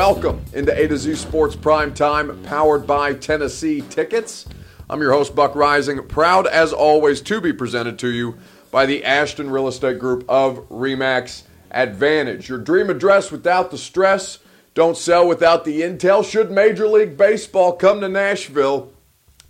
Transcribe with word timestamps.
welcome 0.00 0.42
into 0.54 0.74
A 0.74 0.88
to 0.88 0.96
Z 0.96 1.14
Sports 1.16 1.54
Prime 1.54 1.92
Time, 1.92 2.42
powered 2.44 2.86
by 2.86 3.12
Tennessee 3.12 3.82
Tickets. 3.82 4.46
I'm 4.88 5.02
your 5.02 5.12
host, 5.12 5.34
Buck 5.34 5.52
Reising, 5.52 6.08
proud 6.08 6.46
as 6.46 6.72
always 6.72 7.20
to 7.20 7.38
be 7.38 7.52
presented 7.52 7.98
to 7.98 8.08
you 8.08 8.38
by 8.70 8.86
the 8.86 9.04
Ashton 9.04 9.50
Real 9.50 9.68
Estate 9.68 9.98
Group 9.98 10.24
of 10.26 10.66
Remax 10.70 11.42
Advantage. 11.70 12.48
Your 12.48 12.56
dream 12.56 12.88
address 12.88 13.30
without 13.30 13.70
the 13.70 13.76
stress. 13.76 14.38
Don't 14.72 14.96
sell 14.96 15.28
without 15.28 15.66
the 15.66 15.82
intel. 15.82 16.24
Should 16.24 16.50
Major 16.50 16.88
League 16.88 17.18
Baseball 17.18 17.74
come 17.74 18.00
to 18.00 18.08
Nashville, 18.08 18.90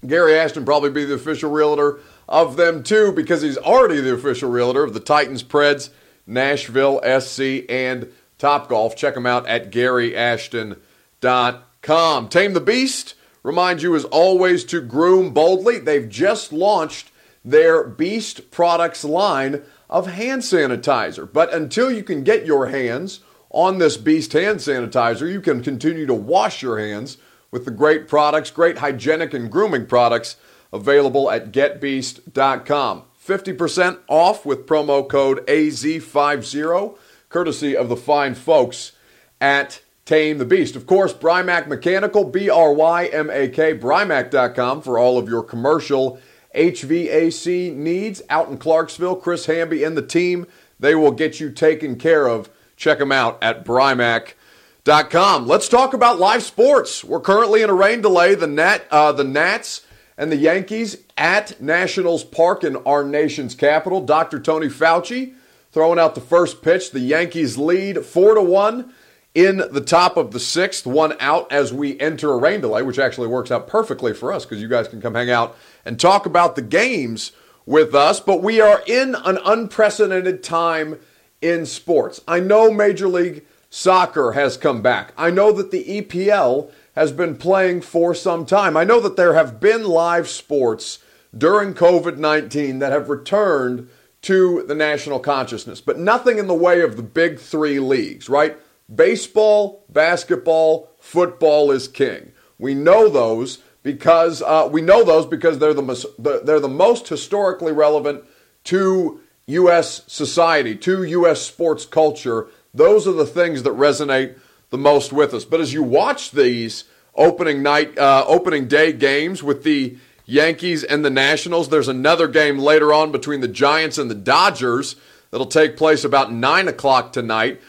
Gary 0.05 0.37
Ashton 0.37 0.65
probably 0.65 0.91
be 0.91 1.05
the 1.05 1.15
official 1.15 1.53
realtor 1.53 2.01
of 2.29 2.57
them 2.57 2.83
too 2.83 3.13
because 3.13 3.41
he's 3.41 3.57
already 3.57 4.01
the 4.01 4.15
official 4.15 4.51
realtor 4.51 4.83
of 4.83 4.95
the 4.95 5.01
Titans, 5.01 5.45
Preds, 5.45 5.91
Nashville, 6.27 7.01
SC, 7.21 7.67
and 7.69 8.13
Top 8.41 8.69
Golf. 8.69 8.97
Check 8.97 9.15
them 9.15 9.27
out 9.27 9.47
at 9.47 9.71
GaryAshton.com. 9.71 12.29
Tame 12.29 12.53
the 12.55 12.61
Beast 12.61 13.15
reminds 13.43 13.83
you 13.83 13.95
as 13.95 14.05
always 14.07 14.65
to 14.65 14.81
groom 14.81 15.35
boldly. 15.35 15.79
They've 15.79 16.09
just 16.09 16.53
launched 16.53 17.11
their 17.45 17.85
Beast 17.85 18.51
products 18.51 19.05
line 19.05 19.63
of 19.89 20.07
hand 20.07 20.43
sanitizer. 20.43 21.31
But 21.31 21.53
until 21.53 21.93
you 21.93 22.03
can 22.03 22.25
get 22.25 22.47
your 22.47 22.69
hands 22.69 23.21
on 23.51 23.79
this 23.79 23.97
Beast 23.97 24.33
hand 24.33 24.59
sanitizer, 24.59 25.31
you 25.31 25.41
can 25.41 25.63
continue 25.63 26.07
to 26.07 26.15
wash 26.15 26.63
your 26.63 26.79
hands 26.79 27.19
with 27.51 27.67
the 27.67 27.71
great 27.71 28.09
products, 28.09 28.51
great 28.51 28.79
hygienic 28.79 29.35
and 29.35 29.51
grooming 29.51 29.87
products 29.87 30.37
available 30.73 31.31
at 31.31 31.53
getbeast.com. 31.53 33.03
50% 33.23 33.99
off 34.09 34.47
with 34.47 34.67
promo 34.67 35.09
code 35.09 35.47
AZ50, 35.47 36.97
courtesy 37.31 37.75
of 37.75 37.89
the 37.89 37.97
fine 37.97 38.35
folks 38.35 38.93
at 39.41 39.81
Tame 40.05 40.39
the 40.39 40.45
Beast. 40.45 40.77
Of 40.77 40.87
course, 40.87 41.15
Brymak 41.15 41.69
Mechanical, 41.69 42.25
B 42.25 42.51
R 42.51 42.75
Y 42.75 43.07
M 43.07 43.31
A 43.31 43.49
K, 43.49 43.79
Brymak.com 43.79 44.83
for 44.83 44.99
all 44.99 45.17
of 45.17 45.29
your 45.29 45.43
commercial 45.43 46.19
HVAC 46.55 47.75
needs 47.75 48.21
out 48.29 48.49
in 48.49 48.59
Clarksville. 48.59 49.17
Chris 49.17 49.47
Hamby 49.47 49.85
and 49.85 49.97
the 49.97 50.03
team, 50.03 50.47
they 50.79 50.95
will 50.95 51.13
get 51.13 51.41
you 51.41 51.51
taken 51.51 51.97
care 51.97 52.27
of. 52.27 52.51
Check 52.77 52.99
them 52.99 53.13
out 53.13 53.39
at 53.41 53.65
Brymak.com. 53.65 55.47
Let's 55.47 55.69
talk 55.69 55.95
about 55.95 56.19
live 56.19 56.43
sports. 56.43 57.05
We're 57.05 57.21
currently 57.21 57.63
in 57.63 57.71
a 57.71 57.75
rain 57.75 58.01
delay. 58.01 58.35
The 58.35 58.49
Nat, 58.49 58.87
uh, 58.91 59.13
the 59.13 59.23
Nats 59.23 59.87
and 60.19 60.33
the 60.33 60.37
Yankees 60.37 60.99
at 61.17 61.61
Nationals 61.61 62.25
Park 62.25 62.65
in 62.65 62.77
our 62.79 63.05
nation's 63.05 63.55
capital. 63.55 64.01
Dr. 64.01 64.41
Tony 64.41 64.67
Fauci 64.67 65.35
throwing 65.73 65.99
out 65.99 66.15
the 66.15 66.21
first 66.21 66.63
pitch. 66.63 66.91
The 66.91 67.01
Yankees 67.01 67.57
lead 67.57 68.05
four 68.05 68.35
to 68.35 68.43
one 68.43 68.93
in 69.35 69.59
the 69.71 69.81
top 69.81 70.17
of 70.17 70.33
the 70.33 70.41
sixth, 70.41 70.87
one 70.87 71.15
out 71.21 71.51
as 71.53 71.73
we 71.73 71.99
enter 72.01 72.33
a 72.33 72.37
rain 72.37 72.61
delay, 72.61 72.83
which 72.83 72.99
actually 72.99 73.29
works 73.29 73.51
out 73.51 73.69
perfectly 73.69 74.13
for 74.13 74.33
us 74.33 74.45
because 74.45 74.61
you 74.61 74.69
guys 74.69 74.89
can 74.89 75.01
come 75.01 75.15
hang 75.15 75.31
out 75.31 75.57
and 75.85 76.01
talk 76.01 76.27
about 76.27 76.57
the 76.57 76.63
games 76.63 77.33
with 77.65 77.95
us. 77.95 78.19
But 78.19 78.43
we 78.43 78.61
are 78.61 78.83
in 78.87 79.15
an 79.15 79.39
unprecedented 79.45 80.43
time 80.43 80.99
in 81.41 81.65
sports. 81.65 82.21
I 82.27 82.41
know 82.41 82.71
Major 82.71 83.09
League 83.09 83.45
Soccer 83.71 84.33
has 84.33 84.57
come 84.57 84.83
back. 84.83 85.13
I 85.17 85.31
know 85.31 85.53
that 85.53 85.71
the 85.71 85.85
EPL 85.85 86.73
has 86.97 87.13
been 87.13 87.37
playing 87.37 87.83
for 87.83 88.15
some 88.15 88.45
time. 88.45 88.77
I 88.77 88.83
know 88.83 89.01
that 89.01 89.17
there 89.17 89.35
have 89.35 89.61
been 89.61 89.85
live 89.85 90.29
sports 90.29 90.99
during 91.37 91.75
COVID 91.75 92.17
19 92.17 92.81
that 92.81 92.91
have 92.91 93.09
returned 93.09 93.89
to 94.23 94.65
the 94.67 94.75
national 94.75 95.19
consciousness, 95.19 95.81
but 95.81 95.99
nothing 95.99 96.39
in 96.39 96.47
the 96.47 96.55
way 96.55 96.83
of 96.83 96.97
the 96.97 97.03
big 97.03 97.39
three 97.39 97.81
leagues, 97.81 98.29
right? 98.29 98.57
Baseball, 98.95 99.85
basketball, 99.89 100.91
football 100.99 101.71
is 101.71 101.89
king. 101.89 102.33
We 102.59 102.75
know 102.75 103.09
those 103.09 103.59
because 103.83 104.43
uh, 104.43 104.69
we 104.71 104.83
know 104.83 105.05
those 105.05 105.25
because 105.25 105.59
they're 105.59 105.73
the, 105.73 105.83
most, 105.83 106.07
they're 106.19 106.61
the 106.61 106.69
most 106.69 107.09
historically 107.09 107.73
relevant 107.73 108.25
to 108.65 109.21
U.S. 109.47 110.03
society, 110.07 110.77
to 110.77 111.03
U.S. 111.03 111.41
sports 111.41 111.87
culture. 111.87 112.49
Those 112.75 113.09
are 113.09 113.13
the 113.13 113.27
things 113.27 113.63
that 113.63 113.73
resonate 113.73 114.39
the 114.69 114.79
most 114.79 115.13
with 115.13 115.33
us. 115.33 115.45
But 115.45 115.61
as 115.61 115.73
you 115.73 115.83
watch 115.83 116.31
these 116.31 116.85
opening 117.15 117.63
night, 117.63 117.99
uh, 117.99 118.25
opening 118.27 118.69
day 118.69 118.93
games 118.93 119.43
with 119.43 119.65
the 119.65 119.97
Yankees 120.31 120.85
and 120.85 121.05
the 121.05 121.11
Nationals, 121.11 121.69
there's 121.69 121.89
another 121.89 122.29
game 122.29 122.59
later 122.59 122.93
on 122.93 123.11
between 123.11 123.41
the 123.41 123.49
Giants 123.49 123.99
and 123.99 124.11
the 124.11 124.15
Dodgers 124.15 124.97
that'll 125.31 125.47
take 125.47 125.77
place 125.77 126.05
about 126.05 126.33
nine 126.33 126.69
o'clock 126.69 127.13
tonight. 127.13 127.61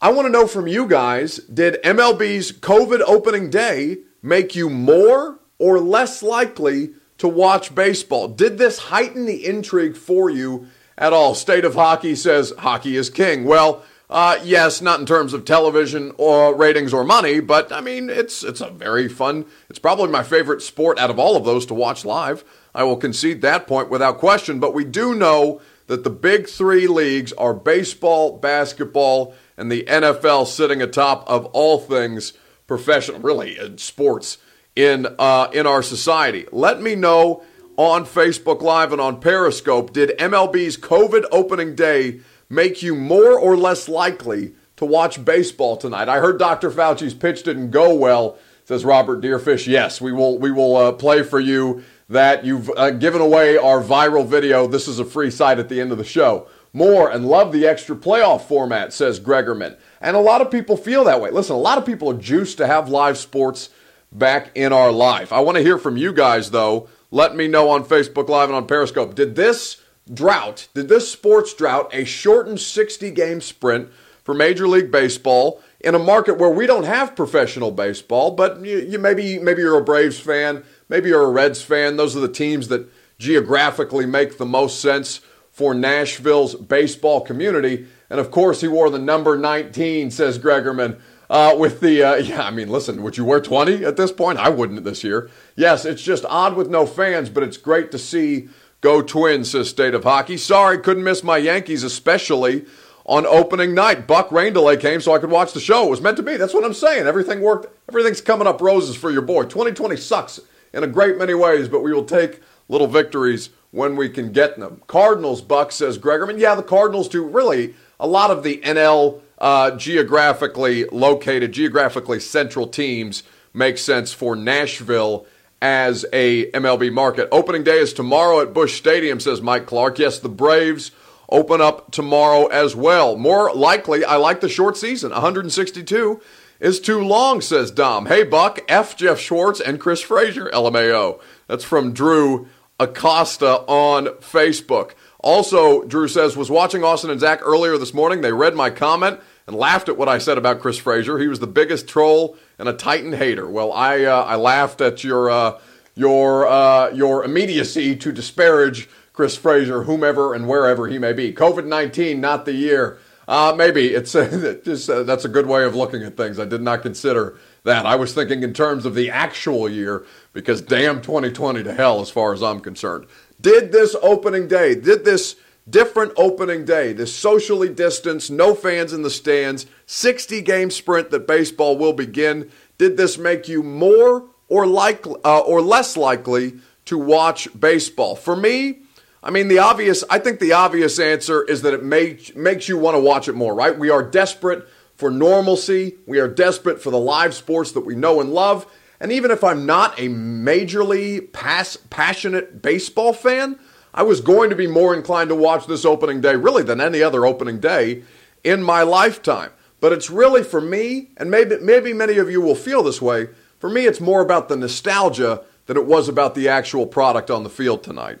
I 0.00 0.12
want 0.12 0.26
to 0.26 0.32
know 0.32 0.46
from 0.46 0.68
you 0.68 0.86
guys: 0.86 1.38
Did 1.38 1.82
MLB's 1.82 2.52
COVID 2.52 3.00
opening 3.06 3.50
day 3.50 3.98
make 4.22 4.54
you 4.54 4.70
more 4.70 5.40
or 5.58 5.80
less 5.80 6.22
likely 6.22 6.90
to 7.18 7.26
watch 7.26 7.74
baseball? 7.74 8.28
Did 8.28 8.58
this 8.58 8.78
heighten 8.78 9.26
the 9.26 9.44
intrigue 9.44 9.96
for 9.96 10.30
you 10.30 10.68
at 10.96 11.12
all? 11.12 11.34
State 11.34 11.64
of 11.64 11.74
Hockey 11.74 12.14
says 12.14 12.52
hockey 12.58 12.96
is 12.96 13.10
king. 13.10 13.44
Well. 13.44 13.82
Uh, 14.10 14.38
yes, 14.42 14.80
not 14.80 15.00
in 15.00 15.04
terms 15.06 15.34
of 15.34 15.44
television 15.44 16.12
or 16.16 16.54
ratings 16.54 16.94
or 16.94 17.04
money, 17.04 17.40
but 17.40 17.70
I 17.70 17.82
mean, 17.82 18.08
it's 18.08 18.42
it's 18.42 18.62
a 18.62 18.70
very 18.70 19.06
fun. 19.06 19.44
It's 19.68 19.78
probably 19.78 20.08
my 20.08 20.22
favorite 20.22 20.62
sport 20.62 20.98
out 20.98 21.10
of 21.10 21.18
all 21.18 21.36
of 21.36 21.44
those 21.44 21.66
to 21.66 21.74
watch 21.74 22.06
live. 22.06 22.42
I 22.74 22.84
will 22.84 22.96
concede 22.96 23.42
that 23.42 23.66
point 23.66 23.90
without 23.90 24.18
question. 24.18 24.60
But 24.60 24.72
we 24.72 24.84
do 24.84 25.14
know 25.14 25.60
that 25.88 26.04
the 26.04 26.10
big 26.10 26.48
three 26.48 26.86
leagues 26.86 27.34
are 27.34 27.52
baseball, 27.52 28.38
basketball, 28.38 29.34
and 29.58 29.70
the 29.70 29.84
NFL 29.84 30.46
sitting 30.46 30.80
atop 30.80 31.28
of 31.28 31.44
all 31.46 31.78
things 31.78 32.32
professional, 32.66 33.20
really, 33.20 33.58
in 33.58 33.76
sports 33.76 34.38
in 34.74 35.06
uh, 35.18 35.50
in 35.52 35.66
our 35.66 35.82
society. 35.82 36.46
Let 36.50 36.80
me 36.80 36.94
know 36.94 37.42
on 37.76 38.06
Facebook 38.06 38.62
Live 38.62 38.92
and 38.92 39.02
on 39.02 39.20
Periscope. 39.20 39.92
Did 39.92 40.16
MLB's 40.18 40.78
COVID 40.78 41.24
opening 41.30 41.74
day? 41.74 42.20
Make 42.48 42.82
you 42.82 42.94
more 42.94 43.38
or 43.38 43.56
less 43.56 43.88
likely 43.88 44.54
to 44.76 44.84
watch 44.84 45.24
baseball 45.24 45.76
tonight? 45.76 46.08
I 46.08 46.18
heard 46.20 46.38
Dr. 46.38 46.70
Fauci's 46.70 47.14
pitch 47.14 47.42
didn't 47.42 47.70
go 47.70 47.94
well, 47.94 48.38
says 48.64 48.84
Robert 48.84 49.20
Deerfish. 49.20 49.66
Yes, 49.66 50.00
we 50.00 50.12
will 50.12 50.38
we 50.38 50.50
will 50.50 50.76
uh, 50.76 50.92
play 50.92 51.22
for 51.22 51.40
you 51.40 51.84
that 52.08 52.44
you've 52.44 52.70
uh, 52.76 52.90
given 52.90 53.20
away 53.20 53.56
our 53.56 53.82
viral 53.82 54.26
video. 54.26 54.66
This 54.66 54.88
is 54.88 54.98
a 54.98 55.04
free 55.04 55.30
site 55.30 55.58
at 55.58 55.68
the 55.68 55.80
end 55.80 55.92
of 55.92 55.98
the 55.98 56.04
show. 56.04 56.48
More 56.72 57.10
and 57.10 57.26
love 57.26 57.52
the 57.52 57.66
extra 57.66 57.96
playoff 57.96 58.42
format, 58.42 58.92
says 58.92 59.20
Gregorman. 59.20 59.76
And 60.00 60.16
a 60.16 60.20
lot 60.20 60.40
of 60.40 60.50
people 60.50 60.76
feel 60.76 61.04
that 61.04 61.20
way. 61.20 61.30
Listen, 61.30 61.56
a 61.56 61.60
lot 61.60 61.78
of 61.78 61.86
people 61.86 62.10
are 62.10 62.18
juiced 62.18 62.58
to 62.58 62.66
have 62.66 62.88
live 62.88 63.18
sports 63.18 63.70
back 64.12 64.50
in 64.54 64.72
our 64.72 64.92
life. 64.92 65.32
I 65.32 65.40
want 65.40 65.56
to 65.56 65.62
hear 65.62 65.78
from 65.78 65.96
you 65.96 66.12
guys, 66.12 66.50
though. 66.50 66.88
Let 67.10 67.34
me 67.34 67.48
know 67.48 67.70
on 67.70 67.84
Facebook 67.84 68.28
Live 68.28 68.50
and 68.50 68.56
on 68.56 68.66
Periscope. 68.66 69.14
Did 69.14 69.34
this 69.34 69.80
drought, 70.08 70.68
did 70.74 70.88
this 70.88 71.10
sports 71.10 71.54
drought, 71.54 71.90
a 71.92 72.04
shortened 72.04 72.60
60 72.60 73.10
game 73.10 73.40
sprint 73.40 73.88
for 74.24 74.34
Major 74.34 74.66
League 74.68 74.90
Baseball 74.90 75.62
in 75.80 75.94
a 75.94 75.98
market 75.98 76.38
where 76.38 76.50
we 76.50 76.66
don't 76.66 76.84
have 76.84 77.14
professional 77.16 77.70
baseball, 77.70 78.32
but 78.32 78.64
you, 78.64 78.78
you 78.78 78.98
maybe 78.98 79.38
maybe 79.38 79.62
you're 79.62 79.78
a 79.78 79.84
Braves 79.84 80.18
fan, 80.18 80.64
maybe 80.88 81.08
you're 81.10 81.24
a 81.24 81.30
Reds 81.30 81.62
fan. 81.62 81.96
Those 81.96 82.16
are 82.16 82.20
the 82.20 82.28
teams 82.28 82.68
that 82.68 82.88
geographically 83.18 84.06
make 84.06 84.38
the 84.38 84.46
most 84.46 84.80
sense 84.80 85.20
for 85.50 85.74
Nashville's 85.74 86.54
baseball 86.54 87.20
community. 87.20 87.86
And 88.10 88.20
of 88.20 88.30
course, 88.30 88.60
he 88.60 88.68
wore 88.68 88.90
the 88.90 88.98
number 88.98 89.36
19, 89.36 90.10
says 90.10 90.38
Gregorman. 90.38 91.00
Uh, 91.30 91.54
with 91.58 91.80
the, 91.80 92.02
uh, 92.02 92.14
yeah, 92.16 92.42
I 92.42 92.50
mean, 92.50 92.68
listen, 92.68 93.02
would 93.02 93.16
you 93.16 93.24
wear 93.24 93.40
20 93.40 93.84
at 93.84 93.96
this 93.96 94.12
point? 94.12 94.38
I 94.38 94.48
wouldn't 94.48 94.84
this 94.84 95.04
year. 95.04 95.30
Yes, 95.56 95.84
it's 95.84 96.02
just 96.02 96.24
odd 96.26 96.54
with 96.54 96.70
no 96.70 96.86
fans, 96.86 97.28
but 97.28 97.42
it's 97.42 97.56
great 97.56 97.90
to 97.90 97.98
see 97.98 98.48
Go 98.80 99.02
Twins, 99.02 99.50
says 99.50 99.68
State 99.68 99.94
of 99.94 100.04
Hockey. 100.04 100.36
Sorry, 100.36 100.78
couldn't 100.78 101.02
miss 101.02 101.24
my 101.24 101.36
Yankees, 101.36 101.82
especially 101.82 102.64
on 103.04 103.26
opening 103.26 103.74
night. 103.74 104.06
Buck 104.06 104.30
rain 104.30 104.52
delay 104.52 104.76
came 104.76 105.00
so 105.00 105.14
I 105.14 105.18
could 105.18 105.30
watch 105.30 105.52
the 105.52 105.60
show. 105.60 105.86
It 105.86 105.90
was 105.90 106.00
meant 106.00 106.16
to 106.18 106.22
be. 106.22 106.36
That's 106.36 106.54
what 106.54 106.64
I'm 106.64 106.74
saying. 106.74 107.06
Everything 107.06 107.40
worked. 107.40 107.66
Everything's 107.88 108.20
coming 108.20 108.46
up 108.46 108.60
roses 108.60 108.94
for 108.94 109.10
your 109.10 109.22
boy. 109.22 109.44
2020 109.44 109.96
sucks 109.96 110.38
in 110.72 110.84
a 110.84 110.86
great 110.86 111.18
many 111.18 111.34
ways, 111.34 111.68
but 111.68 111.82
we 111.82 111.92
will 111.92 112.04
take 112.04 112.40
little 112.68 112.86
victories 112.86 113.50
when 113.70 113.96
we 113.96 114.08
can 114.08 114.30
get 114.30 114.58
them. 114.58 114.82
Cardinals, 114.86 115.42
Buck 115.42 115.72
says 115.72 115.98
Gregorman. 115.98 116.38
Yeah, 116.38 116.54
the 116.54 116.62
Cardinals 116.62 117.08
do 117.08 117.24
really 117.24 117.74
a 117.98 118.06
lot 118.06 118.30
of 118.30 118.42
the 118.42 118.58
NL 118.58 119.20
uh, 119.38 119.72
geographically 119.72 120.84
located, 120.84 121.52
geographically 121.52 122.20
central 122.20 122.66
teams 122.66 123.22
make 123.52 123.78
sense 123.78 124.12
for 124.12 124.36
Nashville 124.36 125.26
as 125.60 126.04
a 126.12 126.50
MLB 126.52 126.92
market. 126.92 127.28
Opening 127.32 127.64
day 127.64 127.78
is 127.78 127.92
tomorrow 127.92 128.40
at 128.40 128.54
Busch 128.54 128.76
Stadium, 128.76 129.20
says 129.20 129.40
Mike 129.40 129.66
Clark. 129.66 129.98
Yes, 129.98 130.18
the 130.18 130.28
Braves 130.28 130.92
open 131.28 131.60
up 131.60 131.90
tomorrow 131.90 132.46
as 132.46 132.74
well. 132.74 133.16
More 133.16 133.52
likely, 133.52 134.04
I 134.04 134.16
like 134.16 134.40
the 134.40 134.48
short 134.48 134.76
season. 134.76 135.10
162 135.10 136.20
is 136.60 136.80
too 136.80 137.00
long, 137.00 137.40
says 137.40 137.70
Dom. 137.70 138.06
Hey, 138.06 138.22
Buck, 138.22 138.60
F 138.68 138.96
Jeff 138.96 139.18
Schwartz 139.18 139.60
and 139.60 139.80
Chris 139.80 140.00
Frazier, 140.00 140.50
LMAO. 140.52 141.20
That's 141.46 141.64
from 141.64 141.92
Drew 141.92 142.48
Acosta 142.80 143.60
on 143.66 144.06
Facebook. 144.20 144.92
Also, 145.20 145.82
Drew 145.82 146.06
says, 146.06 146.36
was 146.36 146.50
watching 146.50 146.84
Austin 146.84 147.10
and 147.10 147.20
Zach 147.20 147.40
earlier 147.42 147.76
this 147.76 147.92
morning. 147.92 148.20
They 148.20 148.32
read 148.32 148.54
my 148.54 148.70
comment 148.70 149.20
and 149.48 149.56
laughed 149.56 149.88
at 149.88 149.96
what 149.96 150.08
I 150.10 150.18
said 150.18 150.36
about 150.36 150.60
Chris 150.60 150.76
Frazier. 150.76 151.18
He 151.18 151.26
was 151.26 151.40
the 151.40 151.46
biggest 151.46 151.88
troll 151.88 152.36
and 152.58 152.68
a 152.68 152.74
Titan 152.74 153.14
hater. 153.14 153.48
Well, 153.48 153.72
I 153.72 154.04
uh, 154.04 154.22
I 154.22 154.36
laughed 154.36 154.82
at 154.82 155.02
your 155.02 155.30
uh, 155.30 155.58
your 155.94 156.46
uh, 156.46 156.90
your 156.90 157.24
immediacy 157.24 157.96
to 157.96 158.12
disparage 158.12 158.88
Chris 159.14 159.36
Frazier, 159.36 159.84
whomever 159.84 160.34
and 160.34 160.46
wherever 160.46 160.86
he 160.86 160.98
may 160.98 161.14
be. 161.14 161.32
COVID 161.32 161.64
nineteen, 161.64 162.20
not 162.20 162.44
the 162.44 162.52
year. 162.52 162.98
Uh, 163.26 163.54
maybe 163.56 163.94
it's 163.94 164.12
just 164.64 164.90
uh, 164.90 165.02
that's 165.02 165.24
a 165.24 165.28
good 165.28 165.46
way 165.46 165.64
of 165.64 165.74
looking 165.74 166.02
at 166.02 166.16
things. 166.16 166.38
I 166.38 166.44
did 166.44 166.60
not 166.60 166.82
consider 166.82 167.38
that. 167.64 167.86
I 167.86 167.96
was 167.96 168.12
thinking 168.12 168.42
in 168.42 168.52
terms 168.52 168.84
of 168.84 168.94
the 168.94 169.10
actual 169.10 169.66
year 169.68 170.04
because 170.34 170.60
damn 170.60 171.00
2020 171.00 171.62
to 171.62 171.72
hell 171.72 172.02
as 172.02 172.10
far 172.10 172.34
as 172.34 172.42
I'm 172.42 172.60
concerned. 172.60 173.06
Did 173.40 173.72
this 173.72 173.96
opening 174.02 174.46
day, 174.46 174.74
did 174.74 175.06
this 175.06 175.36
different 175.70 176.12
opening 176.16 176.64
day, 176.64 176.92
this 176.92 177.14
socially 177.14 177.68
distanced, 177.68 178.30
no 178.30 178.54
fans 178.54 178.92
in 178.92 179.02
the 179.02 179.10
stands, 179.10 179.66
60 179.86 180.40
game 180.42 180.70
sprint 180.70 181.10
that 181.10 181.26
baseball 181.26 181.76
will 181.76 181.92
begin, 181.92 182.50
did 182.78 182.96
this 182.96 183.18
make 183.18 183.48
you 183.48 183.62
more 183.62 184.28
or 184.48 184.66
likely 184.66 185.16
uh, 185.24 185.40
or 185.40 185.60
less 185.60 185.96
likely 185.96 186.54
to 186.86 186.96
watch 186.96 187.48
baseball? 187.58 188.16
For 188.16 188.36
me, 188.36 188.80
I 189.22 189.30
mean, 189.30 189.48
the 189.48 189.58
obvious, 189.58 190.04
I 190.08 190.18
think 190.18 190.38
the 190.38 190.52
obvious 190.52 190.98
answer 190.98 191.42
is 191.42 191.62
that 191.62 191.74
it 191.74 191.82
make, 191.82 192.36
makes 192.36 192.68
you 192.68 192.78
want 192.78 192.94
to 192.94 193.00
watch 193.00 193.28
it 193.28 193.34
more, 193.34 193.54
right? 193.54 193.76
We 193.76 193.90
are 193.90 194.02
desperate 194.02 194.68
for 194.94 195.10
normalcy. 195.10 195.96
We 196.06 196.18
are 196.20 196.28
desperate 196.28 196.80
for 196.80 196.90
the 196.90 196.98
live 196.98 197.34
sports 197.34 197.72
that 197.72 197.80
we 197.80 197.94
know 197.94 198.20
and 198.20 198.32
love. 198.32 198.66
And 199.00 199.12
even 199.12 199.30
if 199.30 199.44
I'm 199.44 199.66
not 199.66 199.98
a 199.98 200.08
majorly 200.08 201.32
pass, 201.32 201.76
passionate 201.90 202.62
baseball 202.62 203.12
fan, 203.12 203.58
I 203.94 204.02
was 204.02 204.20
going 204.20 204.50
to 204.50 204.56
be 204.56 204.66
more 204.66 204.94
inclined 204.94 205.30
to 205.30 205.34
watch 205.34 205.66
this 205.66 205.84
opening 205.84 206.20
day 206.20 206.36
really 206.36 206.62
than 206.62 206.80
any 206.80 207.02
other 207.02 207.26
opening 207.26 207.58
day 207.58 208.02
in 208.44 208.62
my 208.62 208.82
lifetime. 208.82 209.50
But 209.80 209.92
it's 209.92 210.10
really 210.10 210.42
for 210.42 210.60
me, 210.60 211.08
and 211.16 211.30
maybe, 211.30 211.58
maybe 211.60 211.92
many 211.92 212.18
of 212.18 212.30
you 212.30 212.40
will 212.40 212.54
feel 212.54 212.82
this 212.82 213.00
way, 213.00 213.28
for 213.58 213.70
me, 213.70 213.86
it's 213.86 214.00
more 214.00 214.20
about 214.20 214.48
the 214.48 214.56
nostalgia 214.56 215.42
than 215.66 215.76
it 215.76 215.86
was 215.86 216.08
about 216.08 216.34
the 216.34 216.48
actual 216.48 216.86
product 216.86 217.30
on 217.30 217.42
the 217.42 217.50
field 217.50 217.82
tonight. 217.82 218.18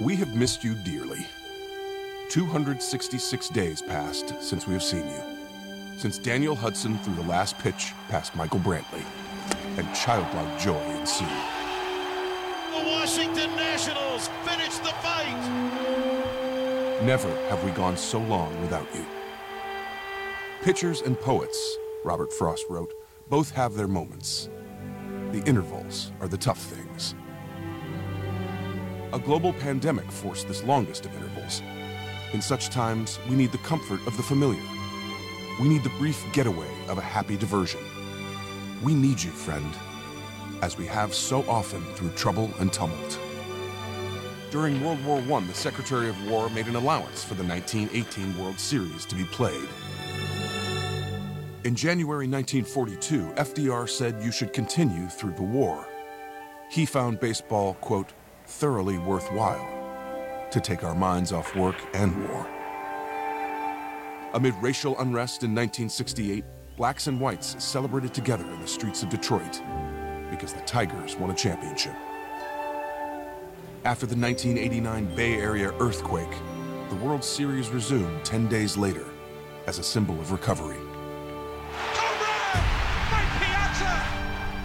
We 0.00 0.16
have 0.16 0.34
missed 0.34 0.64
you 0.64 0.74
dearly. 0.74 1.26
266 2.30 3.48
days 3.50 3.82
passed 3.82 4.34
since 4.40 4.66
we 4.66 4.72
have 4.72 4.82
seen 4.82 5.06
you. 5.06 5.41
Since 6.02 6.18
Daniel 6.18 6.56
Hudson 6.56 6.98
threw 6.98 7.14
the 7.14 7.22
last 7.22 7.56
pitch 7.60 7.92
past 8.08 8.34
Michael 8.34 8.58
Brantley, 8.58 9.04
and 9.76 9.94
childlike 9.94 10.58
joy 10.58 10.82
ensued. 10.98 11.28
The 11.28 12.84
Washington 12.88 13.54
Nationals 13.54 14.26
finish 14.42 14.78
the 14.78 14.92
fight! 14.98 15.38
Never 17.04 17.28
have 17.50 17.62
we 17.62 17.70
gone 17.70 17.96
so 17.96 18.18
long 18.18 18.60
without 18.62 18.92
you. 18.96 19.06
Pitchers 20.62 21.02
and 21.02 21.16
poets, 21.20 21.76
Robert 22.04 22.32
Frost 22.32 22.64
wrote, 22.68 22.92
both 23.28 23.52
have 23.52 23.74
their 23.74 23.86
moments. 23.86 24.48
The 25.30 25.44
intervals 25.44 26.10
are 26.20 26.26
the 26.26 26.36
tough 26.36 26.58
things. 26.58 27.14
A 29.12 29.20
global 29.20 29.52
pandemic 29.52 30.10
forced 30.10 30.48
this 30.48 30.64
longest 30.64 31.06
of 31.06 31.14
intervals. 31.14 31.62
In 32.32 32.42
such 32.42 32.70
times, 32.70 33.20
we 33.30 33.36
need 33.36 33.52
the 33.52 33.58
comfort 33.58 34.04
of 34.08 34.16
the 34.16 34.24
familiar. 34.24 34.81
We 35.60 35.68
need 35.68 35.82
the 35.82 35.90
brief 35.90 36.24
getaway 36.32 36.70
of 36.88 36.98
a 36.98 37.02
happy 37.02 37.36
diversion. 37.36 37.80
We 38.82 38.94
need 38.94 39.22
you, 39.22 39.30
friend, 39.30 39.70
as 40.62 40.78
we 40.78 40.86
have 40.86 41.14
so 41.14 41.42
often 41.48 41.82
through 41.94 42.10
trouble 42.10 42.50
and 42.58 42.72
tumult. 42.72 43.18
During 44.50 44.82
World 44.82 45.04
War 45.04 45.18
I, 45.18 45.46
the 45.46 45.54
Secretary 45.54 46.08
of 46.08 46.30
War 46.30 46.48
made 46.50 46.66
an 46.66 46.76
allowance 46.76 47.22
for 47.22 47.34
the 47.34 47.44
1918 47.44 48.38
World 48.38 48.58
Series 48.58 49.04
to 49.06 49.14
be 49.14 49.24
played. 49.24 49.68
In 51.64 51.74
January 51.76 52.26
1942, 52.26 53.34
FDR 53.36 53.88
said 53.88 54.22
you 54.22 54.32
should 54.32 54.52
continue 54.52 55.06
through 55.06 55.34
the 55.34 55.42
war. 55.42 55.86
He 56.70 56.86
found 56.86 57.20
baseball, 57.20 57.74
quote, 57.74 58.12
thoroughly 58.46 58.98
worthwhile 58.98 60.48
to 60.50 60.60
take 60.60 60.82
our 60.82 60.94
minds 60.94 61.32
off 61.32 61.54
work 61.54 61.76
and 61.94 62.28
war. 62.28 62.61
Amid 64.34 64.54
racial 64.62 64.98
unrest 64.98 65.42
in 65.42 65.50
1968, 65.50 66.44
blacks 66.76 67.06
and 67.06 67.20
whites 67.20 67.56
celebrated 67.62 68.14
together 68.14 68.44
in 68.50 68.60
the 68.60 68.66
streets 68.66 69.02
of 69.02 69.08
Detroit 69.08 69.60
because 70.30 70.52
the 70.52 70.60
Tigers 70.62 71.16
won 71.16 71.30
a 71.30 71.34
championship. 71.34 71.94
After 73.84 74.06
the 74.06 74.16
1989 74.16 75.14
Bay 75.14 75.34
Area 75.34 75.72
earthquake, 75.78 76.34
the 76.88 76.96
World 76.96 77.22
Series 77.22 77.68
resumed 77.68 78.24
10 78.24 78.48
days 78.48 78.76
later 78.76 79.06
as 79.66 79.78
a 79.78 79.82
symbol 79.82 80.18
of 80.20 80.32
recovery. 80.32 80.78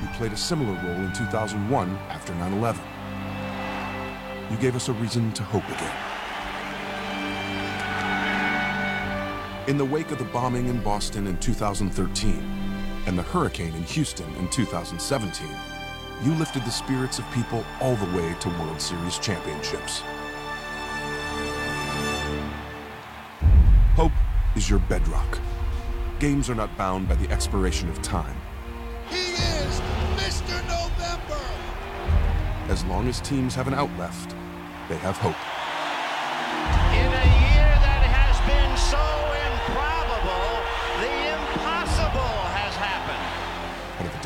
You 0.01 0.07
played 0.13 0.31
a 0.31 0.37
similar 0.37 0.73
role 0.83 1.05
in 1.05 1.13
2001 1.13 1.89
after 2.09 2.33
9 2.35 2.53
11 2.53 2.81
you 4.49 4.57
gave 4.57 4.75
us 4.75 4.87
a 4.87 4.93
reason 4.93 5.31
to 5.33 5.43
hope 5.43 5.67
again. 5.67 6.16
In 9.67 9.77
the 9.77 9.83
wake 9.83 10.11
of 10.11 10.17
the 10.17 10.23
bombing 10.23 10.67
in 10.67 10.81
Boston 10.81 11.27
in 11.27 11.37
2013 11.39 12.31
and 13.05 13.19
the 13.19 13.23
hurricane 13.23 13.75
in 13.75 13.83
Houston 13.83 14.33
in 14.35 14.47
2017, 14.49 15.45
you 16.23 16.33
lifted 16.35 16.63
the 16.63 16.71
spirits 16.71 17.19
of 17.19 17.29
people 17.31 17.65
all 17.81 17.97
the 17.97 18.17
way 18.17 18.33
to 18.39 18.47
World 18.47 18.79
Series 18.79 19.19
championships. 19.19 20.03
Hope 23.97 24.13
is 24.55 24.69
your 24.69 24.79
bedrock. 24.79 25.37
Games 26.19 26.49
are 26.49 26.55
not 26.55 26.75
bound 26.77 27.09
by 27.09 27.15
the 27.15 27.29
expiration 27.29 27.89
of 27.89 28.01
time. 28.01 28.37
He 29.09 29.17
is 29.17 29.81
Mr. 30.15 30.65
November! 30.69 31.43
As 32.69 32.85
long 32.85 33.09
as 33.09 33.19
teams 33.19 33.53
have 33.55 33.67
an 33.67 33.73
out 33.73 33.91
left, 33.97 34.33
they 34.87 34.95
have 34.99 35.17
hope. 35.17 35.35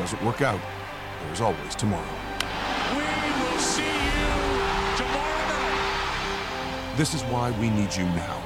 Doesn't 0.01 0.25
work 0.25 0.41
out, 0.41 0.59
there 1.21 1.31
is 1.31 1.41
always 1.41 1.75
tomorrow. 1.75 2.03
We 2.91 3.03
will 3.03 3.59
see 3.59 3.83
you 3.83 4.97
tomorrow 4.97 5.47
night. 5.47 6.97
This 6.97 7.13
is 7.13 7.21
why 7.25 7.51
we 7.59 7.69
need 7.69 7.95
you 7.95 8.05
now. 8.05 8.41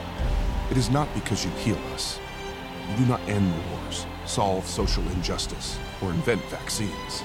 It 0.69 0.75
is 0.75 0.89
not 0.89 1.07
because 1.13 1.45
you 1.45 1.51
heal 1.51 1.79
us. 1.93 2.19
You 2.89 2.97
do 2.97 3.05
not 3.05 3.21
end 3.29 3.53
wars, 3.71 4.05
solve 4.25 4.65
social 4.65 5.07
injustice, 5.13 5.79
or 6.01 6.09
invent 6.09 6.41
vaccines. 6.45 7.23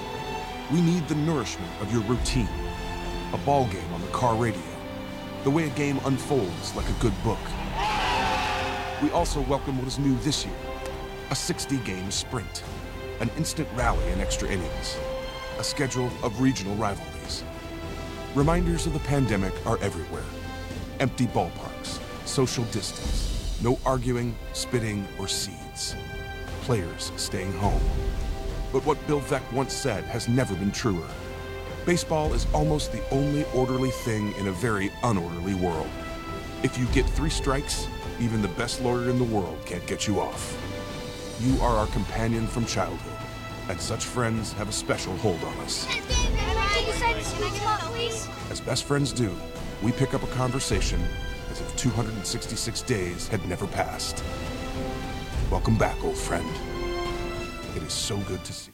We 0.71 0.79
need 0.79 1.09
the 1.09 1.15
nourishment 1.15 1.69
of 1.81 1.91
your 1.91 2.01
routine, 2.03 2.47
a 3.33 3.37
ball 3.39 3.65
game 3.67 3.93
on 3.93 3.99
the 3.99 4.07
car 4.07 4.35
radio, 4.35 4.63
the 5.43 5.51
way 5.51 5.65
a 5.65 5.69
game 5.71 5.99
unfolds 6.05 6.73
like 6.73 6.87
a 6.87 6.93
good 7.01 7.21
book. 7.25 7.39
We 9.03 9.11
also 9.11 9.41
welcome 9.41 9.77
what 9.77 9.87
is 9.87 9.99
new 9.99 10.15
this 10.19 10.45
year, 10.45 10.55
a 11.31 11.33
60-game 11.33 12.11
sprint, 12.11 12.63
an 13.21 13.29
instant 13.37 13.67
rally 13.75 14.11
in 14.11 14.19
extra 14.19 14.49
innings, 14.49 14.97
a 15.59 15.63
schedule 15.63 16.09
of 16.23 16.41
regional 16.41 16.75
rivalries. 16.75 17.43
Reminders 18.33 18.87
of 18.87 18.93
the 18.93 18.99
pandemic 18.99 19.53
are 19.67 19.77
everywhere. 19.77 20.23
Empty 20.99 21.27
ballparks, 21.27 21.99
social 22.25 22.63
distance, 22.65 23.59
no 23.61 23.77
arguing, 23.85 24.35
spitting, 24.53 25.07
or 25.19 25.27
seeds. 25.27 25.95
Players 26.61 27.11
staying 27.15 27.51
home. 27.53 27.81
But 28.73 28.85
what 28.85 29.05
Bill 29.05 29.21
Veeck 29.21 29.49
once 29.53 29.73
said 29.73 30.03
has 30.05 30.27
never 30.27 30.55
been 30.55 30.71
truer. 30.71 31.07
Baseball 31.85 32.33
is 32.33 32.47
almost 32.53 32.91
the 32.91 33.07
only 33.11 33.43
orderly 33.53 33.91
thing 33.91 34.33
in 34.35 34.47
a 34.47 34.51
very 34.51 34.89
unorderly 35.03 35.53
world. 35.55 35.89
If 36.63 36.77
you 36.77 36.85
get 36.87 37.07
three 37.09 37.29
strikes, 37.29 37.87
even 38.19 38.41
the 38.41 38.47
best 38.49 38.81
lawyer 38.81 39.09
in 39.09 39.19
the 39.19 39.25
world 39.25 39.59
can't 39.65 39.85
get 39.85 40.07
you 40.07 40.19
off. 40.19 40.57
You 41.41 41.59
are 41.59 41.75
our 41.75 41.87
companion 41.87 42.45
from 42.45 42.67
childhood, 42.67 43.17
and 43.67 43.81
such 43.81 44.05
friends 44.05 44.53
have 44.53 44.69
a 44.69 44.71
special 44.71 45.17
hold 45.17 45.43
on 45.43 45.57
us. 45.61 45.87
As 48.51 48.61
best 48.61 48.83
friends 48.83 49.11
do, 49.11 49.35
we 49.81 49.91
pick 49.91 50.13
up 50.13 50.21
a 50.21 50.27
conversation 50.27 51.03
as 51.49 51.59
if 51.59 51.75
266 51.77 52.83
days 52.83 53.27
had 53.27 53.43
never 53.49 53.65
passed. 53.65 54.23
Welcome 55.49 55.79
back, 55.79 56.03
old 56.03 56.15
friend. 56.15 56.47
It 57.75 57.81
is 57.81 57.91
so 57.91 58.17
good 58.17 58.43
to 58.43 58.53
see. 58.53 58.71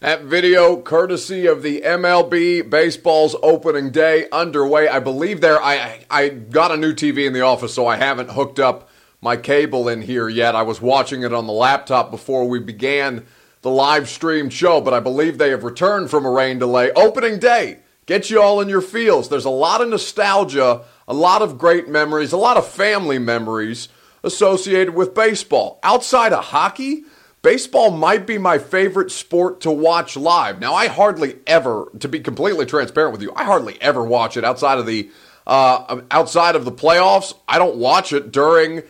That 0.00 0.22
video, 0.22 0.80
courtesy 0.80 1.44
of 1.44 1.62
the 1.62 1.82
MLB 1.82 2.70
baseball's 2.70 3.36
opening 3.42 3.90
day, 3.90 4.26
underway. 4.32 4.88
I 4.88 5.00
believe 5.00 5.42
there. 5.42 5.62
I 5.62 6.06
I 6.10 6.30
got 6.30 6.72
a 6.72 6.78
new 6.78 6.94
TV 6.94 7.26
in 7.26 7.34
the 7.34 7.42
office, 7.42 7.74
so 7.74 7.86
I 7.86 7.96
haven't 7.96 8.30
hooked 8.30 8.58
up 8.58 8.87
my 9.20 9.36
cable 9.36 9.88
in 9.88 10.02
here 10.02 10.28
yet. 10.28 10.54
I 10.54 10.62
was 10.62 10.80
watching 10.80 11.22
it 11.22 11.32
on 11.32 11.46
the 11.46 11.52
laptop 11.52 12.10
before 12.10 12.48
we 12.48 12.58
began 12.58 13.26
the 13.62 13.70
live 13.70 14.08
streamed 14.08 14.52
show, 14.52 14.80
but 14.80 14.94
I 14.94 15.00
believe 15.00 15.38
they 15.38 15.50
have 15.50 15.64
returned 15.64 16.10
from 16.10 16.24
a 16.24 16.30
rain 16.30 16.58
delay. 16.58 16.92
Opening 16.92 17.38
day, 17.38 17.80
get 18.06 18.30
you 18.30 18.40
all 18.40 18.60
in 18.60 18.68
your 18.68 18.80
feels. 18.80 19.28
There's 19.28 19.44
a 19.44 19.50
lot 19.50 19.80
of 19.80 19.88
nostalgia, 19.88 20.84
a 21.08 21.14
lot 21.14 21.42
of 21.42 21.58
great 21.58 21.88
memories, 21.88 22.32
a 22.32 22.36
lot 22.36 22.56
of 22.56 22.68
family 22.68 23.18
memories 23.18 23.88
associated 24.22 24.94
with 24.94 25.14
baseball. 25.14 25.80
Outside 25.82 26.32
of 26.32 26.44
hockey, 26.44 27.02
baseball 27.42 27.90
might 27.90 28.26
be 28.26 28.38
my 28.38 28.58
favorite 28.58 29.10
sport 29.10 29.60
to 29.62 29.70
watch 29.70 30.16
live. 30.16 30.60
Now, 30.60 30.74
I 30.74 30.86
hardly 30.86 31.36
ever, 31.46 31.90
to 31.98 32.08
be 32.08 32.20
completely 32.20 32.66
transparent 32.66 33.12
with 33.12 33.22
you, 33.22 33.32
I 33.34 33.44
hardly 33.44 33.80
ever 33.80 34.04
watch 34.04 34.36
it 34.36 34.44
outside 34.44 34.78
of 34.78 34.86
the 34.86 35.10
uh, 35.46 36.02
outside 36.10 36.56
of 36.56 36.66
the 36.66 36.72
playoffs. 36.72 37.32
I 37.48 37.58
don't 37.58 37.76
watch 37.76 38.12
it 38.12 38.30
during 38.30 38.82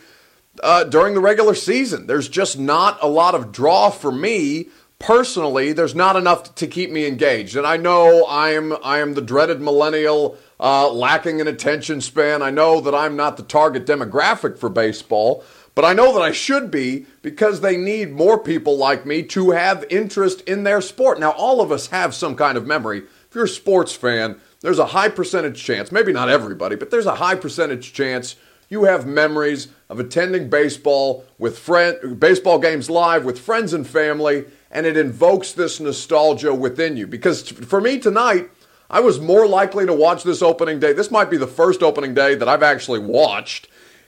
uh, 0.63 0.83
during 0.83 1.13
the 1.13 1.19
regular 1.19 1.55
season. 1.55 2.07
There's 2.07 2.29
just 2.29 2.59
not 2.59 2.97
a 3.01 3.07
lot 3.07 3.35
of 3.35 3.51
draw 3.51 3.89
for 3.89 4.11
me 4.11 4.69
personally. 4.99 5.73
There's 5.73 5.95
not 5.95 6.15
enough 6.15 6.55
to 6.55 6.67
keep 6.67 6.91
me 6.91 7.05
engaged, 7.05 7.55
and 7.55 7.65
I 7.65 7.77
know 7.77 8.25
I 8.25 8.51
am 8.51 8.75
I 8.83 8.99
am 8.99 9.13
the 9.13 9.21
dreaded 9.21 9.61
millennial 9.61 10.37
uh, 10.59 10.91
lacking 10.91 11.39
an 11.41 11.47
attention 11.47 12.01
span. 12.01 12.41
I 12.41 12.49
know 12.49 12.81
that 12.81 12.93
I'm 12.93 13.15
not 13.15 13.37
the 13.37 13.43
target 13.43 13.85
demographic 13.85 14.57
for 14.57 14.69
baseball. 14.69 15.43
But 15.75 15.85
I 15.85 15.93
know 15.93 16.11
that 16.11 16.21
I 16.21 16.33
should 16.33 16.71
be 16.71 17.05
because 17.21 17.61
they 17.61 17.77
need 17.77 18.11
more 18.11 18.37
people 18.37 18.75
like 18.77 19.05
me 19.05 19.23
to 19.23 19.51
have 19.51 19.85
interest 19.89 20.41
in 20.41 20.63
their 20.63 20.81
sport. 20.81 21.21
Now, 21.21 21.31
all 21.31 21.61
of 21.61 21.71
us 21.71 21.87
have 21.87 22.13
some 22.13 22.35
kind 22.35 22.57
of 22.57 22.67
memory. 22.67 22.97
If 22.99 23.33
you're 23.33 23.45
a 23.45 23.47
sports 23.47 23.93
fan, 23.93 24.41
there's 24.59 24.79
a 24.79 24.87
high 24.87 25.07
percentage 25.07 25.63
chance, 25.63 25.89
maybe 25.89 26.11
not 26.11 26.27
everybody, 26.27 26.75
but 26.75 26.91
there's 26.91 27.05
a 27.05 27.15
high 27.15 27.35
percentage 27.35 27.93
chance 27.93 28.35
you 28.69 28.83
have 28.83 29.05
memories 29.05 29.67
of 29.89 29.99
attending 29.99 30.49
baseball 30.49 31.25
with 31.37 31.57
friend 31.57 32.19
baseball 32.19 32.59
games 32.59 32.89
live 32.89 33.25
with 33.25 33.39
friends 33.39 33.73
and 33.73 33.87
family 33.87 34.45
and 34.71 34.85
it 34.85 34.95
invokes 34.95 35.51
this 35.51 35.79
nostalgia 35.79 36.53
within 36.53 36.95
you 36.95 37.07
because 37.07 37.49
for 37.49 37.81
me 37.81 37.99
tonight 37.99 38.49
I 38.91 39.01
was 39.01 39.19
more 39.19 39.47
likely 39.47 39.85
to 39.85 39.93
watch 39.93 40.23
this 40.23 40.41
opening 40.41 40.79
day. 40.79 40.93
This 40.93 41.11
might 41.11 41.29
be 41.29 41.37
the 41.37 41.45
first 41.45 41.83
opening 41.83 42.15
day 42.15 42.33
that 42.33 42.49
I've 42.49 42.63
actually 42.63 42.97
watched 42.97 43.67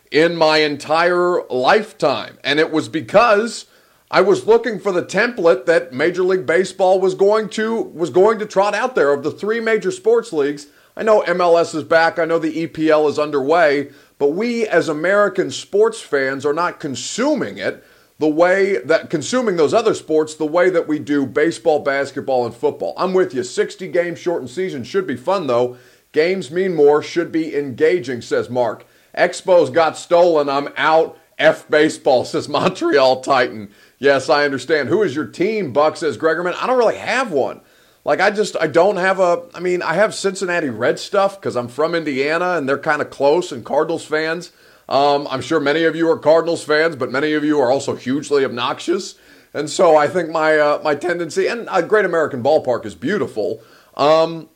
in 0.10 0.36
my 0.36 0.58
entire 0.60 1.44
lifetime 1.50 2.38
and 2.44 2.60
it 2.60 2.72
was 2.72 2.90
because 2.90 3.66
I 4.10 4.22
was 4.22 4.46
looking 4.46 4.80
for 4.80 4.92
the 4.92 5.04
template 5.04 5.66
that 5.68 5.94
Major 5.94 6.24
League 6.24 6.46
Baseball 6.46 7.00
was 7.00 7.16
going 7.16 7.50
to 7.50 7.82
was 7.82 8.10
going 8.10 8.40
to 8.40 8.46
trot 8.46 8.76
out 8.76 8.94
there 8.94 9.14
of 9.14 9.24
the 9.24 9.32
three 9.32 9.60
major 9.60 9.92
sports 9.92 10.34
leagues. 10.34 10.68
I 10.98 11.04
know 11.04 11.22
MLS 11.22 11.74
is 11.74 11.86
back, 11.86 12.20
I 12.20 12.26
know 12.26 12.38
the 12.38 12.68
EPL 12.68 13.10
is 13.10 13.18
underway, 13.18 13.92
but 14.22 14.34
we 14.34 14.68
as 14.68 14.88
American 14.88 15.50
sports 15.50 16.00
fans 16.00 16.46
are 16.46 16.54
not 16.54 16.80
consuming 16.80 17.58
it 17.58 17.84
the 18.20 18.28
way 18.28 18.78
that 18.78 19.10
consuming 19.10 19.56
those 19.56 19.74
other 19.74 19.96
sports 19.96 20.36
the 20.36 20.46
way 20.46 20.70
that 20.70 20.88
we 20.88 21.00
do 21.00 21.26
baseball, 21.26 21.80
basketball, 21.80 22.46
and 22.46 22.54
football. 22.54 22.94
I'm 22.98 23.16
with 23.16 23.34
you. 23.34 23.42
60 23.42 23.88
game 23.88 24.14
shortened 24.14 24.52
season 24.52 24.84
should 24.84 25.08
be 25.08 25.16
fun 25.16 25.48
though. 25.48 25.76
Games 26.12 26.52
mean 26.52 26.76
more, 26.76 27.02
should 27.02 27.32
be 27.32 27.58
engaging, 27.58 28.22
says 28.22 28.48
Mark. 28.48 28.86
Expos 29.18 29.74
got 29.74 29.98
stolen. 29.98 30.50
I'm 30.50 30.70
out. 30.78 31.18
F 31.40 31.68
baseball, 31.68 32.24
says 32.26 32.48
Montreal 32.48 33.22
Titan. 33.22 33.72
Yes, 33.98 34.30
I 34.30 34.46
understand. 34.46 34.90
Who 34.90 35.02
is 35.02 35.16
your 35.16 35.26
team? 35.26 35.74
Buck 35.74 35.98
says 35.98 36.16
Gregorman. 36.16 36.54
I 36.62 36.68
don't 36.68 36.78
really 36.78 36.98
have 36.98 37.32
one. 37.32 37.62
Like 38.04 38.20
I 38.20 38.32
just 38.32 38.56
I 38.60 38.68
don't 38.68 38.98
have 38.98 39.20
a 39.20 39.44
I 39.54 39.60
mean, 39.60 39.82
I 39.82 39.94
have 39.94 40.16
Cincinnati 40.16 40.70
Red 40.70 41.00
stuff 41.00 41.40
because 41.40 41.56
I'm 41.56 41.68
from 41.68 41.94
Indiana 41.94 42.54
and 42.58 42.68
they're 42.68 42.78
kind 42.78 43.02
of 43.02 43.10
close 43.10 43.52
and 43.52 43.64
Cardinals 43.64 44.06
fans. 44.06 44.52
Um, 44.90 45.28
I'm 45.30 45.42
sure 45.42 45.60
many 45.60 45.84
of 45.84 45.96
you 45.96 46.10
are 46.10 46.18
Cardinals 46.18 46.64
fans, 46.64 46.96
but 46.96 47.12
many 47.12 47.34
of 47.34 47.44
you 47.44 47.60
are 47.60 47.72
also 47.72 47.96
hugely 47.96 48.44
obnoxious. 48.44 49.16
And 49.54 49.70
so 49.70 49.96
I 49.96 50.08
think 50.08 50.30
my 50.30 50.58
uh, 50.58 50.82
my 50.84 50.96
tendency 50.96 51.48
and 51.48 51.68
a 51.72 51.84
Great 51.84 52.06
American 52.06 52.42
Ballpark 52.42 52.86
is 52.86 52.96
beautiful. 52.96 53.62
Um, 53.96 54.50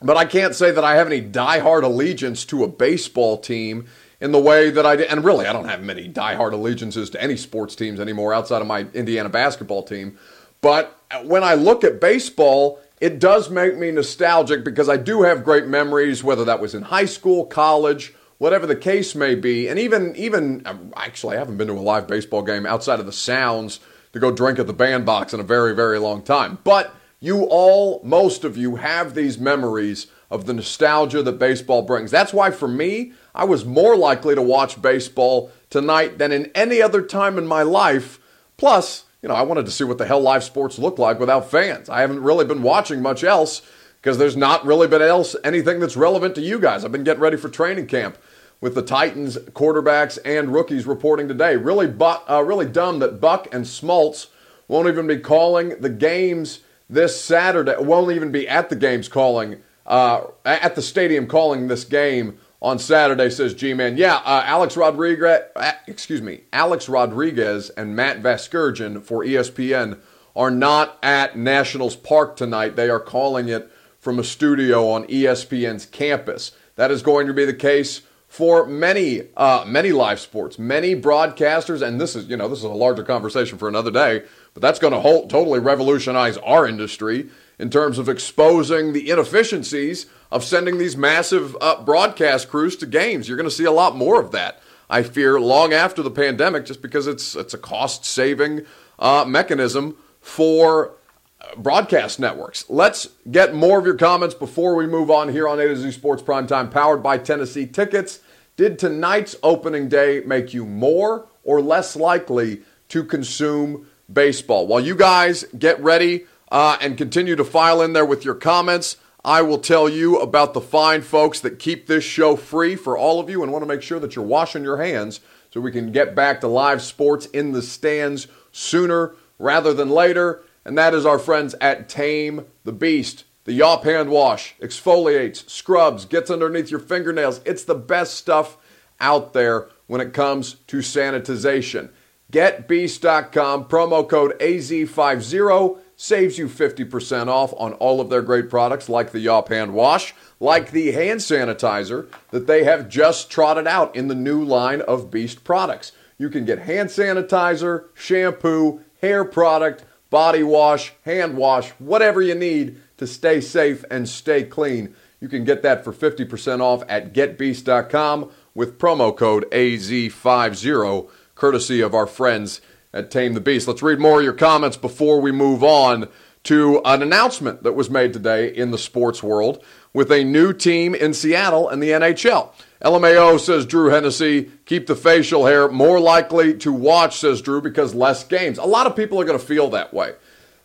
but 0.00 0.16
I 0.16 0.24
can't 0.24 0.54
say 0.54 0.70
that 0.70 0.84
I 0.84 0.94
have 0.94 1.08
any 1.08 1.20
diehard 1.20 1.82
allegiance 1.82 2.44
to 2.46 2.62
a 2.62 2.68
baseball 2.68 3.36
team 3.38 3.86
in 4.20 4.32
the 4.32 4.38
way 4.38 4.70
that 4.70 4.86
I 4.86 4.96
did. 4.96 5.08
And 5.08 5.24
really, 5.24 5.46
I 5.46 5.52
don't 5.52 5.68
have 5.68 5.82
many 5.82 6.08
diehard 6.08 6.52
allegiances 6.52 7.10
to 7.10 7.22
any 7.22 7.36
sports 7.36 7.74
teams 7.74 7.98
anymore 8.00 8.32
outside 8.32 8.60
of 8.60 8.68
my 8.68 8.86
Indiana 8.94 9.28
basketball 9.28 9.82
team. 9.82 10.18
But 10.60 10.98
when 11.24 11.44
I 11.44 11.54
look 11.54 11.84
at 11.84 12.00
baseball, 12.00 12.80
it 13.00 13.18
does 13.18 13.48
make 13.48 13.76
me 13.76 13.90
nostalgic 13.90 14.64
because 14.64 14.88
I 14.88 14.96
do 14.96 15.22
have 15.22 15.44
great 15.44 15.66
memories, 15.66 16.24
whether 16.24 16.44
that 16.44 16.60
was 16.60 16.74
in 16.74 16.82
high 16.82 17.04
school, 17.04 17.46
college, 17.46 18.12
whatever 18.38 18.66
the 18.66 18.76
case 18.76 19.14
may 19.14 19.34
be. 19.34 19.68
And 19.68 19.78
even, 19.78 20.14
even 20.16 20.62
um, 20.66 20.92
actually, 20.96 21.36
I 21.36 21.38
haven't 21.38 21.58
been 21.58 21.68
to 21.68 21.74
a 21.74 21.80
live 21.80 22.06
baseball 22.06 22.42
game 22.42 22.66
outside 22.66 23.00
of 23.00 23.06
the 23.06 23.12
sounds 23.12 23.80
to 24.12 24.18
go 24.18 24.30
drink 24.30 24.58
at 24.58 24.66
the 24.66 24.72
bandbox 24.72 25.32
in 25.32 25.40
a 25.40 25.44
very, 25.44 25.74
very 25.74 25.98
long 25.98 26.22
time. 26.22 26.58
But 26.64 26.94
you 27.20 27.44
all, 27.44 28.00
most 28.04 28.44
of 28.44 28.56
you, 28.56 28.76
have 28.76 29.14
these 29.14 29.38
memories 29.38 30.06
of 30.30 30.46
the 30.46 30.54
nostalgia 30.54 31.22
that 31.22 31.38
baseball 31.38 31.82
brings. 31.82 32.10
That's 32.10 32.32
why, 32.32 32.50
for 32.50 32.68
me, 32.68 33.12
I 33.34 33.44
was 33.44 33.64
more 33.64 33.96
likely 33.96 34.34
to 34.34 34.42
watch 34.42 34.80
baseball 34.80 35.50
tonight 35.70 36.18
than 36.18 36.32
in 36.32 36.50
any 36.54 36.82
other 36.82 37.02
time 37.02 37.38
in 37.38 37.46
my 37.46 37.62
life. 37.62 38.18
Plus, 38.56 39.04
you 39.22 39.28
know, 39.28 39.34
I 39.34 39.42
wanted 39.42 39.66
to 39.66 39.72
see 39.72 39.84
what 39.84 39.98
the 39.98 40.06
hell 40.06 40.20
live 40.20 40.44
sports 40.44 40.78
look 40.78 40.98
like 40.98 41.18
without 41.18 41.50
fans. 41.50 41.88
I 41.88 42.00
haven't 42.00 42.22
really 42.22 42.44
been 42.44 42.62
watching 42.62 43.02
much 43.02 43.24
else 43.24 43.62
because 44.00 44.18
there's 44.18 44.36
not 44.36 44.64
really 44.64 44.86
been 44.86 45.02
else 45.02 45.34
anything 45.42 45.80
that's 45.80 45.96
relevant 45.96 46.34
to 46.36 46.40
you 46.40 46.58
guys. 46.60 46.84
I've 46.84 46.92
been 46.92 47.04
getting 47.04 47.22
ready 47.22 47.36
for 47.36 47.48
training 47.48 47.86
camp 47.86 48.16
with 48.60 48.74
the 48.74 48.82
Titans 48.82 49.36
quarterbacks 49.36 50.18
and 50.24 50.52
rookies 50.52 50.86
reporting 50.86 51.28
today. 51.28 51.56
Really, 51.56 51.86
but 51.86 52.24
uh, 52.30 52.42
really 52.42 52.66
dumb 52.66 53.00
that 53.00 53.20
Buck 53.20 53.52
and 53.52 53.64
Smoltz 53.64 54.28
won't 54.68 54.88
even 54.88 55.06
be 55.06 55.18
calling 55.18 55.80
the 55.80 55.90
games 55.90 56.60
this 56.88 57.20
Saturday. 57.20 57.74
Won't 57.78 58.12
even 58.12 58.30
be 58.30 58.48
at 58.48 58.68
the 58.68 58.76
games 58.76 59.08
calling 59.08 59.62
uh, 59.86 60.26
at 60.44 60.74
the 60.74 60.82
stadium 60.82 61.26
calling 61.26 61.66
this 61.66 61.84
game 61.84 62.38
on 62.60 62.78
Saturday, 62.78 63.30
says 63.30 63.54
G-Man. 63.54 63.96
Yeah, 63.96 64.16
uh, 64.16 64.42
Alex 64.44 64.76
Rodriguez, 64.76 65.42
uh, 65.54 65.72
excuse 65.86 66.22
me, 66.22 66.42
Alex 66.52 66.88
Rodriguez 66.88 67.70
and 67.70 67.94
Matt 67.94 68.22
Vasgersian 68.22 69.02
for 69.02 69.24
ESPN 69.24 69.98
are 70.34 70.50
not 70.50 70.98
at 71.02 71.36
Nationals 71.36 71.96
Park 71.96 72.36
tonight. 72.36 72.76
They 72.76 72.90
are 72.90 73.00
calling 73.00 73.48
it 73.48 73.70
from 73.98 74.18
a 74.18 74.24
studio 74.24 74.88
on 74.88 75.04
ESPN's 75.06 75.86
campus. 75.86 76.52
That 76.76 76.90
is 76.90 77.02
going 77.02 77.26
to 77.26 77.34
be 77.34 77.44
the 77.44 77.54
case 77.54 78.02
for 78.28 78.66
many, 78.66 79.22
uh, 79.36 79.64
many 79.66 79.90
live 79.90 80.20
sports, 80.20 80.58
many 80.58 80.94
broadcasters, 80.94 81.80
and 81.80 82.00
this 82.00 82.14
is, 82.14 82.26
you 82.26 82.36
know, 82.36 82.46
this 82.46 82.58
is 82.58 82.64
a 82.64 82.68
larger 82.68 83.02
conversation 83.02 83.58
for 83.58 83.68
another 83.68 83.90
day. 83.90 84.22
But 84.52 84.62
that's 84.62 84.78
going 84.78 84.92
to 84.92 85.28
totally 85.28 85.58
revolutionize 85.60 86.36
our 86.38 86.66
industry 86.66 87.30
in 87.58 87.70
terms 87.70 87.98
of 87.98 88.08
exposing 88.08 88.92
the 88.92 89.10
inefficiencies 89.10 90.06
of 90.30 90.44
sending 90.44 90.78
these 90.78 90.96
massive 90.96 91.56
uh, 91.60 91.82
broadcast 91.82 92.48
crews 92.48 92.76
to 92.76 92.86
games. 92.86 93.28
You're 93.28 93.36
going 93.36 93.48
to 93.48 93.54
see 93.54 93.64
a 93.64 93.72
lot 93.72 93.96
more 93.96 94.20
of 94.20 94.30
that, 94.32 94.60
I 94.88 95.02
fear, 95.02 95.40
long 95.40 95.72
after 95.72 96.02
the 96.02 96.10
pandemic, 96.10 96.66
just 96.66 96.82
because 96.82 97.06
it's 97.06 97.34
it's 97.34 97.54
a 97.54 97.58
cost 97.58 98.04
saving 98.04 98.64
uh, 98.98 99.24
mechanism 99.26 99.96
for 100.20 100.92
uh, 101.40 101.56
broadcast 101.56 102.20
networks. 102.20 102.64
Let's 102.68 103.08
get 103.30 103.54
more 103.54 103.78
of 103.78 103.86
your 103.86 103.96
comments 103.96 104.34
before 104.34 104.74
we 104.74 104.86
move 104.86 105.10
on 105.10 105.28
here 105.28 105.48
on 105.48 105.58
A 105.58 105.68
to 105.68 105.76
Z 105.76 105.92
Sports 105.92 106.22
Primetime, 106.22 106.70
powered 106.70 107.02
by 107.02 107.18
Tennessee 107.18 107.66
Tickets. 107.66 108.20
Did 108.56 108.78
tonight's 108.78 109.36
opening 109.42 109.88
day 109.88 110.20
make 110.26 110.52
you 110.52 110.66
more 110.66 111.28
or 111.44 111.60
less 111.60 111.94
likely 111.94 112.62
to 112.88 113.04
consume 113.04 113.86
baseball? 114.12 114.66
While 114.66 114.80
you 114.80 114.96
guys 114.96 115.44
get 115.56 115.80
ready 115.80 116.26
uh, 116.50 116.78
and 116.80 116.96
continue 116.96 117.36
to 117.36 117.44
file 117.44 117.82
in 117.82 117.92
there 117.92 118.04
with 118.04 118.24
your 118.24 118.34
comments, 118.34 118.96
I 119.24 119.42
will 119.42 119.58
tell 119.58 119.88
you 119.88 120.18
about 120.18 120.54
the 120.54 120.60
fine 120.60 121.02
folks 121.02 121.40
that 121.40 121.58
keep 121.58 121.86
this 121.86 122.04
show 122.04 122.36
free 122.36 122.76
for 122.76 122.96
all 122.96 123.20
of 123.20 123.28
you 123.28 123.42
and 123.42 123.52
want 123.52 123.62
to 123.62 123.68
make 123.68 123.82
sure 123.82 123.98
that 124.00 124.16
you're 124.16 124.24
washing 124.24 124.62
your 124.62 124.82
hands 124.82 125.20
so 125.50 125.60
we 125.60 125.72
can 125.72 125.92
get 125.92 126.14
back 126.14 126.40
to 126.40 126.48
live 126.48 126.82
sports 126.82 127.26
in 127.26 127.52
the 127.52 127.62
stands 127.62 128.28
sooner 128.52 129.14
rather 129.38 129.74
than 129.74 129.90
later. 129.90 130.42
And 130.64 130.78
that 130.78 130.94
is 130.94 131.04
our 131.04 131.18
friends 131.18 131.54
at 131.60 131.88
Tame 131.88 132.46
the 132.64 132.72
Beast. 132.72 133.24
The 133.44 133.52
Yawp 133.54 133.84
hand 133.84 134.10
wash 134.10 134.54
exfoliates, 134.60 135.48
scrubs, 135.48 136.04
gets 136.04 136.30
underneath 136.30 136.70
your 136.70 136.80
fingernails. 136.80 137.40
It's 137.46 137.64
the 137.64 137.74
best 137.74 138.14
stuff 138.14 138.58
out 139.00 139.32
there 139.32 139.68
when 139.86 140.00
it 140.00 140.12
comes 140.12 140.54
to 140.66 140.78
sanitization. 140.78 141.88
GetBeast.com, 142.30 143.64
promo 143.64 144.06
code 144.06 144.38
AZ50 144.38 145.78
saves 146.00 146.38
you 146.38 146.46
50% 146.46 147.26
off 147.26 147.52
on 147.58 147.72
all 147.74 148.00
of 148.00 148.08
their 148.08 148.22
great 148.22 148.48
products 148.48 148.88
like 148.88 149.10
the 149.10 149.18
Yawp 149.18 149.48
hand 149.48 149.74
wash, 149.74 150.14
like 150.38 150.70
the 150.70 150.92
hand 150.92 151.18
sanitizer 151.18 152.08
that 152.30 152.46
they 152.46 152.62
have 152.62 152.88
just 152.88 153.28
trotted 153.28 153.66
out 153.66 153.94
in 153.96 154.06
the 154.06 154.14
new 154.14 154.42
line 154.42 154.80
of 154.82 155.10
Beast 155.10 155.42
products. 155.42 155.90
You 156.16 156.30
can 156.30 156.44
get 156.44 156.60
hand 156.60 156.90
sanitizer, 156.90 157.86
shampoo, 157.94 158.80
hair 159.02 159.24
product, 159.24 159.84
body 160.08 160.44
wash, 160.44 160.92
hand 161.04 161.36
wash, 161.36 161.70
whatever 161.72 162.22
you 162.22 162.36
need 162.36 162.80
to 162.98 163.06
stay 163.06 163.40
safe 163.40 163.84
and 163.90 164.08
stay 164.08 164.44
clean. 164.44 164.94
You 165.20 165.28
can 165.28 165.42
get 165.42 165.62
that 165.62 165.82
for 165.82 165.92
50% 165.92 166.60
off 166.60 166.84
at 166.88 167.12
getbeast.com 167.12 168.30
with 168.54 168.78
promo 168.78 169.16
code 169.16 169.50
AZ50, 169.50 171.10
courtesy 171.34 171.80
of 171.80 171.92
our 171.92 172.06
friends 172.06 172.60
at 172.98 173.12
Tame 173.12 173.34
the 173.34 173.40
Beast. 173.40 173.68
Let's 173.68 173.82
read 173.82 174.00
more 174.00 174.18
of 174.18 174.24
your 174.24 174.32
comments 174.32 174.76
before 174.76 175.20
we 175.20 175.30
move 175.30 175.62
on 175.62 176.08
to 176.44 176.80
an 176.84 177.00
announcement 177.00 177.62
that 177.62 177.74
was 177.74 177.88
made 177.88 178.12
today 178.12 178.48
in 178.48 178.72
the 178.72 178.78
sports 178.78 179.22
world 179.22 179.62
with 179.92 180.10
a 180.10 180.24
new 180.24 180.52
team 180.52 180.94
in 180.94 181.14
Seattle 181.14 181.68
and 181.68 181.80
the 181.80 181.90
NHL. 181.90 182.50
LMAO 182.82 183.38
says 183.38 183.66
Drew 183.66 183.90
Hennessy, 183.90 184.50
keep 184.66 184.86
the 184.86 184.96
facial 184.96 185.46
hair. 185.46 185.68
More 185.68 186.00
likely 186.00 186.54
to 186.58 186.72
watch, 186.72 187.18
says 187.18 187.40
Drew, 187.40 187.60
because 187.60 187.94
less 187.94 188.24
games. 188.24 188.58
A 188.58 188.64
lot 188.64 188.86
of 188.86 188.96
people 188.96 189.20
are 189.20 189.24
going 189.24 189.38
to 189.38 189.44
feel 189.44 189.70
that 189.70 189.94
way. 189.94 190.14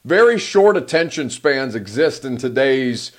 Very 0.04 0.40
short 0.40 0.76
attention 0.76 1.30
spans 1.30 1.76
exist 1.76 2.26
in 2.26 2.38
today's 2.38 3.12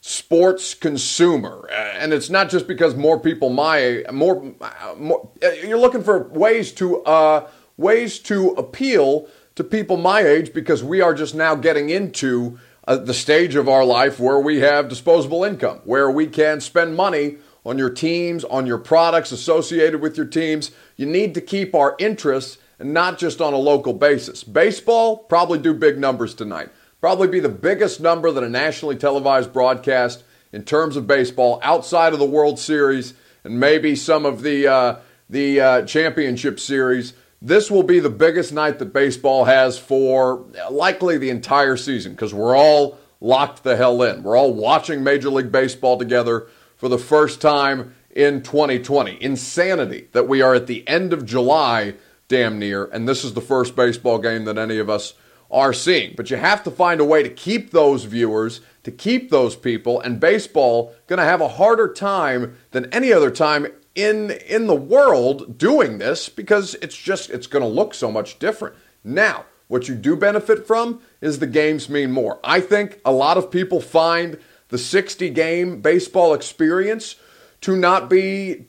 sports 0.00 0.74
consumer, 0.74 1.68
and 1.72 2.12
it's 2.12 2.30
not 2.30 2.48
just 2.48 2.68
because 2.68 2.94
more 2.94 3.18
people 3.18 3.50
my 3.50 4.04
more, 4.12 4.54
more 4.96 5.30
you're 5.64 5.78
looking 5.78 6.04
for 6.04 6.28
ways 6.28 6.72
to 6.72 7.02
uh, 7.02 7.48
ways 7.78 8.18
to 8.18 8.50
appeal 8.50 9.26
to 9.54 9.64
people 9.64 9.96
my 9.96 10.20
age 10.20 10.52
because 10.52 10.84
we 10.84 11.00
are 11.00 11.14
just 11.14 11.34
now 11.34 11.54
getting 11.54 11.88
into 11.88 12.58
uh, 12.86 12.96
the 12.96 13.14
stage 13.14 13.54
of 13.54 13.68
our 13.68 13.84
life 13.84 14.20
where 14.20 14.38
we 14.38 14.60
have 14.60 14.88
disposable 14.88 15.44
income, 15.44 15.80
where 15.84 16.10
we 16.10 16.26
can 16.26 16.60
spend 16.60 16.94
money 16.94 17.38
on 17.64 17.78
your 17.78 17.90
teams, 17.90 18.44
on 18.44 18.66
your 18.66 18.78
products 18.78 19.32
associated 19.32 20.00
with 20.00 20.16
your 20.16 20.26
teams. 20.26 20.70
You 20.96 21.06
need 21.06 21.34
to 21.34 21.40
keep 21.40 21.74
our 21.74 21.96
interests 21.98 22.58
and 22.78 22.94
not 22.94 23.18
just 23.18 23.40
on 23.40 23.52
a 23.52 23.58
local 23.58 23.92
basis. 23.92 24.44
Baseball, 24.44 25.16
probably 25.16 25.58
do 25.58 25.74
big 25.74 25.98
numbers 25.98 26.34
tonight. 26.34 26.70
Probably 27.00 27.28
be 27.28 27.40
the 27.40 27.48
biggest 27.48 28.00
number 28.00 28.30
that 28.30 28.42
a 28.42 28.48
nationally 28.48 28.96
televised 28.96 29.52
broadcast 29.52 30.24
in 30.52 30.64
terms 30.64 30.96
of 30.96 31.06
baseball 31.06 31.60
outside 31.62 32.12
of 32.12 32.18
the 32.18 32.24
World 32.24 32.58
Series 32.58 33.14
and 33.44 33.60
maybe 33.60 33.94
some 33.94 34.24
of 34.24 34.42
the, 34.42 34.66
uh, 34.66 34.96
the 35.28 35.60
uh, 35.60 35.82
championship 35.82 36.58
series. 36.58 37.12
This 37.40 37.70
will 37.70 37.84
be 37.84 38.00
the 38.00 38.10
biggest 38.10 38.52
night 38.52 38.80
that 38.80 38.92
baseball 38.92 39.44
has 39.44 39.78
for 39.78 40.44
likely 40.70 41.18
the 41.18 41.30
entire 41.30 41.76
season 41.76 42.12
because 42.12 42.34
we're 42.34 42.56
all 42.56 42.98
locked 43.20 43.62
the 43.62 43.76
hell 43.76 44.02
in. 44.02 44.24
We're 44.24 44.36
all 44.36 44.52
watching 44.52 45.04
Major 45.04 45.30
League 45.30 45.52
Baseball 45.52 45.98
together 45.98 46.48
for 46.76 46.88
the 46.88 46.98
first 46.98 47.40
time 47.40 47.94
in 48.10 48.42
2020. 48.42 49.22
Insanity 49.22 50.08
that 50.12 50.26
we 50.26 50.42
are 50.42 50.54
at 50.54 50.66
the 50.66 50.86
end 50.88 51.12
of 51.12 51.24
July, 51.24 51.94
damn 52.26 52.58
near, 52.58 52.86
and 52.86 53.08
this 53.08 53.22
is 53.22 53.34
the 53.34 53.40
first 53.40 53.76
baseball 53.76 54.18
game 54.18 54.44
that 54.44 54.58
any 54.58 54.78
of 54.78 54.90
us 54.90 55.14
are 55.48 55.72
seeing. 55.72 56.14
But 56.16 56.30
you 56.30 56.38
have 56.38 56.64
to 56.64 56.72
find 56.72 57.00
a 57.00 57.04
way 57.04 57.22
to 57.22 57.28
keep 57.28 57.70
those 57.70 58.02
viewers, 58.02 58.62
to 58.82 58.90
keep 58.90 59.30
those 59.30 59.54
people, 59.54 60.00
and 60.00 60.18
baseball 60.18 60.92
going 61.06 61.18
to 61.18 61.24
have 61.24 61.40
a 61.40 61.48
harder 61.48 61.92
time 61.92 62.56
than 62.72 62.92
any 62.92 63.12
other 63.12 63.30
time 63.30 63.68
in 63.98 64.30
in 64.30 64.68
the 64.68 64.76
world 64.76 65.58
doing 65.58 65.98
this 65.98 66.28
because 66.28 66.76
it's 66.76 66.96
just 66.96 67.30
it's 67.30 67.48
going 67.48 67.64
to 67.64 67.68
look 67.68 67.94
so 67.94 68.12
much 68.12 68.38
different. 68.38 68.76
Now, 69.02 69.44
what 69.66 69.88
you 69.88 69.96
do 69.96 70.14
benefit 70.14 70.66
from 70.66 71.00
is 71.20 71.40
the 71.40 71.48
games 71.48 71.88
mean 71.88 72.12
more. 72.12 72.38
I 72.44 72.60
think 72.60 73.00
a 73.04 73.10
lot 73.10 73.36
of 73.36 73.50
people 73.50 73.80
find 73.80 74.38
the 74.68 74.78
60 74.78 75.30
game 75.30 75.80
baseball 75.80 76.32
experience 76.32 77.16
to 77.62 77.76
not 77.76 78.08
be 78.08 78.66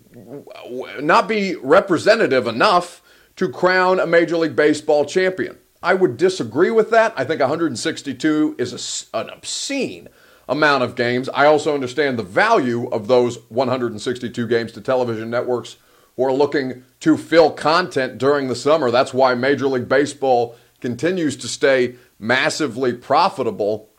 not 0.99 1.27
be 1.27 1.55
representative 1.57 2.47
enough 2.47 3.03
to 3.35 3.49
crown 3.49 3.99
a 3.99 4.07
major 4.07 4.35
league 4.35 4.55
baseball 4.55 5.05
champion. 5.05 5.59
I 5.83 5.93
would 5.93 6.17
disagree 6.17 6.71
with 6.71 6.89
that. 6.89 7.13
I 7.15 7.23
think 7.23 7.39
162 7.39 8.55
is 8.57 9.11
a, 9.13 9.17
an 9.17 9.29
obscene 9.29 10.09
amount 10.49 10.83
of 10.83 10.95
games. 10.95 11.29
I 11.29 11.45
also 11.45 11.73
understand 11.73 12.19
the 12.19 12.23
value 12.23 12.89
of 12.89 13.07
those 13.07 13.37
162 13.49 14.47
games 14.47 14.71
to 14.73 14.81
television 14.81 15.29
networks 15.29 15.77
who 16.17 16.25
are 16.25 16.33
looking 16.33 16.83
to 16.99 17.15
fill 17.15 17.51
content 17.51 18.17
during 18.17 18.47
the 18.47 18.55
summer. 18.55 18.91
That's 18.91 19.13
why 19.13 19.35
Major 19.35 19.67
League 19.67 19.87
Baseball 19.87 20.57
continues 20.81 21.37
to 21.37 21.47
stay 21.47 21.95
massively 22.17 22.93
profitable. 22.93 23.89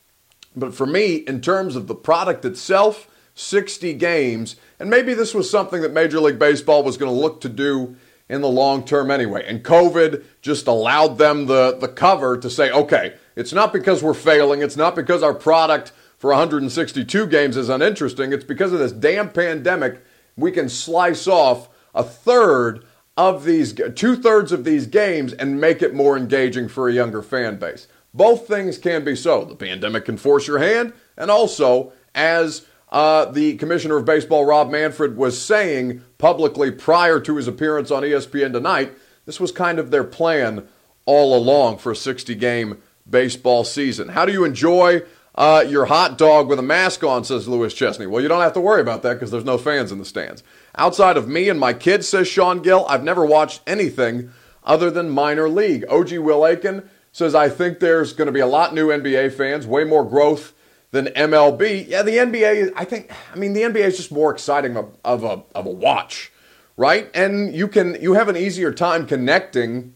But 0.57 0.75
for 0.75 0.87
me, 0.87 1.17
in 1.17 1.41
terms 1.41 1.77
of 1.77 1.87
the 1.87 1.95
product 1.95 2.45
itself, 2.45 3.09
60 3.35 3.95
games, 3.95 4.57
and 4.79 4.91
maybe 4.91 5.15
this 5.15 5.33
was 5.33 5.49
something 5.49 5.81
that 5.83 5.93
Major 5.93 6.21
League 6.21 6.39
Baseball 6.39 6.83
was 6.83 6.97
going 6.97 7.13
to 7.13 7.19
look 7.19 7.41
to 7.43 7.49
do 7.49 7.97
in 8.29 8.41
the 8.41 8.49
long 8.49 8.85
term 8.85 9.11
anyway. 9.11 9.45
And 9.47 9.63
COVID 9.63 10.25
just 10.43 10.67
allowed 10.67 11.19
them 11.19 11.47
the, 11.47 11.77
the 11.81 11.89
cover 11.89 12.37
to 12.39 12.51
say, 12.51 12.71
okay, 12.71 13.15
it's 13.37 13.53
not 13.53 13.73
because 13.73 14.03
we're 14.03 14.15
failing, 14.15 14.63
it's 14.63 14.77
not 14.77 14.95
because 14.97 15.23
our 15.23 15.35
product 15.35 15.93
for 16.21 16.29
162 16.29 17.27
games 17.29 17.57
is 17.57 17.71
uninteresting. 17.71 18.31
It's 18.31 18.45
because 18.45 18.75
of 18.75 18.79
this 18.79 18.93
damn 18.93 19.31
pandemic. 19.31 20.05
We 20.37 20.53
can 20.53 20.69
slice 20.69 21.27
off 21.27 21.71
a 21.95 22.05
third 22.05 22.85
of 23.17 23.45
these, 23.45 23.73
two 23.95 24.17
thirds 24.17 24.53
of 24.53 24.65
these 24.65 24.87
games 24.87 25.33
and 25.33 25.59
make 25.59 25.81
it 25.81 25.95
more 25.95 26.19
engaging 26.19 26.69
for 26.69 26.91
a 26.91 26.93
younger 26.93 27.23
fan 27.23 27.59
base. 27.59 27.89
Both 28.13 28.47
things 28.47 28.77
can 28.77 29.03
be 29.03 29.17
so. 29.17 29.47
The 29.47 29.55
pandemic 29.55 30.05
can 30.05 30.19
force 30.19 30.47
your 30.47 30.59
hand, 30.59 30.93
and 31.17 31.31
also, 31.31 31.95
as 32.15 32.67
uh, 32.91 33.25
the 33.25 33.57
commissioner 33.57 33.97
of 33.97 34.05
baseball, 34.05 34.45
Rob 34.45 34.71
Manfred, 34.71 35.17
was 35.17 35.41
saying 35.41 36.03
publicly 36.19 36.71
prior 36.71 37.19
to 37.21 37.37
his 37.37 37.49
appearance 37.49 37.91
on 37.91 38.03
ESPN 38.03 38.53
tonight, 38.53 38.93
this 39.25 39.41
was 39.41 39.53
kind 39.53 39.79
of 39.79 39.91
their 39.91 40.05
plan 40.05 40.69
all 41.07 41.35
along 41.35 41.79
for 41.79 41.93
a 41.93 41.97
60 41.97 42.35
game 42.35 42.83
baseball 43.09 43.65
season. 43.65 44.09
How 44.09 44.27
do 44.27 44.33
you 44.33 44.45
enjoy 44.45 45.03
uh, 45.35 45.65
your 45.67 45.87
hot 45.87 46.19
dog 46.19 46.49
with 46.49 46.59
a 46.59 46.63
mask 46.63 47.05
on, 47.05 47.25
says 47.25 47.49
Lewis 47.49 47.75
Chesney. 47.75 48.07
Well, 48.07 48.23
you 48.23 48.29
don't 48.29 48.41
have 48.41 48.53
to 48.55 48.61
worry 48.61 48.81
about 48.81 49.03
that 49.03 49.15
because 49.15 49.31
there's 49.31 49.45
no 49.45 49.59
fans 49.59 49.93
in 49.93 49.99
the 49.99 50.05
stands. 50.05 50.43
Outside 50.77 51.17
of 51.17 51.29
me 51.29 51.49
and 51.49 51.59
my 51.59 51.73
kids, 51.73 52.09
says 52.09 52.29
Sean 52.29 52.61
Gill, 52.63 52.87
I've 52.89 53.05
never 53.05 53.25
watched 53.25 53.63
anything 53.67 54.33
other 54.65 54.91
than 54.91 55.11
minor 55.11 55.49
league. 55.49 55.85
OG 55.89 56.19
Will 56.19 56.47
Aiken 56.47 56.89
says, 57.13 57.35
I 57.35 57.49
think 57.49 57.81
there's 57.81 58.13
going 58.13 58.27
to 58.27 58.33
be 58.33 58.41
a 58.41 58.47
lot 58.47 58.75
new 58.75 58.89
NBA 58.89 59.33
fans, 59.33 59.67
way 59.67 59.85
more 59.85 60.05
growth 60.05 60.53
than 60.91 61.07
MLB. 61.07 61.89
Yeah, 61.89 62.03
the 62.03 62.17
NBA, 62.17 62.73
I 62.77 62.85
think, 62.85 63.11
I 63.33 63.37
mean, 63.37 63.53
the 63.53 63.63
NBA 63.63 63.85
is 63.85 63.97
just 63.97 64.13
more 64.13 64.33
exciting 64.33 64.77
of, 64.77 64.97
of, 65.05 65.25
a, 65.25 65.43
of 65.55 65.67
a 65.67 65.71
watch, 65.71 66.33
right? 66.77 67.11
And 67.15 67.55
you 67.55 67.69
can, 67.69 68.01
you 68.01 68.15
have 68.15 68.29
an 68.29 68.37
easier 68.37 68.73
time 68.73 69.07
connecting 69.07 69.95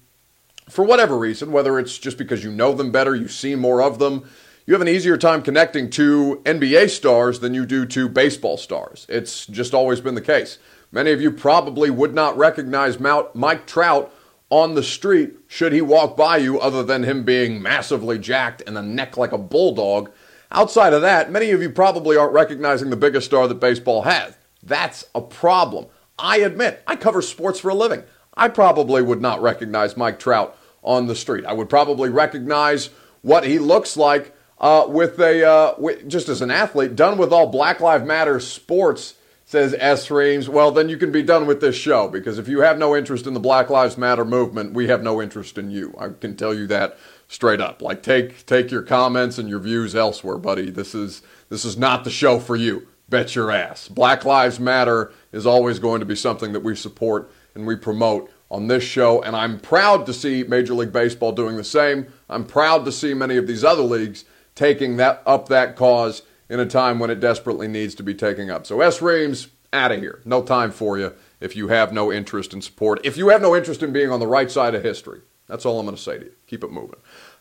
for 0.68 0.84
whatever 0.84 1.16
reason, 1.18 1.52
whether 1.52 1.78
it's 1.78 1.98
just 1.98 2.16
because 2.16 2.42
you 2.42 2.50
know 2.50 2.72
them 2.72 2.90
better, 2.90 3.14
you 3.14 3.28
see 3.28 3.54
more 3.54 3.82
of 3.82 3.98
them, 3.98 4.28
you 4.66 4.72
have 4.72 4.80
an 4.80 4.88
easier 4.88 5.18
time 5.18 5.42
connecting 5.42 5.90
to 5.90 6.40
NBA 6.44 6.88
stars 6.88 7.40
than 7.40 7.52
you 7.52 7.66
do 7.66 7.84
to 7.86 8.08
baseball 8.08 8.56
stars. 8.56 9.04
It's 9.10 9.46
just 9.46 9.74
always 9.74 10.00
been 10.00 10.14
the 10.14 10.22
case. 10.22 10.58
Many 10.90 11.12
of 11.12 11.20
you 11.20 11.30
probably 11.30 11.90
would 11.90 12.14
not 12.14 12.36
recognize 12.38 12.98
Mike 12.98 13.66
Trout 13.66 14.12
on 14.48 14.74
the 14.74 14.82
street 14.82 15.34
should 15.48 15.72
he 15.72 15.82
walk 15.82 16.16
by 16.16 16.38
you, 16.38 16.58
other 16.60 16.82
than 16.82 17.02
him 17.02 17.24
being 17.24 17.60
massively 17.60 18.18
jacked 18.18 18.62
and 18.66 18.78
a 18.78 18.82
neck 18.82 19.16
like 19.16 19.32
a 19.32 19.38
bulldog. 19.38 20.10
Outside 20.50 20.92
of 20.92 21.02
that, 21.02 21.30
many 21.30 21.50
of 21.50 21.60
you 21.60 21.68
probably 21.68 22.16
aren't 22.16 22.32
recognizing 22.32 22.88
the 22.88 22.96
biggest 22.96 23.26
star 23.26 23.46
that 23.48 23.54
baseball 23.56 24.02
has. 24.02 24.34
That's 24.62 25.04
a 25.14 25.20
problem. 25.20 25.86
I 26.18 26.38
admit, 26.38 26.82
I 26.86 26.96
cover 26.96 27.20
sports 27.20 27.60
for 27.60 27.70
a 27.70 27.74
living. 27.74 28.04
I 28.34 28.48
probably 28.48 29.02
would 29.02 29.20
not 29.20 29.42
recognize 29.42 29.96
Mike 29.96 30.18
Trout 30.18 30.56
on 30.82 31.06
the 31.06 31.16
street. 31.16 31.44
I 31.44 31.52
would 31.52 31.68
probably 31.68 32.08
recognize 32.08 32.90
what 33.20 33.44
he 33.44 33.58
looks 33.58 33.96
like 33.96 34.33
uh, 34.64 34.86
with 34.88 35.20
a 35.20 35.46
uh, 35.46 35.92
just 36.06 36.30
as 36.30 36.40
an 36.40 36.50
athlete, 36.50 36.96
done 36.96 37.18
with 37.18 37.34
all 37.34 37.46
Black 37.48 37.80
Lives 37.80 38.06
Matter 38.06 38.40
sports, 38.40 39.12
says 39.44 39.76
S. 39.78 40.10
Reams. 40.10 40.48
Well, 40.48 40.70
then 40.70 40.88
you 40.88 40.96
can 40.96 41.12
be 41.12 41.22
done 41.22 41.46
with 41.46 41.60
this 41.60 41.76
show 41.76 42.08
because 42.08 42.38
if 42.38 42.48
you 42.48 42.60
have 42.60 42.78
no 42.78 42.96
interest 42.96 43.26
in 43.26 43.34
the 43.34 43.40
Black 43.40 43.68
Lives 43.68 43.98
Matter 43.98 44.24
movement, 44.24 44.72
we 44.72 44.86
have 44.86 45.02
no 45.02 45.20
interest 45.20 45.58
in 45.58 45.70
you. 45.70 45.94
I 45.98 46.08
can 46.18 46.34
tell 46.34 46.54
you 46.54 46.66
that 46.68 46.96
straight 47.28 47.60
up. 47.60 47.82
Like 47.82 48.02
take 48.02 48.46
take 48.46 48.70
your 48.70 48.80
comments 48.80 49.36
and 49.36 49.50
your 49.50 49.58
views 49.58 49.94
elsewhere, 49.94 50.38
buddy. 50.38 50.70
This 50.70 50.94
is 50.94 51.20
this 51.50 51.66
is 51.66 51.76
not 51.76 52.04
the 52.04 52.10
show 52.10 52.38
for 52.38 52.56
you. 52.56 52.88
Bet 53.10 53.34
your 53.34 53.50
ass. 53.50 53.86
Black 53.88 54.24
Lives 54.24 54.58
Matter 54.58 55.12
is 55.30 55.44
always 55.44 55.78
going 55.78 56.00
to 56.00 56.06
be 56.06 56.16
something 56.16 56.54
that 56.54 56.64
we 56.64 56.74
support 56.74 57.30
and 57.54 57.66
we 57.66 57.76
promote 57.76 58.30
on 58.50 58.68
this 58.68 58.84
show, 58.84 59.20
and 59.22 59.36
I'm 59.36 59.60
proud 59.60 60.06
to 60.06 60.14
see 60.14 60.42
Major 60.42 60.72
League 60.72 60.92
Baseball 60.92 61.32
doing 61.32 61.56
the 61.56 61.64
same. 61.64 62.06
I'm 62.30 62.46
proud 62.46 62.86
to 62.86 62.92
see 62.92 63.12
many 63.12 63.36
of 63.36 63.46
these 63.46 63.64
other 63.64 63.82
leagues 63.82 64.24
taking 64.54 64.96
that 64.96 65.22
up 65.26 65.48
that 65.48 65.76
cause 65.76 66.22
in 66.48 66.60
a 66.60 66.66
time 66.66 66.98
when 66.98 67.10
it 67.10 67.20
desperately 67.20 67.68
needs 67.68 67.94
to 67.96 68.02
be 68.02 68.14
taken 68.14 68.50
up. 68.50 68.66
So 68.66 68.80
S. 68.80 69.00
Reams, 69.00 69.48
out 69.74 69.92
of 69.92 70.00
here. 70.00 70.20
No 70.24 70.42
time 70.42 70.70
for 70.70 70.96
you 70.98 71.12
if 71.40 71.56
you 71.56 71.68
have 71.68 71.92
no 71.92 72.12
interest 72.12 72.54
in 72.54 72.62
support. 72.62 73.00
If 73.04 73.16
you 73.16 73.28
have 73.28 73.42
no 73.42 73.54
interest 73.54 73.82
in 73.82 73.92
being 73.92 74.10
on 74.10 74.20
the 74.20 74.26
right 74.26 74.50
side 74.50 74.74
of 74.74 74.82
history. 74.82 75.20
That's 75.46 75.66
all 75.66 75.78
I'm 75.78 75.84
going 75.84 75.96
to 75.96 76.02
say 76.02 76.18
to 76.18 76.24
you. 76.24 76.32
Keep 76.46 76.64
it 76.64 76.72
moving. 76.72 77.00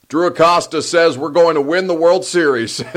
Drew 0.09 0.27
Acosta 0.27 0.81
says 0.81 1.17
we're 1.17 1.29
going 1.29 1.55
to 1.55 1.61
win 1.61 1.87
the 1.87 1.93
World 1.93 2.25
Series. 2.25 2.81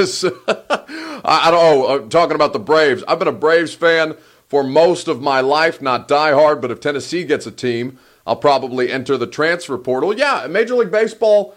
I, 0.49 1.51
don't 1.51 1.53
know. 1.53 1.87
I'm 1.89 2.09
talking 2.09 2.35
about 2.35 2.53
the 2.53 2.59
Braves. 2.59 3.05
I've 3.07 3.19
been 3.19 3.29
a 3.29 3.33
Braves 3.33 3.75
fan 3.75 4.17
for 4.49 4.65
most 4.65 5.07
of 5.07 5.21
my 5.21 5.41
life, 5.41 5.81
not 5.81 6.09
diehard, 6.09 6.61
but 6.61 6.71
if 6.71 6.81
Tennessee 6.81 7.25
gets 7.25 7.47
a 7.47 7.53
team, 7.53 7.99
I'll 8.27 8.37
probably 8.37 8.91
enter 8.91 9.17
the 9.17 9.27
transfer 9.27 9.79
portal. 9.79 10.17
Yeah, 10.17 10.47
Major 10.49 10.75
League 10.75 10.91
Baseball 10.91 11.55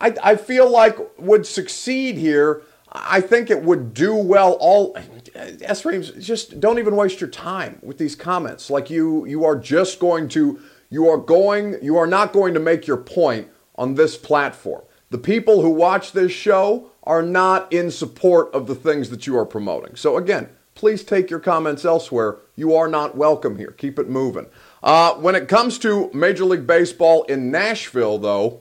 I, 0.00 0.14
I 0.22 0.36
feel 0.36 0.70
like 0.70 0.98
would 1.18 1.46
succeed 1.46 2.16
here. 2.16 2.62
I 2.90 3.20
think 3.20 3.50
it 3.50 3.62
would 3.62 3.92
do 3.92 4.14
well. 4.14 4.52
All 4.60 4.96
S. 5.34 5.84
Reams, 5.84 6.10
just 6.12 6.60
don't 6.60 6.78
even 6.78 6.96
waste 6.96 7.20
your 7.20 7.30
time 7.30 7.78
with 7.82 7.98
these 7.98 8.14
comments. 8.14 8.70
Like 8.70 8.88
you, 8.90 9.26
you 9.26 9.44
are 9.44 9.56
just 9.56 10.00
going 10.00 10.28
to 10.30 10.60
you 10.90 11.08
are 11.08 11.18
going 11.18 11.76
you 11.82 11.98
are 11.98 12.06
not 12.06 12.32
going 12.32 12.54
to 12.54 12.60
make 12.60 12.86
your 12.86 12.96
point 12.96 13.48
on 13.76 13.94
this 13.94 14.16
platform. 14.16 14.82
The 15.10 15.18
people 15.18 15.62
who 15.62 15.70
watch 15.70 16.12
this 16.12 16.32
show 16.32 16.90
are 17.02 17.22
not 17.22 17.72
in 17.72 17.90
support 17.90 18.52
of 18.52 18.66
the 18.66 18.74
things 18.74 19.10
that 19.10 19.26
you 19.26 19.36
are 19.38 19.46
promoting. 19.46 19.96
So 19.96 20.16
again, 20.16 20.48
please 20.74 21.02
take 21.02 21.30
your 21.30 21.40
comments 21.40 21.84
elsewhere. 21.84 22.38
You 22.56 22.74
are 22.74 22.88
not 22.88 23.16
welcome 23.16 23.56
here. 23.56 23.70
Keep 23.70 23.98
it 23.98 24.08
moving. 24.08 24.46
Uh, 24.82 25.14
when 25.14 25.34
it 25.34 25.48
comes 25.48 25.78
to 25.80 26.10
Major 26.12 26.44
League 26.44 26.66
Baseball 26.66 27.24
in 27.24 27.50
Nashville, 27.50 28.18
though, 28.18 28.60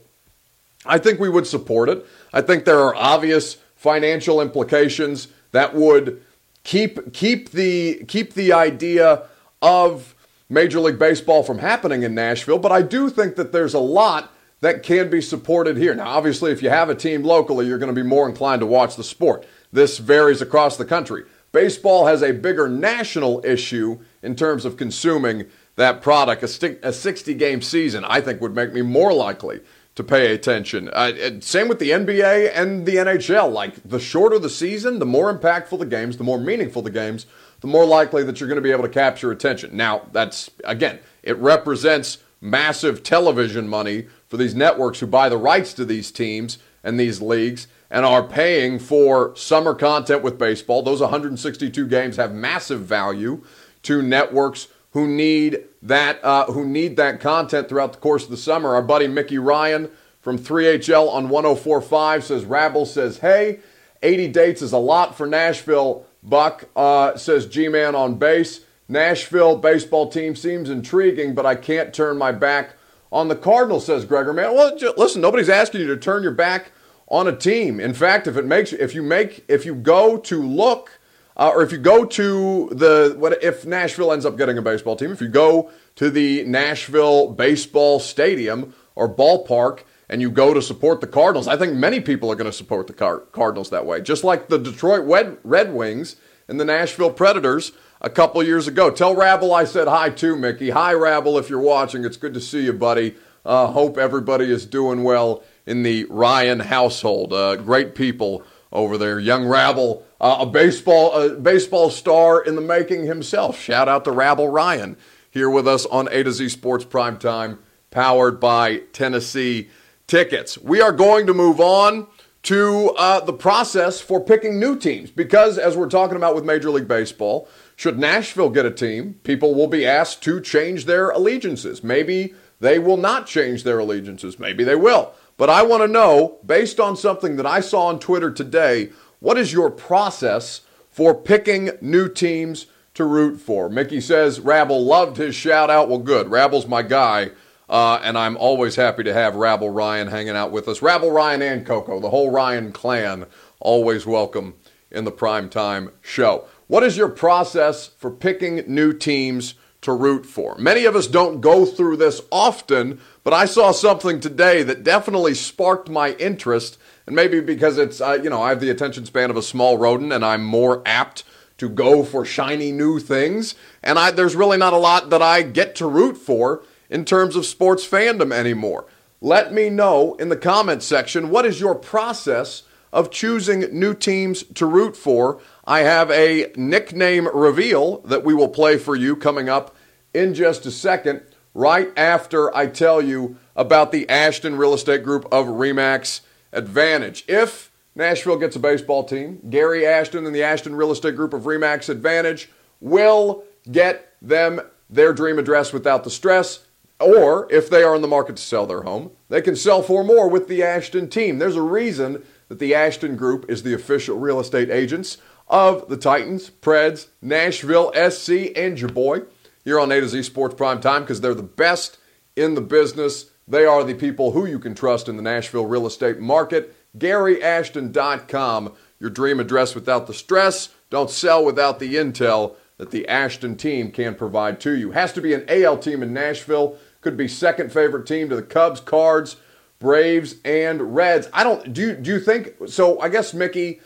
I 0.86 0.98
think 0.98 1.20
we 1.20 1.30
would 1.30 1.48
support 1.48 1.90
it. 1.90 2.06
I 2.34 2.42
think 2.42 2.66
there 2.66 2.80
are 2.80 2.96
obvious 2.96 3.58
financial 3.76 4.42
implications 4.42 5.28
that 5.52 5.74
would 5.74 6.22
keep 6.63 7.13
keep 7.13 7.52
the 7.52 8.04
keep 8.08 8.34
the 8.34 8.54
idea 8.54 9.24
of 9.62 10.13
Major 10.50 10.80
League 10.80 11.00
Baseball 11.00 11.44
from 11.44 11.60
happening 11.60 12.04
in 12.04 12.16
Nashville, 12.16 12.60
but 12.60 12.72
I 12.72 12.82
do 12.82 13.10
think 13.10 13.36
that 13.36 13.52
there's 13.52 13.74
a 13.74 13.80
lot 13.80 14.32
that 14.62 14.84
can 14.84 15.10
be 15.10 15.22
supported 15.22 15.78
here. 15.78 15.94
Now, 15.94 16.08
obviously, 16.08 16.52
if 16.52 16.63
you 16.63 16.70
have 16.70 16.90
a 16.90 16.96
team 16.96 17.24
locally, 17.24 17.68
you're 17.68 17.78
going 17.78 17.94
to 17.94 18.02
be 18.02 18.08
more 18.08 18.28
inclined 18.28 18.62
to 18.62 18.66
watch 18.66 18.96
the 18.96 19.04
sport. 19.04 19.46
This 19.72 19.98
varies 19.98 20.42
across 20.42 20.78
the 20.78 20.86
country. 20.86 21.26
Baseball 21.52 22.08
has 22.08 22.24
a 22.24 22.34
bigger 22.34 22.68
national 22.68 23.46
issue 23.46 24.00
in 24.22 24.36
terms 24.36 24.66
of 24.66 24.78
consuming 24.78 25.46
that 25.76 26.02
product. 26.02 26.44
A, 26.44 26.94
60 26.94 27.34
game 27.36 27.62
season, 27.62 28.04
I 28.06 28.22
think, 28.22 28.42
would 28.42 28.56
make 28.56 28.74
me 28.74 28.82
more 28.82 29.13
likely 29.13 29.62
to 29.98 30.04
pay 30.04 30.32
attention. 30.32 30.90
Uh, 30.94 31.12
same 31.40 31.68
with 31.68 31.80
the 31.80 31.90
NBA 31.90 32.52
and 32.54 32.86
the 32.86 32.98
NHL. 32.98 33.52
Like, 33.52 33.82
the 33.84 34.00
shorter 34.00 34.38
the 34.38 34.50
season, 34.50 35.00
the 35.00 35.08
more 35.08 35.36
impactful 35.36 35.80
the 35.80 35.88
games, 35.88 36.18
the 36.18 36.24
more 36.24 36.40
meaningful 36.40 36.84
the 36.84 36.92
games, 36.92 37.26
the 37.62 37.68
more 37.68 37.84
likely 37.84 38.24
that 38.24 38.40
you're 38.40 38.48
going 38.48 38.58
to 38.58 38.62
be 38.62 38.72
able 38.72 38.84
to 38.84 38.90
capture 38.90 39.32
attention. 39.32 39.76
Now, 39.76 40.04
that's, 40.12 40.52
again, 40.64 41.00
it 41.24 41.36
represents 41.38 42.20
massive 42.40 43.02
television 43.02 43.68
money 43.68 44.06
for 44.28 44.38
these 44.38 44.54
networks 44.54 45.00
who 45.00 45.08
buy 45.08 45.30
the 45.30 45.38
rights 45.38 45.74
to 45.74 45.84
these 45.84 46.12
teams 46.12 46.60
and 46.84 47.00
these 47.00 47.20
leagues 47.20 47.68
and 47.90 48.06
are 48.06 48.22
paying 48.22 48.78
for 48.78 49.36
summer 49.36 49.74
content 49.74 50.22
with 50.22 50.38
baseball. 50.38 50.84
Those 50.84 51.02
162 51.02 51.88
games 51.88 52.18
have 52.18 52.36
massive 52.36 52.82
value 52.82 53.44
to 53.82 54.04
networks 54.04 54.68
who 54.98 55.08
need 55.08 55.64
that 55.84 56.20
uh, 56.24 56.48
who 56.48 56.66
need 56.66 56.98
that 56.98 57.20
content 57.20 57.70
throughout 57.70 57.94
the 57.94 58.00
course 58.00 58.24
of 58.24 58.32
the 58.32 58.38
summer. 58.38 58.74
Our 58.74 58.82
buddy 58.82 59.08
Mickey 59.08 59.38
Ryan 59.38 59.92
from 60.22 60.40
3HL 60.40 61.08
on 61.14 61.28
104.5 61.28 62.24
says 62.24 62.46
Rabble 62.46 62.88
says, 62.88 63.20
"Hey, 63.20 63.60
80 64.02 64.30
dates 64.30 64.64
is 64.64 64.72
a 64.72 64.80
lot 64.80 65.16
for 65.16 65.28
Nashville." 65.28 66.04
Buck 66.24 66.68
uh, 66.76 67.16
says 67.16 67.46
G-Man 67.46 67.94
on 67.94 68.16
base. 68.16 68.62
Nashville 68.90 69.58
baseball 69.58 70.10
team 70.10 70.36
seems 70.36 70.68
intriguing, 70.68 71.36
but 71.36 71.46
I 71.46 71.54
can't 71.54 71.94
turn 71.94 72.18
my 72.18 72.32
back 72.32 72.74
on 73.12 73.28
the 73.28 73.36
Cardinals, 73.36 73.86
says 73.86 74.04
Gregor 74.04 74.34
Man. 74.34 74.56
Well, 74.56 74.76
listen, 74.98 75.22
nobody's 75.22 75.48
asking 75.48 75.82
you 75.82 75.88
to 75.90 75.98
turn 75.98 76.24
your 76.24 76.32
back 76.32 76.72
on 77.08 77.28
a 77.28 77.36
team. 77.36 77.80
In 77.80 77.94
fact, 77.94 78.26
if 78.26 78.36
it 78.36 78.46
makes 78.46 78.74
if 78.74 78.96
you 78.96 79.04
make 79.04 79.46
if 79.48 79.64
you 79.64 79.76
go 79.76 80.18
to 80.18 80.42
look 80.42 80.97
uh, 81.38 81.52
or 81.54 81.62
if 81.62 81.71
you 81.71 81.78
go 81.78 82.04
to 82.04 82.69
the 82.71 83.15
what 83.17 83.41
if 83.43 83.65
Nashville 83.65 84.12
ends 84.12 84.26
up 84.26 84.38
getting 84.38 84.58
a 84.58 84.62
baseball 84.62 84.95
team, 84.95 85.12
if 85.12 85.21
you 85.21 85.28
go 85.28 85.71
to 85.95 86.10
the 86.10 86.43
Nashville 86.45 87.32
baseball 87.32 88.00
stadium 88.00 88.73
or 88.95 89.08
ballpark 89.08 89.82
and 90.10 90.21
you 90.21 90.32
go 90.32 90.54
to 90.54 90.62
support 90.62 91.00
the 91.00 91.08
Cardinals, 91.08 91.47
I 91.47 91.56
think 91.56 91.73
many 91.73 92.00
people 92.00 92.32
are 92.32 92.36
going 92.36 92.50
to 92.50 92.58
support 92.58 92.88
the 92.88 92.93
Car- 92.93 93.19
Cardinals 93.32 93.69
that 93.69 93.86
way. 93.86 94.02
Just 94.02 94.23
like 94.23 94.50
the 94.50 94.58
Detroit 94.58 95.06
Red, 95.06 95.38
Red 95.43 95.73
Wings 95.73 96.15
and 96.47 96.60
the 96.60 96.65
Nashville 96.65 97.12
Predators 97.12 97.71
a 98.02 98.10
couple 98.10 98.41
years 98.43 98.67
ago. 98.67 98.89
Tell 98.89 99.15
Rabble 99.15 99.54
I 99.54 99.65
said 99.65 99.88
hi 99.88 100.10
too, 100.10 100.36
Mickey. 100.36 100.71
Hi, 100.71 100.93
Rabble, 100.93 101.38
if 101.38 101.50
you're 101.50 101.60
watching. 101.60 102.06
It's 102.06 102.17
good 102.17 102.34
to 102.34 102.41
see 102.41 102.63
you, 102.63 102.73
buddy. 102.73 103.15
Uh, 103.45 103.67
hope 103.67 103.97
everybody 103.97 104.52
is 104.52 104.65
doing 104.65 105.04
well 105.04 105.43
in 105.65 105.84
the 105.84 106.06
Ryan 106.06 106.60
household. 106.60 107.32
Uh, 107.32 107.56
great 107.58 107.95
people 107.95 108.43
over 108.71 108.97
there. 108.97 109.19
Young 109.19 109.47
Rabble, 109.47 110.06
uh, 110.19 110.38
a 110.41 110.45
baseball 110.45 111.13
a 111.13 111.30
baseball 111.30 111.89
star 111.89 112.41
in 112.41 112.56
the 112.56 112.62
making 112.62 113.06
himself. 113.06 113.60
Shout 113.60 113.88
out 113.88 114.03
to 114.06 114.12
Rabble 114.12 114.49
Ryan 114.49 114.97
here 115.30 115.49
with 115.49 115.67
us 115.67 115.86
on 115.86 116.08
A 116.12 116.23
to 116.23 116.32
Z 116.32 116.49
Sports 116.49 116.86
Prime 116.86 117.17
Time, 117.17 117.60
powered 117.91 118.39
by 118.39 118.77
Tennessee 118.93 119.69
Tickets. 120.08 120.58
We 120.58 120.82
are 120.82 120.91
going 120.91 121.27
to 121.27 121.34
move 121.34 121.60
on 121.60 122.08
to 122.43 122.93
uh, 122.97 123.19
the 123.19 123.34
process 123.34 123.99
for 123.99 124.23
picking 124.23 124.60
new 124.60 124.77
teams 124.77 125.12
because, 125.12 125.58
as 125.58 125.75
we're 125.75 125.89
talking 125.89 126.15
about 126.15 126.34
with 126.34 126.45
Major 126.45 126.69
League 126.69 126.88
Baseball, 126.88 127.47
should 127.75 127.99
Nashville 127.99 128.49
get 128.49 128.65
a 128.65 128.71
team, 128.71 129.19
people 129.23 129.53
will 129.53 129.67
be 129.67 129.86
asked 129.86 130.23
to 130.23 130.39
change 130.39 130.86
their 130.86 131.10
allegiances. 131.10 131.84
Maybe 131.84 132.34
they 132.60 132.80
will 132.80 132.97
not 132.97 133.27
change 133.27 133.63
their 133.63 133.80
allegiances. 133.80 134.39
Maybe 134.39 134.63
they 134.63 134.75
will. 134.75 135.13
But 135.36 135.49
I 135.49 135.62
want 135.62 135.84
to 135.84 135.88
know, 135.88 136.39
based 136.45 136.80
on 136.80 136.97
something 136.97 137.36
that 137.36 137.45
I 137.45 137.60
saw 137.60 137.88
on 137.88 137.99
Twitter 137.99 138.32
today, 138.32 138.89
what 139.19 139.38
is 139.38 139.53
your 139.53 139.69
process 139.69 140.62
for 140.89 141.13
picking 141.13 141.71
new 141.82 142.08
teams 142.08 142.67
to 142.93 143.06
root 143.06 143.39
for? 143.39 143.69
Mickey 143.69 144.01
says 144.01 144.39
Rabble 144.39 144.84
loved 144.84 145.17
his 145.17 145.36
shout 145.36 145.69
out. 145.69 145.89
Well, 145.89 145.99
good. 145.99 146.30
Rabble's 146.30 146.67
my 146.67 146.82
guy. 146.82 147.32
Uh, 147.69 147.99
and 148.01 148.17
I'm 148.17 148.38
always 148.38 148.77
happy 148.77 149.03
to 149.03 149.13
have 149.13 149.36
Rabble 149.36 149.69
Ryan 149.69 150.08
hanging 150.08 150.38
out 150.38 150.51
with 150.51 150.67
us. 150.69 150.82
Rabble 150.82 151.12
Ryan 151.12 151.41
and 151.41 151.65
Coco, 151.65 151.99
the 151.99 152.10
whole 152.10 152.32
Ryan 152.32 152.71
clan, 152.71 153.25
always 153.60 154.06
welcome 154.06 154.53
in 154.89 155.03
the 155.03 155.12
primetime 155.12 155.91
show. 156.01 156.47
What 156.67 156.84
is 156.84 156.95
your 156.95 157.10
process 157.10 157.88
for 157.88 158.10
picking 158.10 158.63
new 158.67 158.93
teams 158.93 159.56
to 159.82 159.91
root 159.91 160.25
for? 160.25 160.58
Many 160.58 160.86
of 160.86 160.95
us 160.95 161.08
don't 161.08 161.41
go 161.41 161.65
through 161.65 161.97
this 161.97 162.21
often, 162.32 163.01
but 163.25 163.34
I 163.34 163.45
saw 163.45 163.71
something 163.71 164.21
today 164.21 164.63
that 164.63 164.84
definitely 164.84 165.34
sparked 165.34 165.89
my 165.89 166.13
interest. 166.13 166.77
And 167.08 167.15
maybe 167.15 167.39
because 167.39 167.78
it's, 167.78 168.02
uh, 168.02 168.20
you 168.22 168.30
know, 168.30 168.41
I 168.41 168.50
have 168.50 168.60
the 168.60 168.70
attention 168.70 169.06
span 169.06 169.30
of 169.30 169.38
a 169.38 169.41
small 169.41 169.78
rodent 169.78 170.12
and 170.12 170.24
I'm 170.24 170.43
more 170.43 170.84
apt 170.86 171.24
to 171.58 171.70
go 171.70 172.04
for 172.04 172.26
shiny 172.26 172.72
new 172.72 173.00
things. 173.00 173.56
And 173.82 173.98
I, 173.98 174.12
there's 174.12 174.36
really 174.36 174.58
not 174.58 174.74
a 174.74 174.78
lot 174.78 175.10
that 175.10 175.22
I 175.22 175.41
get 175.41 175.74
to 175.76 175.88
root 175.88 176.17
for 176.17 176.63
in 176.89 177.06
terms 177.06 177.36
of 177.36 177.46
sports 177.46 177.88
fandom 177.88 178.32
anymore. 178.32 178.86
Let 179.22 179.54
me 179.54 179.70
know 179.70 180.13
in 180.15 180.30
the 180.30 180.38
comments 180.38 180.86
section 180.86 181.30
what 181.30 181.46
is 181.46 181.60
your 181.60 181.74
process 181.74 182.63
of 182.93 183.10
choosing 183.10 183.62
new 183.78 183.93
teams 183.93 184.43
to 184.43 184.65
root 184.65 184.96
for. 184.96 185.39
I 185.65 185.80
have 185.80 186.12
a 186.12 186.52
nickname 186.56 187.28
reveal 187.34 188.00
that 188.02 188.24
we 188.24 188.34
will 188.34 188.50
play 188.50 188.78
for 188.78 188.96
you 188.96 189.15
coming 189.15 189.50
up 189.50 189.76
in 190.13 190.34
just 190.34 190.65
a 190.65 190.72
second, 190.72 191.22
right 191.54 191.91
after 191.98 192.56
I 192.56 192.67
tell 192.67 193.02
you 193.02 193.38
about 193.56 193.91
the 193.91 194.08
Ashton 194.10 194.56
Real 194.58 194.74
Estate 194.74 195.04
Group 195.04 195.26
of 195.32 195.48
Remax 195.48 196.22
Advantage. 196.58 197.24
If 197.28 197.72
Nashville 197.96 198.38
gets 198.38 198.56
a 198.56 198.60
baseball 198.60 199.04
team, 199.04 199.39
Gary 199.50 199.86
Ashton 199.86 200.26
and 200.26 200.36
the 200.36 200.43
Ashton 200.43 200.76
Real 200.76 200.91
Estate 200.91 201.15
Group 201.15 201.34
of 201.34 201.43
Remax 201.43 201.88
Advantage 201.88 202.50
will 202.82 203.43
get 203.72 204.13
them 204.22 204.62
their 204.89 205.13
dream 205.13 205.39
address 205.39 205.72
without 205.72 206.04
the 206.04 206.10
stress. 206.10 206.65
Or 207.00 207.48
if 207.52 207.70
they 207.70 207.84
are 207.84 207.96
in 207.96 208.02
the 208.02 208.08
market 208.08 208.38
to 208.38 208.41
sell 208.41 208.65
their 208.65 208.82
home, 208.82 209.12
they 209.30 209.41
can 209.41 209.56
sell 209.56 209.84
for 209.84 210.04
more 210.04 210.28
with 210.28 210.48
the 210.48 210.63
Ashton 210.63 211.10
team. 211.10 211.38
There's 211.38 211.56
a 211.56 211.62
reason 211.62 212.24
that 212.48 212.60
the 212.60 212.74
Ashton 212.74 213.15
Group 213.15 213.46
is 213.50 213.63
the 213.63 213.74
official 213.74 214.17
real 214.17 214.39
estate 214.39 214.72
agents 214.72 215.17
of 215.48 215.88
the 215.89 215.98
Titans, 215.98 216.50
Preds, 216.50 217.08
Nashville 217.22 217.91
SC, 217.93 218.52
and 218.56 218.80
your 218.80 218.89
boy 218.89 219.22
here 219.63 219.80
on 219.80 219.91
A 219.91 220.00
to 220.00 220.08
Z 220.08 220.24
Sports 220.24 220.56
Prime 220.56 220.82
Time 220.82 221.02
because 221.02 221.22
they're 221.22 221.34
the 221.34 221.43
best 221.43 221.98
in 222.36 222.56
the 222.56 222.62
business. 222.62 223.32
They 223.48 223.66
are 223.66 223.84
the 223.84 223.94
people 223.94 224.32
who 224.32 224.46
you 224.46 224.60
can 224.60 224.76
trust 224.76 225.08
in 225.08 225.16
the 225.16 225.24
Nashville 225.24 225.66
real 225.66 225.88
estate 225.88 226.20
market. 226.20 226.76
GaryAshton.com, 226.98 228.74
your 229.00 229.10
dream 229.10 229.40
address 229.40 229.76
without 229.76 230.08
the 230.08 230.14
stress. 230.14 230.70
Don't 230.90 231.10
sell 231.10 231.46
without 231.46 231.80
the 231.80 231.96
intel 231.96 232.56
that 232.78 232.92
the 232.92 233.08
Ashton 233.08 233.56
team 233.56 233.92
can 233.92 234.16
provide 234.16 234.60
to 234.62 234.76
you. 234.76 234.92
Has 234.92 235.14
to 235.14 235.22
be 235.22 235.34
an 235.34 235.46
AL 235.48 235.78
team 235.78 236.04
in 236.04 236.14
Nashville. 236.14 236.78
Could 237.02 237.18
be 237.18 237.28
second 237.28 237.72
favorite 237.72 238.06
team 238.06 238.30
to 238.30 238.36
the 238.36 238.44
Cubs, 238.44 238.80
Cards, 238.80 239.38
Braves, 239.80 240.36
and 240.44 240.96
Reds. 240.96 241.30
I 241.34 241.44
don't. 241.44 241.72
Do 241.72 241.82
you, 241.82 241.94
do 241.96 242.12
you 242.12 242.20
think 242.20 242.56
so? 242.68 243.00
I 243.00 243.10
guess 243.10 243.34
Mickey. 243.34 243.82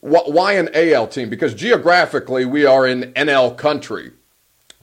Why 0.00 0.52
an 0.52 0.70
AL 0.74 1.08
team? 1.08 1.28
Because 1.28 1.54
geographically 1.54 2.44
we 2.44 2.64
are 2.64 2.86
in 2.86 3.12
NL 3.14 3.56
country, 3.58 4.12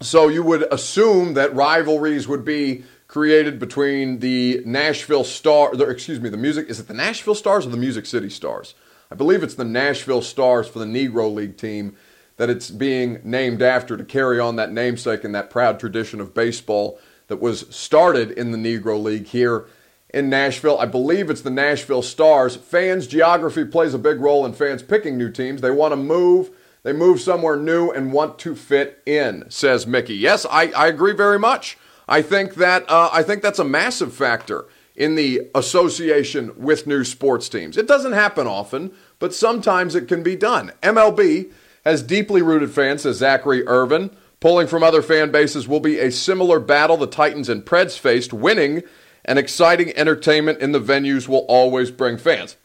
so 0.01 0.27
you 0.27 0.43
would 0.43 0.63
assume 0.73 1.35
that 1.35 1.55
rivalries 1.55 2.27
would 2.27 2.43
be 2.43 2.83
created 3.15 3.57
between 3.59 4.19
the 4.19 4.61
Nashville 4.65 5.23
Star. 5.23 5.73
Excuse 5.89 6.19
me, 6.19 6.27
the 6.27 6.35
music 6.35 6.69
is 6.69 6.81
it 6.81 6.89
the 6.89 6.93
Nashville 6.93 7.33
Stars 7.33 7.65
or 7.65 7.69
the 7.69 7.77
Music 7.77 8.05
City 8.05 8.29
Stars? 8.29 8.75
I 9.09 9.15
believe 9.15 9.41
it's 9.41 9.55
the 9.55 9.63
Nashville 9.63 10.21
Stars 10.21 10.67
for 10.67 10.79
the 10.79 10.85
Negro 10.85 11.33
League 11.33 11.55
team 11.55 11.95
that 12.35 12.49
it's 12.49 12.69
being 12.69 13.21
named 13.23 13.61
after 13.61 13.95
to 13.95 14.03
carry 14.03 14.37
on 14.37 14.57
that 14.57 14.73
namesake 14.73 15.23
and 15.23 15.33
that 15.33 15.49
proud 15.49 15.79
tradition 15.79 16.19
of 16.19 16.33
baseball 16.33 16.99
that 17.27 17.39
was 17.39 17.73
started 17.73 18.31
in 18.31 18.51
the 18.51 18.57
Negro 18.57 19.01
League 19.01 19.27
here 19.27 19.65
in 20.09 20.29
Nashville. 20.29 20.77
I 20.77 20.85
believe 20.85 21.29
it's 21.29 21.39
the 21.39 21.49
Nashville 21.49 22.01
Stars. 22.01 22.57
Fans, 22.57 23.07
geography 23.07 23.63
plays 23.63 23.93
a 23.93 23.97
big 23.97 24.19
role 24.19 24.45
in 24.45 24.51
fans 24.51 24.83
picking 24.83 25.17
new 25.17 25.31
teams. 25.31 25.61
They 25.61 25.71
want 25.71 25.93
to 25.93 25.95
move. 25.95 26.49
They 26.83 26.91
move 26.91 27.21
somewhere 27.21 27.55
new 27.55 27.91
and 27.91 28.11
want 28.11 28.39
to 28.39 28.57
fit 28.57 29.01
in, 29.05 29.49
says 29.49 29.87
Mickey. 29.87 30.15
Yes, 30.15 30.45
I, 30.51 30.63
I 30.71 30.87
agree 30.87 31.13
very 31.13 31.39
much. 31.39 31.77
I 32.07 32.21
think 32.21 32.55
that 32.55 32.89
uh, 32.89 33.09
I 33.11 33.23
think 33.23 33.41
that's 33.41 33.59
a 33.59 33.65
massive 33.65 34.13
factor 34.13 34.65
in 34.95 35.15
the 35.15 35.41
association 35.53 36.51
with 36.55 36.87
new 36.87 37.03
sports 37.03 37.49
teams. 37.49 37.77
It 37.77 37.87
doesn't 37.87 38.13
happen 38.13 38.47
often, 38.47 38.93
but 39.19 39.33
sometimes 39.33 39.95
it 39.95 40.07
can 40.07 40.23
be 40.23 40.35
done. 40.35 40.71
MLB 40.81 41.51
has 41.83 42.01
deeply 42.01 42.41
rooted 42.41 42.71
fans, 42.71 43.03
says 43.03 43.17
Zachary 43.17 43.65
Irvin. 43.67 44.11
Pulling 44.39 44.67
from 44.67 44.83
other 44.83 45.01
fan 45.01 45.31
bases 45.31 45.67
will 45.67 45.79
be 45.79 45.99
a 45.99 46.11
similar 46.11 46.59
battle 46.59 46.97
the 46.97 47.07
Titans 47.07 47.49
and 47.49 47.65
Preds 47.65 47.97
faced. 47.97 48.33
Winning 48.33 48.83
and 49.23 49.39
exciting 49.39 49.95
entertainment 49.97 50.59
in 50.59 50.71
the 50.71 50.79
venues 50.79 51.27
will 51.27 51.45
always 51.47 51.91
bring 51.91 52.17
fans. 52.17 52.55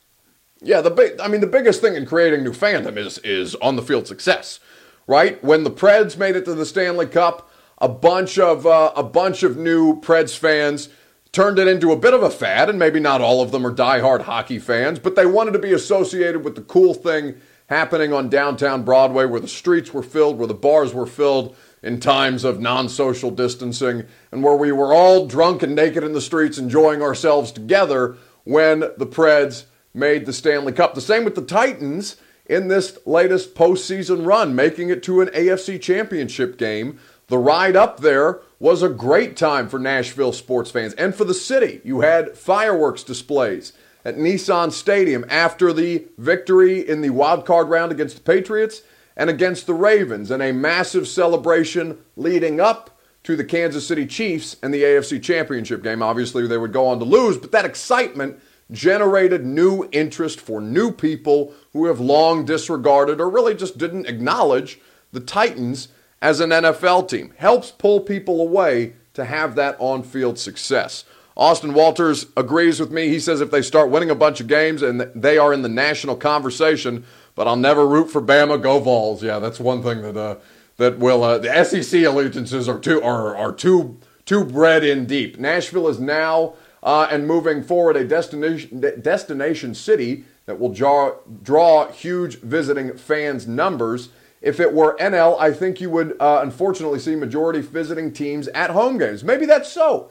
Yeah, 0.60 0.82
the 0.82 0.90
big, 0.90 1.18
I 1.20 1.28
mean, 1.28 1.40
the 1.40 1.46
biggest 1.46 1.80
thing 1.80 1.94
in 1.94 2.04
creating 2.04 2.44
new 2.44 2.52
fandom 2.52 2.98
is 2.98 3.18
is 3.18 3.54
on 3.56 3.76
the 3.76 3.82
field 3.82 4.06
success, 4.06 4.60
right? 5.06 5.42
When 5.42 5.64
the 5.64 5.70
Preds 5.70 6.18
made 6.18 6.36
it 6.36 6.44
to 6.44 6.54
the 6.54 6.66
Stanley 6.66 7.06
Cup, 7.06 7.49
a 7.80 7.88
bunch 7.88 8.38
of 8.38 8.66
uh, 8.66 8.92
a 8.94 9.02
bunch 9.02 9.42
of 9.42 9.56
new 9.56 10.00
Preds 10.00 10.36
fans 10.36 10.88
turned 11.32 11.58
it 11.58 11.68
into 11.68 11.92
a 11.92 11.96
bit 11.96 12.12
of 12.12 12.22
a 12.22 12.30
fad, 12.30 12.68
and 12.68 12.78
maybe 12.78 13.00
not 13.00 13.20
all 13.20 13.40
of 13.40 13.52
them 13.52 13.66
are 13.66 13.74
diehard 13.74 14.22
hockey 14.22 14.58
fans, 14.58 14.98
but 14.98 15.14
they 15.14 15.26
wanted 15.26 15.52
to 15.52 15.58
be 15.58 15.72
associated 15.72 16.44
with 16.44 16.56
the 16.56 16.62
cool 16.62 16.92
thing 16.92 17.36
happening 17.68 18.12
on 18.12 18.28
downtown 18.28 18.82
Broadway, 18.82 19.24
where 19.24 19.40
the 19.40 19.46
streets 19.46 19.94
were 19.94 20.02
filled, 20.02 20.38
where 20.38 20.48
the 20.48 20.54
bars 20.54 20.92
were 20.92 21.06
filled 21.06 21.54
in 21.82 22.00
times 22.00 22.42
of 22.44 22.60
non-social 22.60 23.30
distancing, 23.30 24.04
and 24.32 24.42
where 24.42 24.56
we 24.56 24.72
were 24.72 24.92
all 24.92 25.26
drunk 25.26 25.62
and 25.62 25.74
naked 25.74 26.02
in 26.02 26.12
the 26.12 26.20
streets 26.20 26.58
enjoying 26.58 27.00
ourselves 27.00 27.52
together 27.52 28.16
when 28.44 28.80
the 28.80 29.06
Preds 29.06 29.64
made 29.94 30.26
the 30.26 30.32
Stanley 30.32 30.72
Cup. 30.72 30.94
The 30.94 31.00
same 31.00 31.24
with 31.24 31.36
the 31.36 31.42
Titans 31.42 32.16
in 32.46 32.66
this 32.66 32.98
latest 33.06 33.54
postseason 33.54 34.26
run, 34.26 34.56
making 34.56 34.90
it 34.90 35.04
to 35.04 35.20
an 35.20 35.28
AFC 35.28 35.80
championship 35.80 36.58
game. 36.58 36.98
The 37.30 37.38
ride 37.38 37.76
up 37.76 38.00
there 38.00 38.40
was 38.58 38.82
a 38.82 38.88
great 38.88 39.36
time 39.36 39.68
for 39.68 39.78
Nashville 39.78 40.32
sports 40.32 40.72
fans 40.72 40.94
and 40.94 41.14
for 41.14 41.24
the 41.24 41.32
city. 41.32 41.80
You 41.84 42.00
had 42.00 42.36
fireworks 42.36 43.04
displays 43.04 43.72
at 44.04 44.16
Nissan 44.16 44.72
Stadium 44.72 45.24
after 45.30 45.72
the 45.72 46.06
victory 46.18 46.80
in 46.86 47.02
the 47.02 47.10
wild 47.10 47.46
card 47.46 47.68
round 47.68 47.92
against 47.92 48.16
the 48.16 48.22
Patriots 48.22 48.82
and 49.16 49.30
against 49.30 49.68
the 49.68 49.74
Ravens, 49.74 50.32
and 50.32 50.42
a 50.42 50.50
massive 50.52 51.06
celebration 51.06 51.98
leading 52.16 52.58
up 52.58 52.98
to 53.22 53.36
the 53.36 53.44
Kansas 53.44 53.86
City 53.86 54.06
Chiefs 54.06 54.56
and 54.60 54.74
the 54.74 54.82
AFC 54.82 55.22
Championship 55.22 55.84
game. 55.84 56.02
Obviously, 56.02 56.48
they 56.48 56.58
would 56.58 56.72
go 56.72 56.88
on 56.88 56.98
to 56.98 57.04
lose, 57.04 57.36
but 57.36 57.52
that 57.52 57.64
excitement 57.64 58.40
generated 58.72 59.46
new 59.46 59.88
interest 59.92 60.40
for 60.40 60.60
new 60.60 60.90
people 60.90 61.54
who 61.74 61.86
have 61.86 62.00
long 62.00 62.44
disregarded 62.44 63.20
or 63.20 63.30
really 63.30 63.54
just 63.54 63.78
didn't 63.78 64.06
acknowledge 64.06 64.80
the 65.12 65.20
Titans 65.20 65.88
as 66.22 66.40
an 66.40 66.50
NFL 66.50 67.08
team. 67.08 67.32
Helps 67.36 67.70
pull 67.70 68.00
people 68.00 68.40
away 68.40 68.94
to 69.14 69.24
have 69.24 69.54
that 69.56 69.76
on 69.78 70.02
field 70.02 70.38
success. 70.38 71.04
Austin 71.36 71.72
Walters 71.72 72.26
agrees 72.36 72.80
with 72.80 72.90
me. 72.90 73.08
He 73.08 73.18
says 73.18 73.40
if 73.40 73.50
they 73.50 73.62
start 73.62 73.90
winning 73.90 74.10
a 74.10 74.14
bunch 74.14 74.40
of 74.40 74.46
games 74.46 74.82
and 74.82 75.00
they 75.14 75.38
are 75.38 75.52
in 75.52 75.62
the 75.62 75.68
national 75.68 76.16
conversation, 76.16 77.04
but 77.34 77.48
I'll 77.48 77.56
never 77.56 77.86
root 77.86 78.10
for 78.10 78.20
Bama. 78.20 78.60
Go 78.60 78.78
Vols. 78.80 79.22
Yeah, 79.22 79.38
that's 79.38 79.58
one 79.58 79.82
thing 79.82 80.02
that 80.02 80.16
uh, 80.16 80.36
that 80.76 80.98
will 80.98 81.22
uh, 81.22 81.38
the 81.38 81.64
SEC 81.64 82.02
allegiances 82.02 82.68
are 82.68 82.78
too 82.78 83.02
are 83.02 83.34
are 83.34 83.52
too 83.52 83.98
too 84.26 84.44
bred 84.44 84.84
in 84.84 85.06
deep. 85.06 85.38
Nashville 85.38 85.88
is 85.88 85.98
now 85.98 86.54
uh, 86.82 87.08
and 87.10 87.26
moving 87.26 87.62
forward 87.62 87.96
a 87.96 88.04
destination 88.04 88.80
destination 89.00 89.74
city 89.74 90.24
that 90.46 90.58
will 90.58 90.72
draw 90.72 91.14
draw 91.42 91.90
huge 91.90 92.38
visiting 92.40 92.96
fans 92.96 93.46
numbers. 93.46 94.10
If 94.40 94.58
it 94.58 94.72
were 94.72 94.96
NL, 94.98 95.38
I 95.38 95.52
think 95.52 95.80
you 95.80 95.90
would 95.90 96.16
uh, 96.20 96.40
unfortunately 96.42 96.98
see 96.98 97.14
majority 97.14 97.60
visiting 97.60 98.12
teams 98.12 98.48
at 98.48 98.70
home 98.70 98.98
games. 98.98 99.22
Maybe 99.22 99.44
that's 99.46 99.70
so. 99.70 100.10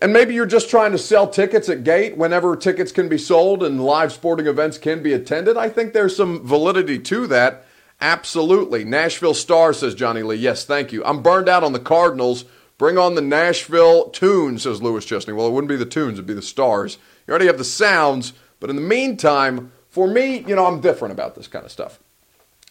And 0.00 0.12
maybe 0.12 0.34
you're 0.34 0.46
just 0.46 0.70
trying 0.70 0.92
to 0.92 0.98
sell 0.98 1.28
tickets 1.28 1.68
at 1.68 1.84
gate 1.84 2.16
whenever 2.16 2.54
tickets 2.56 2.92
can 2.92 3.08
be 3.08 3.18
sold 3.18 3.62
and 3.62 3.84
live 3.84 4.12
sporting 4.12 4.46
events 4.46 4.78
can 4.78 5.02
be 5.02 5.12
attended. 5.12 5.56
I 5.56 5.68
think 5.68 5.92
there's 5.92 6.16
some 6.16 6.46
validity 6.46 6.98
to 7.00 7.26
that. 7.28 7.64
Absolutely. 8.00 8.84
Nashville 8.84 9.34
Star, 9.34 9.72
says 9.72 9.94
Johnny 9.94 10.22
Lee. 10.22 10.36
Yes, 10.36 10.64
thank 10.64 10.92
you. 10.92 11.04
I'm 11.04 11.22
burned 11.22 11.48
out 11.48 11.64
on 11.64 11.72
the 11.72 11.80
Cardinals. 11.80 12.44
Bring 12.76 12.96
on 12.96 13.16
the 13.16 13.20
Nashville 13.20 14.10
Tunes, 14.10 14.62
says 14.62 14.80
Lewis 14.80 15.04
Chesney. 15.04 15.32
Well, 15.32 15.48
it 15.48 15.50
wouldn't 15.50 15.68
be 15.68 15.76
the 15.76 15.84
Tunes, 15.84 16.14
it'd 16.14 16.26
be 16.26 16.34
the 16.34 16.42
Stars. 16.42 16.98
You 17.26 17.32
already 17.32 17.46
have 17.46 17.58
the 17.58 17.64
sounds, 17.64 18.34
but 18.60 18.70
in 18.70 18.76
the 18.76 18.82
meantime, 18.82 19.72
for 19.88 20.06
me, 20.06 20.44
you 20.46 20.54
know, 20.54 20.64
I'm 20.64 20.80
different 20.80 21.12
about 21.12 21.34
this 21.34 21.48
kind 21.48 21.64
of 21.64 21.72
stuff. 21.72 21.98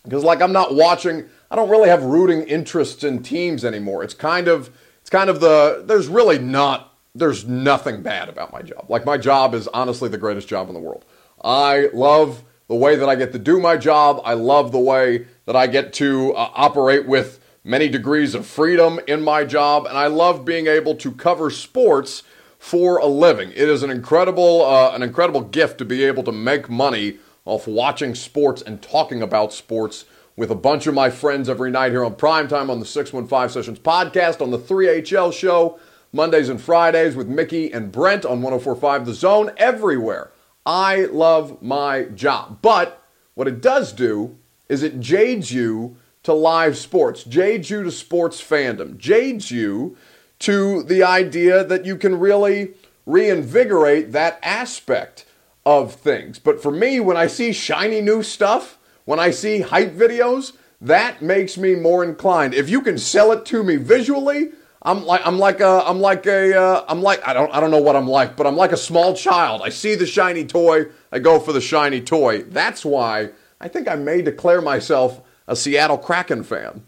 Because 0.03 0.23
like 0.23 0.41
I'm 0.41 0.53
not 0.53 0.75
watching, 0.75 1.25
I 1.51 1.55
don't 1.55 1.69
really 1.69 1.89
have 1.89 2.03
rooting 2.03 2.43
interests 2.43 3.03
in 3.03 3.23
teams 3.23 3.65
anymore. 3.65 4.03
It's 4.03 4.13
kind 4.13 4.47
of 4.47 4.69
it's 5.01 5.09
kind 5.09 5.29
of 5.29 5.39
the 5.39 5.83
there's 5.85 6.07
really 6.07 6.39
not 6.39 6.93
there's 7.15 7.45
nothing 7.45 8.01
bad 8.01 8.29
about 8.29 8.51
my 8.51 8.61
job. 8.61 8.85
Like 8.89 9.05
my 9.05 9.17
job 9.17 9.53
is 9.53 9.67
honestly 9.69 10.09
the 10.09 10.17
greatest 10.17 10.47
job 10.47 10.67
in 10.67 10.73
the 10.73 10.79
world. 10.79 11.05
I 11.43 11.89
love 11.93 12.43
the 12.67 12.75
way 12.75 12.95
that 12.95 13.07
I 13.07 13.15
get 13.15 13.31
to 13.31 13.39
do 13.39 13.59
my 13.59 13.77
job. 13.77 14.21
I 14.23 14.33
love 14.33 14.71
the 14.71 14.79
way 14.79 15.27
that 15.45 15.55
I 15.55 15.67
get 15.67 15.93
to 15.93 16.33
uh, 16.33 16.51
operate 16.53 17.07
with 17.07 17.39
many 17.63 17.89
degrees 17.89 18.33
of 18.35 18.45
freedom 18.45 18.99
in 19.07 19.21
my 19.21 19.43
job, 19.43 19.85
and 19.85 19.97
I 19.97 20.07
love 20.07 20.45
being 20.45 20.67
able 20.67 20.95
to 20.95 21.11
cover 21.11 21.49
sports 21.49 22.23
for 22.57 22.97
a 22.97 23.05
living. 23.05 23.49
It 23.51 23.69
is 23.69 23.83
an 23.83 23.89
incredible, 23.89 24.65
uh, 24.65 24.93
an 24.93 25.03
incredible 25.03 25.41
gift 25.41 25.77
to 25.79 25.85
be 25.85 26.03
able 26.03 26.23
to 26.23 26.31
make 26.31 26.69
money 26.69 27.17
off 27.47 27.67
watching 27.67 28.13
sports 28.13 28.61
and 28.61 28.81
talking 28.81 29.21
about 29.21 29.53
sports 29.53 30.05
with 30.35 30.51
a 30.51 30.55
bunch 30.55 30.85
of 30.85 30.93
my 30.93 31.09
friends 31.09 31.49
every 31.49 31.71
night 31.71 31.91
here 31.91 32.03
on 32.03 32.13
Primetime 32.13 32.69
on 32.69 32.79
the 32.79 32.85
615 32.85 33.49
Sessions 33.49 33.79
podcast, 33.79 34.41
on 34.41 34.51
the 34.51 34.59
3HL 34.59 35.33
show, 35.33 35.79
Mondays 36.11 36.49
and 36.49 36.61
Fridays 36.61 37.15
with 37.15 37.27
Mickey 37.27 37.71
and 37.71 37.91
Brent 37.91 38.25
on 38.25 38.41
1045 38.41 39.05
The 39.05 39.13
Zone, 39.13 39.51
everywhere. 39.57 40.31
I 40.65 41.05
love 41.05 41.61
my 41.61 42.03
job. 42.03 42.59
But 42.61 43.01
what 43.33 43.47
it 43.47 43.61
does 43.61 43.93
do 43.93 44.37
is 44.67 44.83
it 44.83 44.99
jades 44.99 45.51
you 45.51 45.95
to 46.23 46.33
live 46.33 46.77
sports, 46.77 47.23
jades 47.23 47.69
you 47.69 47.83
to 47.83 47.91
sports 47.91 48.41
fandom, 48.41 48.97
jades 48.97 49.49
you 49.49 49.95
to 50.39 50.83
the 50.83 51.01
idea 51.01 51.63
that 51.63 51.85
you 51.85 51.95
can 51.95 52.19
really 52.19 52.73
reinvigorate 53.05 54.11
that 54.11 54.37
aspect 54.43 55.25
of 55.67 55.95
things. 55.95 56.39
But 56.39 56.63
for 56.63 56.71
me, 56.71 57.01
when 57.01 57.17
I 57.17 57.27
see 57.27 57.51
shiny 57.51 57.99
new 57.99 58.23
stuff, 58.23 58.79
when 59.03 59.19
I 59.19 59.31
see 59.31 59.59
hype 59.59 59.91
videos, 59.91 60.53
that 60.79 61.21
makes 61.21 61.57
me 61.57 61.75
more 61.75 62.05
inclined. 62.05 62.53
If 62.53 62.69
you 62.69 62.81
can 62.81 62.97
sell 62.97 63.33
it 63.33 63.45
to 63.47 63.63
me 63.63 63.75
visually, 63.75 64.51
I'm 64.81 65.05
like 65.05 65.21
I'm 65.25 65.37
like 65.37 65.59
a 65.59 65.83
I'm 65.85 65.99
like 65.99 66.25
a 66.25 66.57
uh, 66.57 66.85
I'm 66.87 67.01
like 67.01 67.27
I 67.27 67.33
don't 67.33 67.53
I 67.53 67.59
don't 67.59 67.71
know 67.71 67.81
what 67.81 67.97
I'm 67.97 68.07
like, 68.07 68.37
but 68.37 68.47
I'm 68.47 68.55
like 68.55 68.71
a 68.71 68.77
small 68.77 69.13
child. 69.13 69.61
I 69.61 69.67
see 69.67 69.95
the 69.95 70.05
shiny 70.05 70.45
toy, 70.45 70.85
I 71.11 71.19
go 71.19 71.37
for 71.37 71.51
the 71.51 71.59
shiny 71.59 71.99
toy. 71.99 72.43
That's 72.43 72.85
why 72.85 73.31
I 73.59 73.67
think 73.67 73.89
I 73.89 73.95
may 73.95 74.21
declare 74.21 74.61
myself 74.61 75.19
a 75.47 75.55
Seattle 75.57 75.97
Kraken 75.97 76.43
fan. 76.43 76.86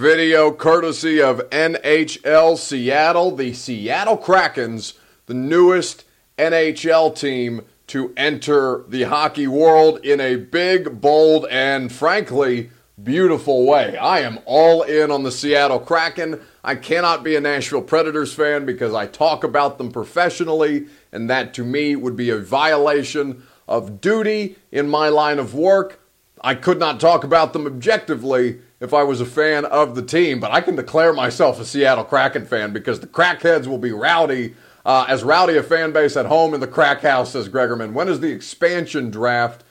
Video 0.00 0.50
courtesy 0.50 1.20
of 1.20 1.40
NHL 1.50 2.56
Seattle, 2.56 3.36
the 3.36 3.52
Seattle 3.52 4.16
Krakens, 4.16 4.94
the 5.26 5.34
newest 5.34 6.04
NHL 6.38 7.14
team 7.14 7.66
to 7.88 8.10
enter 8.16 8.82
the 8.88 9.02
hockey 9.02 9.46
world 9.46 10.02
in 10.02 10.18
a 10.18 10.36
big, 10.36 11.02
bold, 11.02 11.44
and 11.50 11.92
frankly, 11.92 12.70
beautiful 13.02 13.66
way. 13.66 13.94
I 13.98 14.20
am 14.20 14.38
all 14.46 14.84
in 14.84 15.10
on 15.10 15.22
the 15.22 15.30
Seattle 15.30 15.80
Kraken. 15.80 16.40
I 16.64 16.76
cannot 16.76 17.22
be 17.22 17.36
a 17.36 17.40
Nashville 17.42 17.82
Predators 17.82 18.32
fan 18.32 18.64
because 18.64 18.94
I 18.94 19.06
talk 19.06 19.44
about 19.44 19.76
them 19.76 19.92
professionally, 19.92 20.86
and 21.12 21.28
that 21.28 21.52
to 21.54 21.62
me 21.62 21.94
would 21.94 22.16
be 22.16 22.30
a 22.30 22.38
violation 22.38 23.42
of 23.68 24.00
duty 24.00 24.56
in 24.72 24.88
my 24.88 25.10
line 25.10 25.38
of 25.38 25.54
work. 25.54 26.00
I 26.40 26.54
could 26.54 26.78
not 26.78 27.00
talk 27.00 27.22
about 27.22 27.52
them 27.52 27.66
objectively 27.66 28.60
if 28.80 28.94
I 28.94 29.02
was 29.02 29.20
a 29.20 29.26
fan 29.26 29.66
of 29.66 29.94
the 29.94 30.02
team, 30.02 30.40
but 30.40 30.50
I 30.50 30.62
can 30.62 30.74
declare 30.74 31.12
myself 31.12 31.60
a 31.60 31.64
Seattle 31.64 32.04
Kraken 32.04 32.46
fan 32.46 32.72
because 32.72 33.00
the 33.00 33.06
crackheads 33.06 33.66
will 33.66 33.78
be 33.78 33.92
rowdy 33.92 34.54
uh, 34.84 35.04
as 35.08 35.22
rowdy 35.22 35.56
a 35.56 35.62
fan 35.62 35.92
base 35.92 36.16
at 36.16 36.26
home 36.26 36.54
in 36.54 36.60
the 36.60 36.66
crack 36.66 37.02
house, 37.02 37.32
says 37.32 37.48
Gregerman. 37.48 37.92
When 37.92 38.08
is 38.08 38.20
the 38.20 38.32
expansion 38.32 39.10
draft? 39.10 39.62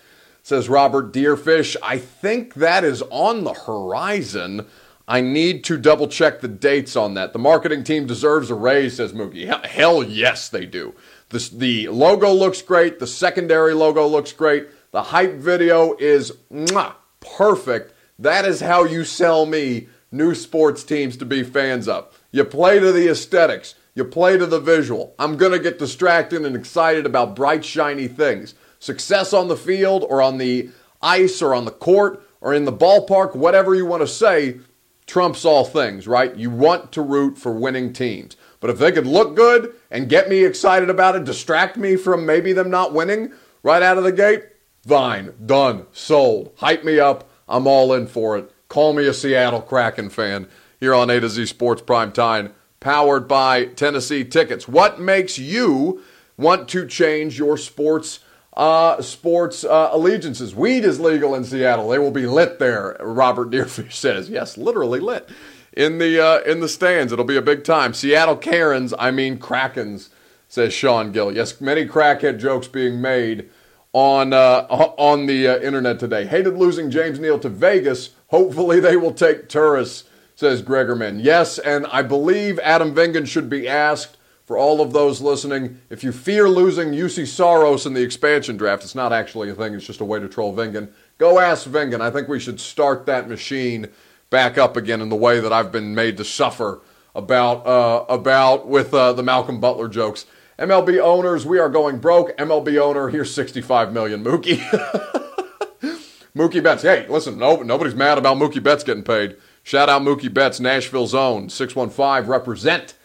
Says 0.43 0.69
Robert 0.69 1.11
Deerfish. 1.11 1.75
I 1.83 1.97
think 1.97 2.53
that 2.55 2.83
is 2.83 3.01
on 3.09 3.43
the 3.43 3.53
horizon. 3.53 4.67
I 5.07 5.21
need 5.21 5.63
to 5.65 5.77
double 5.77 6.07
check 6.07 6.39
the 6.39 6.47
dates 6.47 6.95
on 6.95 7.15
that. 7.15 7.33
The 7.33 7.39
marketing 7.39 7.83
team 7.83 8.05
deserves 8.05 8.51
a 8.51 8.55
raise, 8.55 8.97
says 8.97 9.11
Mookie. 9.11 9.65
Hell 9.65 10.03
yes, 10.03 10.47
they 10.47 10.65
do. 10.65 10.93
The, 11.29 11.49
the 11.53 11.87
logo 11.89 12.31
looks 12.31 12.61
great. 12.61 12.99
The 12.99 13.07
secondary 13.07 13.73
logo 13.73 14.07
looks 14.07 14.31
great. 14.31 14.67
The 14.91 15.03
hype 15.03 15.33
video 15.33 15.95
is 15.97 16.31
mwah, 16.51 16.93
perfect. 17.19 17.93
That 18.19 18.45
is 18.45 18.59
how 18.59 18.83
you 18.83 19.05
sell 19.05 19.45
me 19.45 19.87
new 20.11 20.35
sports 20.35 20.83
teams 20.83 21.15
to 21.17 21.25
be 21.25 21.41
fans 21.41 21.87
of. 21.87 22.13
You 22.31 22.43
play 22.43 22.79
to 22.79 22.91
the 22.91 23.09
aesthetics. 23.09 23.75
You 23.95 24.03
play 24.05 24.37
to 24.37 24.45
the 24.45 24.59
visual. 24.59 25.15
I'm 25.17 25.37
going 25.37 25.53
to 25.53 25.59
get 25.59 25.79
distracted 25.79 26.45
and 26.45 26.55
excited 26.55 27.05
about 27.05 27.35
bright, 27.35 27.63
shiny 27.63 28.07
things. 28.07 28.55
Success 28.79 29.33
on 29.33 29.47
the 29.47 29.57
field 29.57 30.05
or 30.09 30.21
on 30.21 30.37
the 30.37 30.69
ice 31.01 31.41
or 31.41 31.55
on 31.55 31.65
the 31.65 31.71
court 31.71 32.21
or 32.41 32.53
in 32.53 32.65
the 32.65 32.73
ballpark, 32.73 33.35
whatever 33.35 33.73
you 33.73 33.85
want 33.85 34.01
to 34.01 34.07
say, 34.07 34.59
trumps 35.05 35.43
all 35.43 35.65
things, 35.65 36.07
right? 36.07 36.35
You 36.35 36.49
want 36.49 36.91
to 36.93 37.01
root 37.01 37.37
for 37.37 37.51
winning 37.51 37.93
teams. 37.93 38.37
But 38.59 38.69
if 38.69 38.77
they 38.77 38.91
could 38.91 39.07
look 39.07 39.35
good 39.35 39.73
and 39.89 40.09
get 40.09 40.29
me 40.29 40.43
excited 40.45 40.89
about 40.89 41.15
it, 41.15 41.23
distract 41.23 41.77
me 41.77 41.95
from 41.95 42.25
maybe 42.25 42.53
them 42.53 42.69
not 42.69 42.93
winning 42.93 43.31
right 43.63 43.81
out 43.81 43.97
of 43.97 44.03
the 44.03 44.11
gate, 44.11 44.43
fine, 44.85 45.33
done, 45.45 45.87
sold. 45.91 46.53
Hype 46.57 46.83
me 46.83 46.99
up. 46.99 47.28
I'm 47.49 47.67
all 47.67 47.91
in 47.93 48.07
for 48.07 48.37
it. 48.37 48.51
Call 48.69 48.93
me 48.93 49.07
a 49.07 49.13
Seattle 49.13 49.61
Kraken 49.61 50.09
fan 50.09 50.47
here 50.79 50.93
on 50.93 51.09
A 51.09 51.19
to 51.19 51.27
Z 51.27 51.47
Sports 51.47 51.81
Prime 51.81 52.11
Time 52.11 52.53
powered 52.79 53.27
by 53.27 53.65
Tennessee 53.65 54.23
Tickets. 54.23 54.67
What 54.67 54.99
makes 54.99 55.37
you 55.37 56.01
want 56.37 56.69
to 56.69 56.87
change 56.87 57.37
your 57.37 57.57
sports 57.57 58.19
uh, 58.55 59.01
sports 59.01 59.63
uh, 59.63 59.89
allegiances? 59.91 60.55
Weed 60.55 60.85
is 60.85 60.99
legal 60.99 61.33
in 61.35 61.43
Seattle. 61.43 61.89
They 61.89 61.99
will 61.99 62.11
be 62.11 62.27
lit 62.27 62.59
there. 62.59 62.95
Robert 62.99 63.49
Deerfish 63.49 63.93
says, 63.95 64.29
yes, 64.29 64.57
literally 64.57 64.99
lit 64.99 65.27
in 65.73 65.97
the 65.97 66.23
uh, 66.23 66.39
in 66.41 66.59
the 66.59 66.69
stands. 66.69 67.11
It'll 67.11 67.25
be 67.25 67.37
a 67.37 67.41
big 67.41 67.63
time. 67.63 67.93
Seattle 67.93 68.37
Karens, 68.37 68.93
I 68.99 69.11
mean 69.11 69.39
Krakens, 69.39 70.09
says 70.47 70.73
Sean 70.73 71.11
Gill. 71.11 71.31
Yes, 71.31 71.59
many 71.59 71.87
crackhead 71.87 72.39
jokes 72.39 72.67
being 72.67 73.01
made 73.01 73.49
on 73.93 74.33
uh, 74.33 74.67
on 74.97 75.25
the 75.25 75.47
uh, 75.47 75.59
internet 75.59 75.99
today. 75.99 76.25
Hated 76.25 76.57
losing 76.57 76.91
James 76.91 77.19
Neal 77.19 77.39
to 77.39 77.49
Vegas. 77.49 78.11
Hopefully 78.27 78.79
they 78.79 78.97
will 78.97 79.13
take 79.13 79.49
Turris 79.49 80.03
says 80.39 80.61
Gregerman. 80.61 81.21
Yes, 81.21 81.59
and 81.59 81.85
I 81.87 82.01
believe 82.01 82.59
Adam 82.59 82.95
Vingan 82.95 83.27
should 83.27 83.49
be 83.49 83.67
asked 83.67 84.15
for 84.45 84.57
all 84.57 84.79
of 84.79 84.93
those 84.93 85.19
listening. 85.19 85.81
If 85.89 86.01
you 86.01 86.13
fear 86.13 86.47
losing 86.47 86.91
Juuse 86.91 87.27
Saros 87.27 87.85
in 87.85 87.93
the 87.93 88.01
expansion 88.01 88.55
draft, 88.55 88.85
it's 88.85 88.95
not 88.95 89.11
actually 89.11 89.49
a 89.49 89.53
thing, 89.53 89.73
it's 89.73 89.85
just 89.85 89.99
a 89.99 90.05
way 90.05 90.17
to 90.17 90.29
troll 90.29 90.55
Vingan. 90.55 90.93
Go 91.17 91.39
ask 91.39 91.67
Vingan. 91.67 91.99
I 91.99 92.09
think 92.09 92.29
we 92.29 92.39
should 92.39 92.61
start 92.61 93.05
that 93.05 93.27
machine 93.27 93.89
back 94.29 94.57
up 94.57 94.77
again 94.77 95.01
in 95.01 95.09
the 95.09 95.15
way 95.17 95.41
that 95.41 95.51
I've 95.51 95.73
been 95.73 95.93
made 95.93 96.15
to 96.15 96.23
suffer 96.23 96.79
about 97.13 97.67
uh, 97.67 98.05
about 98.07 98.65
with 98.65 98.93
uh, 98.93 99.11
the 99.11 99.23
Malcolm 99.23 99.59
Butler 99.59 99.89
jokes. 99.89 100.25
MLB 100.59 100.99
owners, 100.99 101.45
we 101.45 101.57
are 101.57 101.69
going 101.69 101.99
broke. 101.99 102.35
MLB 102.37 102.77
owner, 102.77 103.07
here's 103.07 103.33
65 103.33 103.93
million. 103.93 104.23
Mookie. 104.25 104.57
Mookie 106.35 106.61
Betts. 106.61 106.83
Hey, 106.83 107.07
listen, 107.07 107.37
no, 107.37 107.61
nobody's 107.61 107.95
mad 107.95 108.17
about 108.17 108.35
Mookie 108.35 108.61
Betts 108.61 108.83
getting 108.83 109.03
paid. 109.03 109.37
Shout 109.63 109.87
out 109.87 110.01
Mookie 110.01 110.33
Betts, 110.33 110.59
Nashville's 110.59 111.15
own 111.15 111.49
615 111.49 112.29
represent 112.29 112.95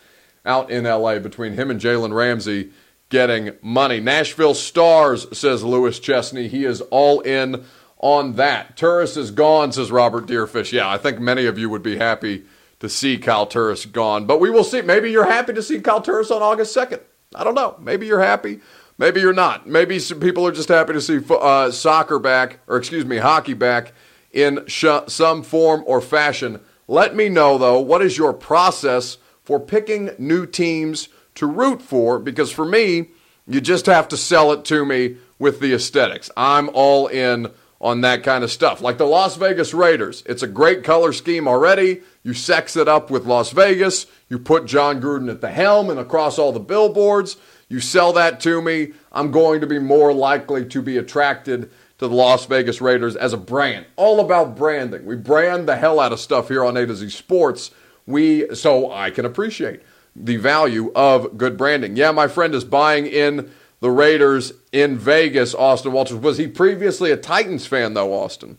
out 0.45 0.69
in 0.69 0.83
LA 0.83 1.21
between 1.21 1.53
him 1.53 1.71
and 1.71 1.81
Jalen 1.81 2.13
Ramsey 2.13 2.71
getting 3.09 3.53
money. 3.63 4.01
Nashville 4.01 4.55
Stars, 4.55 5.27
says 5.37 5.63
Lewis 5.63 6.01
Chesney. 6.01 6.49
He 6.49 6.65
is 6.65 6.81
all 6.81 7.21
in 7.21 7.65
on 7.99 8.35
that. 8.35 8.77
Turris 8.77 9.17
is 9.17 9.31
gone, 9.31 9.71
says 9.71 9.93
Robert 9.93 10.27
Deerfish. 10.27 10.73
Yeah, 10.73 10.91
I 10.91 10.99
think 10.99 11.21
many 11.21 11.47
of 11.47 11.57
you 11.57 11.71
would 11.71 11.85
be 11.85 11.99
happy 11.99 12.45
to 12.81 12.89
see 12.89 13.17
Kyle 13.17 13.47
Turris 13.47 13.87
gone. 13.87 14.27
But 14.27 14.41
we 14.41 14.51
will 14.51 14.65
see. 14.65 14.83
Maybe 14.83 15.13
you're 15.13 15.31
happy 15.31 15.53
to 15.53 15.63
see 15.63 15.81
Kyle 15.81 16.03
Turris 16.03 16.33
on 16.33 16.43
August 16.43 16.77
2nd. 16.77 17.01
I 17.35 17.45
don't 17.45 17.55
know. 17.55 17.77
Maybe 17.81 18.07
you're 18.07 18.23
happy. 18.23 18.61
Maybe 18.97 19.21
you're 19.21 19.33
not. 19.33 19.67
Maybe 19.67 19.99
some 19.99 20.21
people 20.21 20.47
are 20.47 20.53
just 20.53 20.69
happy 20.69 20.93
to 20.93 21.01
see 21.01 21.21
uh, 21.29 21.71
soccer 21.71 22.19
back, 22.19 22.61
or 22.67 22.77
excuse 22.77 23.05
me, 23.05 23.17
hockey 23.19 23.55
back 23.55 23.93
in 24.33 24.65
sh- 24.67 24.87
some 25.09 25.43
form 25.43 25.83
or 25.87 26.01
fashion. 26.01 26.61
Let 26.87 27.17
me 27.17 27.29
know, 27.29 27.59
though, 27.59 27.81
what 27.81 28.03
is 28.03 28.19
your 28.19 28.33
process 28.33 29.19
for 29.43 29.59
picking 29.59 30.11
new 30.19 30.47
teams 30.47 31.09
to 31.37 31.47
root 31.47 31.83
for? 31.83 32.19
Because 32.19 32.53
for 32.53 32.65
me, 32.65 33.11
you 33.47 33.61
just 33.61 33.87
have 33.87 34.09
to 34.09 34.17
sell 34.17 34.53
it 34.53 34.65
to 34.67 34.85
me 34.85 35.17
with 35.39 35.61
the 35.61 35.75
aesthetics. 35.75 36.31
I'm 36.37 36.71
all 36.73 37.09
in 37.09 37.51
on 37.81 38.01
that 38.03 38.23
kind 38.23 38.45
of 38.45 38.51
stuff. 38.51 38.81
Like 38.81 38.99
the 38.99 39.07
Las 39.07 39.37
Vegas 39.37 39.75
Raiders, 39.75 40.23
it's 40.27 40.43
a 40.43 40.47
great 40.49 40.85
color 40.85 41.13
scheme 41.13 41.47
already. 41.49 42.03
You 42.25 42.33
sex 42.33 42.75
it 42.75 42.89
up 42.89 43.11
with 43.11 43.27
Las 43.27 43.51
Vegas. 43.51 44.07
You 44.29 44.39
put 44.39 44.65
Jon 44.65 45.01
Gruden 45.01 45.31
at 45.31 45.43
the 45.43 45.51
helm 45.51 45.91
and 45.91 46.01
across 46.01 46.39
all 46.39 46.53
the 46.53 46.59
billboards. 46.59 47.37
You 47.69 47.81
sell 47.81 48.15
that 48.15 48.41
to 48.41 48.63
me. 48.63 48.95
I'm 49.13 49.31
going 49.31 49.61
to 49.61 49.67
be 49.67 49.79
more 49.79 50.13
likely 50.13 50.65
to 50.65 50.83
be 50.83 50.97
attracted 50.97 51.71
to 51.99 52.09
the 52.09 52.15
Las 52.15 52.47
Vegas 52.47 52.81
Raiders 52.81 53.15
as 53.15 53.35
a 53.35 53.39
brand. 53.39 53.85
All 53.97 54.21
about 54.21 54.57
branding. 54.57 55.05
We 55.05 55.17
brand 55.17 55.69
the 55.69 55.77
hell 55.77 56.01
out 56.01 56.13
of 56.13 56.21
stuff 56.21 56.49
here 56.49 56.65
on 56.65 56.77
A 56.79 56.87
to 56.87 56.95
Z 56.95 57.11
Sports. 57.11 57.71
We 58.07 58.55
so 58.55 58.91
I 58.91 59.11
can 59.11 59.27
appreciate 59.27 59.83
the 60.17 60.37
value 60.37 60.93
of 60.95 61.37
good 61.37 61.57
branding. 61.57 61.97
Yeah, 61.97 62.11
my 62.11 62.29
friend 62.29 62.55
is 62.55 62.65
buying 62.65 63.07
in 63.07 63.51
the 63.81 63.91
Raiders 63.91 64.53
in 64.73 64.97
Vegas, 64.97 65.55
Austin 65.55 65.93
Walters. 65.93 66.17
Was 66.17 66.39
he 66.39 66.47
previously 66.47 67.11
a 67.11 67.17
Titans 67.17 67.67
fan 67.67 67.93
though, 67.95 68.15
Austin? 68.15 68.57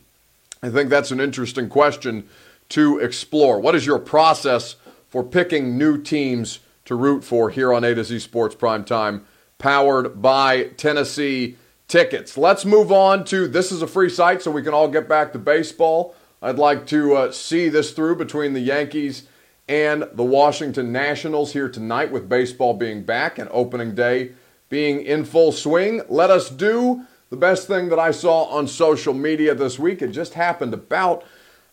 I 0.62 0.70
think 0.70 0.90
that's 0.90 1.12
an 1.12 1.20
interesting 1.20 1.70
question 1.70 2.28
to 2.70 3.00
explore. 3.00 3.60
What 3.60 3.76
is 3.76 3.86
your 3.86 4.00
process 4.00 4.76
for 5.08 5.24
picking 5.24 5.78
new 5.78 6.02
teams 6.02 6.60
to 6.86 6.96
root 6.96 7.24
for 7.24 7.50
here 7.50 7.74
on 7.74 7.84
A 7.84 7.96
to 7.96 8.04
Z 8.04 8.20
Sports 8.20 8.56
Prime 8.56 8.84
Time, 8.84 9.26
powered 9.58 10.22
by 10.22 10.66
Tennessee 10.78 11.58
tickets. 11.88 12.38
Let's 12.38 12.66
move 12.66 12.92
on 12.92 13.24
to 13.26 13.48
this 13.48 13.72
is 13.72 13.82
a 13.82 13.88
free 13.88 14.10
site, 14.10 14.42
so 14.42 14.52
we 14.52 14.64
can 14.64 14.74
all 14.74 14.88
get 14.88 15.08
back 15.08 15.34
to 15.34 15.40
baseball. 15.40 16.16
I'd 16.42 16.60
like 16.60 16.86
to 16.88 17.16
uh, 17.16 17.32
see 17.32 17.70
this 17.70 17.92
through 17.92 18.18
between 18.18 18.54
the 18.54 18.60
Yankees 18.60 19.28
and 19.68 20.08
the 20.14 20.24
Washington 20.24 20.92
Nationals 20.92 21.54
here 21.54 21.70
tonight, 21.70 22.12
with 22.12 22.30
baseball 22.30 22.74
being 22.74 23.04
back 23.04 23.40
and 23.40 23.50
opening 23.52 23.96
day 23.96 24.34
being 24.70 25.02
in 25.02 25.26
full 25.26 25.52
swing. 25.52 26.02
Let 26.10 26.30
us 26.30 26.50
do 26.50 27.06
the 27.30 27.38
best 27.38 27.68
thing 27.68 27.90
that 27.90 28.00
I 28.00 28.12
saw 28.12 28.44
on 28.46 28.68
social 28.68 29.14
media 29.14 29.56
this 29.56 29.80
week. 29.80 30.02
It 30.02 30.10
just 30.10 30.34
happened 30.34 30.74
about, 30.74 31.24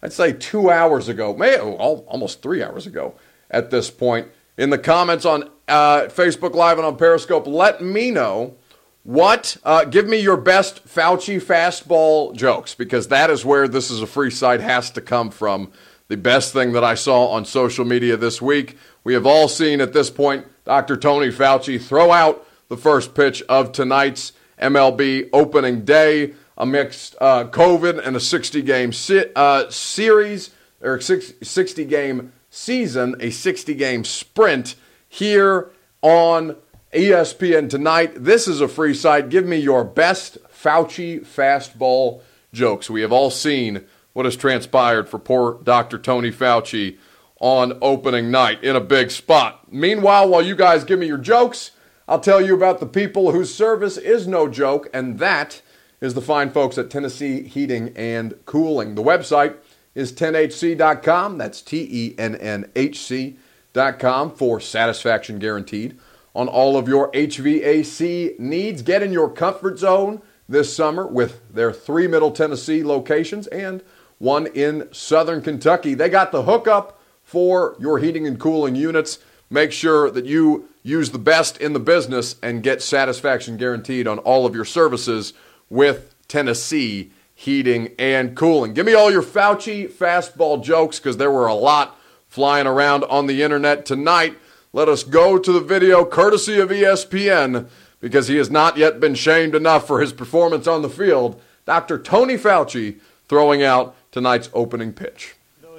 I'd 0.02 0.12
say, 0.12 0.32
two 0.32 0.70
hours 0.70 1.08
ago, 1.08 1.34
maybe 1.34 1.60
oh, 1.60 2.04
almost 2.08 2.42
three 2.42 2.62
hours 2.62 2.86
ago 2.86 3.14
at 3.50 3.70
this 3.70 3.90
point. 3.90 4.28
In 4.58 4.70
the 4.70 4.78
comments 4.78 5.24
on 5.24 5.48
uh, 5.68 6.02
Facebook 6.08 6.54
Live 6.54 6.78
and 6.78 6.86
on 6.86 6.96
Periscope, 6.96 7.46
let 7.46 7.82
me 7.82 8.10
know 8.10 8.56
what? 9.04 9.56
Uh, 9.64 9.84
give 9.84 10.06
me 10.06 10.18
your 10.18 10.36
best 10.36 10.86
Fauci 10.86 11.40
fastball 11.40 12.34
jokes 12.34 12.74
because 12.74 13.08
that 13.08 13.30
is 13.30 13.44
where 13.44 13.66
this 13.68 13.90
is 13.90 14.02
a 14.02 14.06
free 14.06 14.30
site 14.30 14.60
has 14.60 14.90
to 14.92 15.00
come 15.00 15.30
from. 15.30 15.72
The 16.08 16.16
best 16.16 16.52
thing 16.52 16.72
that 16.72 16.84
I 16.84 16.94
saw 16.94 17.28
on 17.28 17.44
social 17.44 17.84
media 17.84 18.16
this 18.16 18.42
week. 18.42 18.76
We 19.02 19.14
have 19.14 19.26
all 19.26 19.48
seen 19.48 19.80
at 19.80 19.92
this 19.92 20.10
point 20.10 20.46
Dr. 20.64 20.96
Tony 20.96 21.28
Fauci 21.28 21.80
throw 21.80 22.12
out 22.12 22.46
the 22.68 22.76
first 22.76 23.14
pitch 23.14 23.42
of 23.48 23.72
tonight's 23.72 24.32
MLB 24.60 25.30
opening 25.32 25.84
day 25.84 26.34
amidst 26.62 27.16
uh, 27.20 27.44
COVID 27.46 28.06
and 28.06 28.14
a 28.14 28.20
60 28.20 28.62
game 28.62 28.92
si- 28.92 29.26
uh, 29.34 29.68
series 29.68 30.50
or 30.80 31.00
60 31.00 31.84
game 31.84 32.32
season, 32.50 33.16
a 33.18 33.30
60 33.30 33.74
game 33.74 34.04
sprint 34.04 34.76
here 35.08 35.70
on 36.02 36.56
ESPN 36.94 37.68
tonight. 37.68 38.12
This 38.16 38.46
is 38.46 38.60
a 38.60 38.68
free 38.68 38.94
site. 38.94 39.28
Give 39.28 39.44
me 39.44 39.56
your 39.56 39.82
best 39.82 40.38
Fauci 40.48 41.20
fastball 41.26 42.22
jokes. 42.52 42.88
We 42.88 43.00
have 43.00 43.12
all 43.12 43.30
seen 43.30 43.84
what 44.12 44.24
has 44.24 44.36
transpired 44.36 45.08
for 45.08 45.18
poor 45.18 45.58
Dr. 45.64 45.98
Tony 45.98 46.30
Fauci 46.30 46.96
on 47.40 47.76
opening 47.82 48.30
night 48.30 48.62
in 48.62 48.76
a 48.76 48.80
big 48.80 49.10
spot. 49.10 49.72
Meanwhile, 49.72 50.28
while 50.28 50.42
you 50.42 50.54
guys 50.54 50.84
give 50.84 51.00
me 51.00 51.08
your 51.08 51.18
jokes, 51.18 51.72
I'll 52.06 52.20
tell 52.20 52.40
you 52.40 52.54
about 52.54 52.78
the 52.78 52.86
people 52.86 53.32
whose 53.32 53.52
service 53.52 53.96
is 53.96 54.28
no 54.28 54.46
joke, 54.48 54.88
and 54.94 55.18
that 55.18 55.60
is 56.02 56.14
the 56.14 56.20
fine 56.20 56.50
folks 56.50 56.76
at 56.76 56.90
Tennessee 56.90 57.44
Heating 57.44 57.92
and 57.96 58.34
Cooling. 58.44 58.96
The 58.96 59.02
website 59.02 59.54
is 59.94 60.12
TennHC.com. 60.12 61.38
That's 61.38 61.62
T 61.62 61.88
E 61.90 62.14
N 62.18 62.34
N 62.34 62.70
H 62.74 63.00
C.com 63.00 64.34
for 64.34 64.60
satisfaction 64.60 65.38
guaranteed 65.38 65.96
on 66.34 66.48
all 66.48 66.76
of 66.76 66.88
your 66.88 67.10
HVAC 67.12 68.38
needs. 68.38 68.82
Get 68.82 69.02
in 69.02 69.12
your 69.12 69.30
comfort 69.30 69.78
zone 69.78 70.20
this 70.48 70.74
summer 70.74 71.06
with 71.06 71.40
their 71.54 71.72
three 71.72 72.08
Middle 72.08 72.32
Tennessee 72.32 72.82
locations 72.82 73.46
and 73.46 73.82
one 74.18 74.48
in 74.48 74.88
Southern 74.92 75.40
Kentucky. 75.40 75.94
They 75.94 76.08
got 76.08 76.32
the 76.32 76.42
hookup 76.42 77.00
for 77.22 77.76
your 77.78 77.98
heating 78.00 78.26
and 78.26 78.40
cooling 78.40 78.74
units. 78.74 79.20
Make 79.48 79.70
sure 79.70 80.10
that 80.10 80.24
you 80.24 80.68
use 80.82 81.10
the 81.10 81.18
best 81.18 81.58
in 81.58 81.74
the 81.74 81.80
business 81.80 82.36
and 82.42 82.62
get 82.62 82.82
satisfaction 82.82 83.56
guaranteed 83.56 84.08
on 84.08 84.18
all 84.20 84.46
of 84.46 84.54
your 84.56 84.64
services 84.64 85.32
with 85.72 86.14
Tennessee 86.28 87.10
Heating 87.34 87.94
and 87.98 88.36
Cooling. 88.36 88.74
Give 88.74 88.86
me 88.86 88.92
all 88.92 89.10
your 89.10 89.22
Fauci 89.22 89.90
fastball 89.90 90.62
jokes 90.62 90.98
because 90.98 91.16
there 91.16 91.30
were 91.30 91.46
a 91.46 91.54
lot 91.54 91.98
flying 92.28 92.66
around 92.66 93.04
on 93.04 93.26
the 93.26 93.42
internet 93.42 93.86
tonight. 93.86 94.38
Let 94.72 94.88
us 94.88 95.02
go 95.02 95.38
to 95.38 95.52
the 95.52 95.60
video 95.60 96.04
courtesy 96.04 96.60
of 96.60 96.68
ESPN 96.68 97.68
because 98.00 98.28
he 98.28 98.36
has 98.36 98.50
not 98.50 98.76
yet 98.76 99.00
been 99.00 99.14
shamed 99.14 99.54
enough 99.54 99.86
for 99.86 100.00
his 100.00 100.12
performance 100.12 100.66
on 100.66 100.82
the 100.82 100.90
field. 100.90 101.40
Dr. 101.64 101.98
Tony 101.98 102.36
Fauci 102.36 103.00
throwing 103.28 103.62
out 103.62 103.96
tonight's 104.12 104.50
opening 104.52 104.92
pitch. 104.92 105.34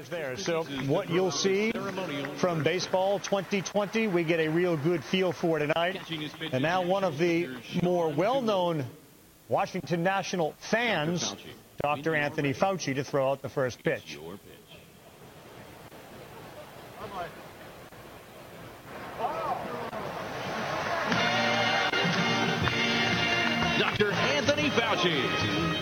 There. 0.09 0.35
So 0.35 0.63
what 0.85 1.09
you'll 1.09 1.31
see 1.31 1.71
from 2.35 2.61
baseball 2.61 3.19
2020, 3.19 4.07
we 4.07 4.25
get 4.25 4.41
a 4.41 4.49
real 4.49 4.75
good 4.75 5.01
feel 5.01 5.31
for 5.31 5.59
tonight. 5.59 5.97
And 6.51 6.61
now 6.61 6.81
one 6.81 7.05
of 7.05 7.17
the 7.17 7.47
more 7.81 8.09
well-known 8.09 8.85
Washington 9.49 10.03
National 10.03 10.53
fans, 10.59 11.35
Dr. 11.81 12.15
Anthony 12.15 12.53
Fauci, 12.53 12.95
to 12.95 13.03
throw 13.03 13.31
out 13.31 13.41
the 13.41 13.49
first 13.49 13.83
pitch. 13.83 14.17
Dr. 23.77 24.11
Anthony 24.11 24.69
Fauci. 24.69 25.72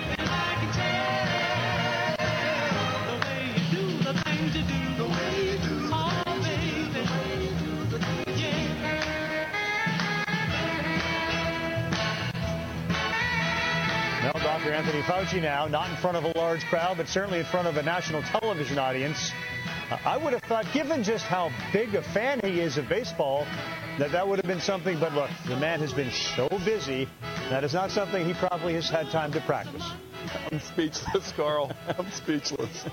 Dr. 14.61 14.73
Anthony 14.73 15.01
Fauci 15.01 15.41
now, 15.41 15.65
not 15.65 15.89
in 15.89 15.95
front 15.95 16.17
of 16.17 16.23
a 16.23 16.37
large 16.37 16.63
crowd, 16.65 16.97
but 16.97 17.07
certainly 17.07 17.39
in 17.39 17.45
front 17.45 17.67
of 17.67 17.77
a 17.77 17.81
national 17.81 18.21
television 18.21 18.77
audience. 18.77 19.31
Uh, 19.89 19.97
I 20.05 20.17
would 20.17 20.33
have 20.33 20.43
thought, 20.43 20.71
given 20.71 21.01
just 21.01 21.25
how 21.25 21.49
big 21.73 21.95
a 21.95 22.03
fan 22.03 22.39
he 22.43 22.59
is 22.59 22.77
of 22.77 22.87
baseball, 22.87 23.47
that 23.97 24.11
that 24.11 24.27
would 24.27 24.37
have 24.37 24.45
been 24.45 24.61
something. 24.61 24.99
But 24.99 25.13
look, 25.13 25.31
the 25.47 25.57
man 25.57 25.79
has 25.79 25.93
been 25.93 26.11
so 26.11 26.47
busy, 26.63 27.09
that 27.49 27.63
is 27.63 27.73
not 27.73 27.89
something 27.89 28.23
he 28.23 28.35
probably 28.35 28.75
has 28.75 28.87
had 28.87 29.09
time 29.09 29.31
to 29.31 29.41
practice. 29.41 29.83
I'm 30.51 30.59
speechless, 30.59 31.31
Carl. 31.31 31.71
I'm 31.97 32.11
speechless. 32.11 32.85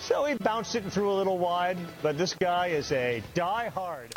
So 0.00 0.24
he 0.24 0.34
bounced 0.34 0.74
it 0.74 0.82
and 0.82 0.92
threw 0.92 1.12
a 1.12 1.14
little 1.14 1.38
wide, 1.38 1.78
but 2.02 2.18
this 2.18 2.34
guy 2.34 2.66
is 2.68 2.90
a 2.90 3.22
die-hard. 3.34 4.16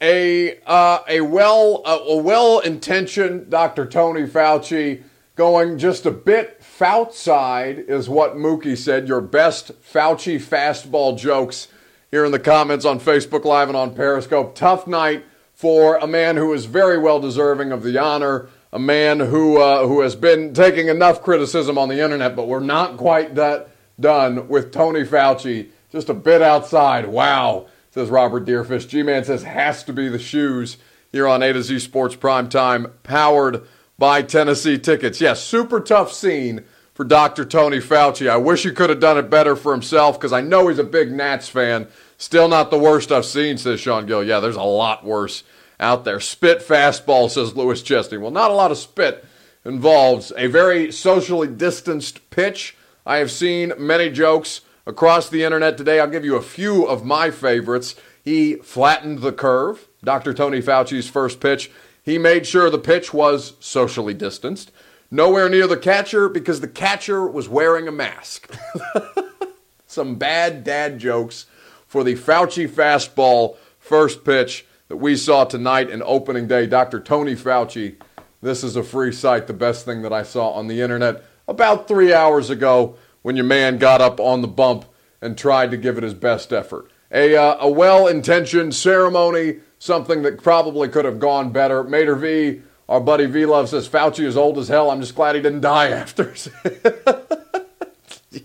A 0.00 0.60
uh, 0.66 1.00
a 1.08 1.20
well 1.22 1.82
uh, 1.84 1.98
a 2.06 2.16
well 2.16 2.60
intentioned 2.60 3.50
Dr. 3.50 3.86
Tony 3.86 4.26
Fauci 4.26 5.02
going 5.36 5.78
just 5.78 6.06
a 6.06 6.10
bit 6.10 6.62
outside 6.80 7.78
is 7.78 8.08
what 8.08 8.36
Mookie 8.36 8.76
said. 8.76 9.06
Your 9.06 9.20
best 9.20 9.80
Fauci 9.82 10.36
fastball 10.40 11.16
jokes 11.16 11.68
here 12.10 12.24
in 12.24 12.32
the 12.32 12.38
comments 12.38 12.84
on 12.84 12.98
Facebook 12.98 13.44
Live 13.44 13.68
and 13.68 13.76
on 13.76 13.94
Periscope. 13.94 14.54
Tough 14.54 14.86
night 14.86 15.24
for 15.54 15.96
a 15.96 16.06
man 16.06 16.36
who 16.36 16.52
is 16.52 16.64
very 16.64 16.98
well 16.98 17.20
deserving 17.20 17.70
of 17.70 17.82
the 17.82 17.98
honor. 17.98 18.48
A 18.72 18.78
man 18.78 19.20
who 19.20 19.58
uh, 19.58 19.86
who 19.86 20.00
has 20.00 20.16
been 20.16 20.52
taking 20.52 20.88
enough 20.88 21.22
criticism 21.22 21.78
on 21.78 21.88
the 21.88 22.02
internet, 22.02 22.34
but 22.34 22.48
we're 22.48 22.60
not 22.60 22.96
quite 22.96 23.36
that 23.36 23.70
done 23.98 24.48
with 24.48 24.72
Tony 24.72 25.04
Fauci. 25.04 25.70
Just 25.90 26.08
a 26.08 26.14
bit 26.14 26.42
outside. 26.42 27.06
Wow 27.06 27.68
says 27.96 28.10
Robert 28.10 28.44
Deerfish. 28.44 28.86
G 28.86 29.02
Man 29.02 29.24
says 29.24 29.42
has 29.44 29.82
to 29.84 29.92
be 29.92 30.10
the 30.10 30.18
shoes 30.18 30.76
here 31.12 31.26
on 31.26 31.42
A 31.42 31.54
to 31.54 31.62
Z 31.62 31.78
Sports 31.78 32.14
Prime 32.14 32.50
Time, 32.50 32.92
powered 33.02 33.66
by 33.98 34.22
Tennessee 34.22 34.78
Tickets. 34.78 35.20
Yes, 35.20 35.42
super 35.42 35.80
tough 35.80 36.12
scene 36.12 36.64
for 36.94 37.04
Dr. 37.04 37.44
Tony 37.44 37.78
Fauci. 37.78 38.28
I 38.28 38.36
wish 38.36 38.62
he 38.62 38.70
could 38.70 38.90
have 38.90 39.00
done 39.00 39.18
it 39.18 39.30
better 39.30 39.56
for 39.56 39.72
himself 39.72 40.18
because 40.18 40.32
I 40.32 40.40
know 40.40 40.68
he's 40.68 40.78
a 40.78 40.84
big 40.84 41.12
Nats 41.12 41.48
fan. 41.48 41.88
Still 42.18 42.48
not 42.48 42.70
the 42.70 42.78
worst 42.78 43.12
I've 43.12 43.26
seen, 43.26 43.58
says 43.58 43.80
Sean 43.80 44.06
Gill. 44.06 44.24
Yeah, 44.24 44.40
there's 44.40 44.56
a 44.56 44.62
lot 44.62 45.04
worse 45.04 45.42
out 45.78 46.04
there. 46.04 46.20
Spit 46.20 46.60
fastball, 46.60 47.30
says 47.30 47.54
Lewis 47.54 47.82
Chesney. 47.82 48.18
Well, 48.18 48.30
not 48.30 48.50
a 48.50 48.54
lot 48.54 48.70
of 48.70 48.78
spit 48.78 49.24
involves 49.64 50.32
a 50.36 50.46
very 50.46 50.90
socially 50.90 51.48
distanced 51.48 52.30
pitch. 52.30 52.76
I 53.04 53.18
have 53.18 53.30
seen 53.30 53.72
many 53.78 54.10
jokes 54.10 54.62
across 54.86 55.28
the 55.28 55.44
internet 55.44 55.76
today. 55.76 56.00
I'll 56.00 56.08
give 56.08 56.24
you 56.24 56.36
a 56.36 56.42
few 56.42 56.86
of 56.86 57.04
my 57.04 57.30
favorites. 57.30 57.94
He 58.24 58.54
flattened 58.56 59.20
the 59.20 59.32
curve, 59.32 59.88
Dr. 60.02 60.32
Tony 60.32 60.62
Fauci's 60.62 61.08
first 61.08 61.40
pitch. 61.40 61.70
He 62.06 62.18
made 62.18 62.46
sure 62.46 62.70
the 62.70 62.78
pitch 62.78 63.12
was 63.12 63.54
socially 63.58 64.14
distanced. 64.14 64.70
Nowhere 65.10 65.48
near 65.48 65.66
the 65.66 65.76
catcher 65.76 66.28
because 66.28 66.60
the 66.60 66.68
catcher 66.68 67.26
was 67.26 67.48
wearing 67.48 67.88
a 67.88 67.92
mask. 67.92 68.48
Some 69.88 70.14
bad 70.14 70.62
dad 70.62 71.00
jokes 71.00 71.46
for 71.84 72.04
the 72.04 72.14
Fauci 72.14 72.68
fastball 72.68 73.56
first 73.80 74.24
pitch 74.24 74.64
that 74.86 74.98
we 74.98 75.16
saw 75.16 75.44
tonight 75.44 75.90
in 75.90 76.00
opening 76.04 76.46
day. 76.46 76.66
Dr. 76.66 77.00
Tony 77.00 77.34
Fauci, 77.34 77.96
this 78.40 78.62
is 78.62 78.76
a 78.76 78.84
free 78.84 79.10
site, 79.10 79.48
the 79.48 79.52
best 79.52 79.84
thing 79.84 80.02
that 80.02 80.12
I 80.12 80.22
saw 80.22 80.50
on 80.50 80.68
the 80.68 80.80
internet 80.80 81.24
about 81.48 81.88
three 81.88 82.14
hours 82.14 82.50
ago 82.50 82.94
when 83.22 83.34
your 83.34 83.44
man 83.44 83.78
got 83.78 84.00
up 84.00 84.20
on 84.20 84.42
the 84.42 84.48
bump 84.48 84.84
and 85.20 85.36
tried 85.36 85.72
to 85.72 85.76
give 85.76 85.98
it 85.98 86.04
his 86.04 86.14
best 86.14 86.52
effort. 86.52 86.88
A, 87.10 87.36
uh, 87.36 87.56
a 87.58 87.68
well 87.68 88.06
intentioned 88.06 88.76
ceremony, 88.76 89.56
something 89.78 90.22
that 90.22 90.42
probably 90.42 90.88
could 90.88 91.04
have 91.04 91.18
gone 91.18 91.50
better. 91.52 91.82
Mater 91.84 92.14
V, 92.14 92.62
our 92.88 93.00
buddy 93.00 93.26
V 93.26 93.46
Love 93.46 93.68
says 93.68 93.88
Fauci 93.88 94.24
is 94.24 94.36
old 94.36 94.58
as 94.58 94.68
hell. 94.68 94.90
I'm 94.90 95.00
just 95.00 95.14
glad 95.14 95.34
he 95.34 95.42
didn't 95.42 95.60
die 95.60 95.88
after. 95.90 96.34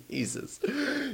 Jesus. 0.09 0.59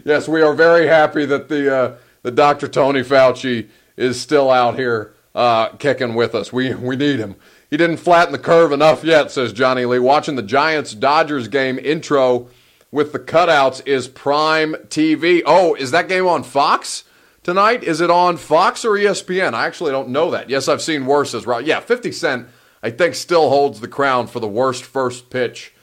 Yes, 0.05 0.28
we 0.28 0.41
are 0.41 0.53
very 0.53 0.88
happy 0.88 1.26
that 1.26 1.49
the, 1.49 1.76
uh, 1.76 1.95
the 2.24 2.32
Dr. 2.32 2.68
Tony 2.68 3.01
Fauci 3.01 3.70
is 3.95 4.20
still 4.20 4.51
out 4.51 4.76
here 4.76 5.13
uh, 5.36 5.70
kicking 5.70 6.15
with 6.15 6.36
us. 6.36 6.51
We, 6.51 6.74
we 6.74 6.95
need 6.95 7.20
him. 7.20 7.36
He 7.70 7.78
didn't 7.78 7.97
flatten 7.97 8.32
the 8.32 8.39
curve 8.39 8.72
enough 8.72 9.03
yet, 9.03 9.30
says 9.32 9.51
Johnny 9.51 9.86
Lee. 9.86 9.99
Watching 9.99 10.36
the 10.36 10.41
Giants 10.41 10.93
Dodgers 10.93 11.47
game 11.47 11.78
intro 11.78 12.49
with 12.91 13.11
the 13.11 13.20
cutouts 13.20 13.86
is 13.86 14.07
Prime 14.07 14.74
TV. 14.88 15.41
Oh, 15.45 15.76
is 15.76 15.91
that 15.91 16.07
game 16.07 16.26
on 16.28 16.43
Fox 16.43 17.03
tonight? 17.47 17.81
Is 17.81 18.01
it 18.01 18.11
on 18.11 18.35
Fox 18.35 18.83
or 18.83 18.91
ESPN? 18.91 19.53
I 19.53 19.67
actually 19.67 19.91
don't 19.91 20.09
know 20.09 20.31
that. 20.31 20.49
Yes, 20.49 20.67
I've 20.67 20.81
seen 20.81 21.05
worse 21.05 21.33
as 21.33 21.45
well. 21.45 21.61
Yeah, 21.61 21.79
50 21.79 22.11
Cent, 22.11 22.49
I 22.83 22.91
think, 22.91 23.15
still 23.15 23.47
holds 23.47 23.79
the 23.79 23.87
crown 23.87 24.27
for 24.27 24.41
the 24.41 24.49
worst 24.49 24.83
first 24.83 25.29
pitch 25.29 25.73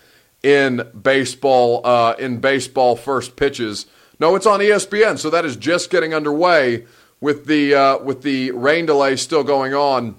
in 0.43 0.87
baseball. 1.01 1.81
Uh, 1.83 2.17
in 2.19 2.39
baseball, 2.39 2.97
first 2.97 3.37
pitches. 3.37 3.87
No, 4.21 4.37
it's 4.37 4.45
on 4.45 4.61
ESPN, 4.61 5.19
so 5.19 5.31
that 5.31 5.47
is 5.47 5.57
just 5.57 5.89
getting 5.89 6.13
underway 6.13 6.85
with 7.19 7.47
the 7.47 7.75
uh, 7.75 7.99
with 7.99 8.21
the 8.21 8.51
rain 8.51 8.85
delay 8.85 9.17
still 9.17 9.43
going 9.43 9.73
on 9.73 10.17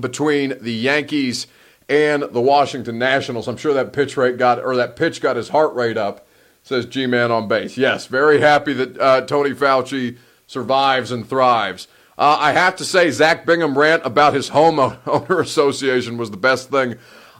between 0.00 0.54
the 0.62 0.72
Yankees 0.72 1.46
and 1.90 2.22
the 2.22 2.40
Washington 2.40 2.98
Nationals. 2.98 3.48
I'm 3.48 3.58
sure 3.58 3.74
that 3.74 3.92
pitch 3.92 4.16
rate 4.16 4.38
got 4.38 4.64
or 4.64 4.76
that 4.76 4.96
pitch 4.96 5.20
got 5.20 5.36
his 5.36 5.50
heart 5.50 5.74
rate 5.74 5.98
up. 5.98 6.26
Says 6.62 6.86
G 6.86 7.04
Man 7.06 7.30
on 7.30 7.48
base. 7.48 7.76
Yes, 7.76 8.06
very 8.06 8.40
happy 8.40 8.72
that 8.72 8.98
uh, 8.98 9.20
Tony 9.26 9.50
Fauci 9.50 10.16
survives 10.54 11.10
and 11.10 11.28
thrives. 11.28 11.88
Uh, 12.16 12.38
I 12.40 12.52
have 12.52 12.76
to 12.76 12.84
say, 12.84 13.10
Zach 13.10 13.44
Bingham 13.44 13.76
rant 13.76 14.06
about 14.06 14.34
his 14.34 14.50
homeowner 14.50 15.40
association 15.42 16.16
was 16.16 16.30
the 16.30 16.36
best 16.36 16.70
thing 16.70 16.94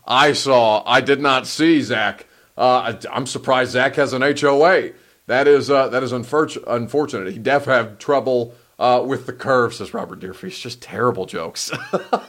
I 0.05 0.33
saw. 0.33 0.83
I 0.85 1.01
did 1.01 1.21
not 1.21 1.47
see 1.47 1.81
Zach. 1.81 2.27
Uh, 2.59 2.97
I'm 3.11 3.27
surprised 3.27 3.71
Zach 3.71 3.95
has 3.95 4.13
an 4.13 4.23
HOA. 4.23 4.91
That 5.27 5.49
is 5.49 5.71
uh, 5.71 5.89
that 5.89 6.03
is 6.03 6.13
unfortunate. 6.13 7.33
He 7.33 7.39
def 7.39 7.65
have 7.65 7.99
trouble 7.99 8.55
uh, 8.79 9.03
with 9.07 9.27
the 9.27 9.33
curve, 9.33 9.73
says 9.73 9.95
Robert 9.95 10.21
Deerfish. 10.21 10.61
Just 10.61 10.83
terrible 10.83 11.25
jokes. 11.25 11.71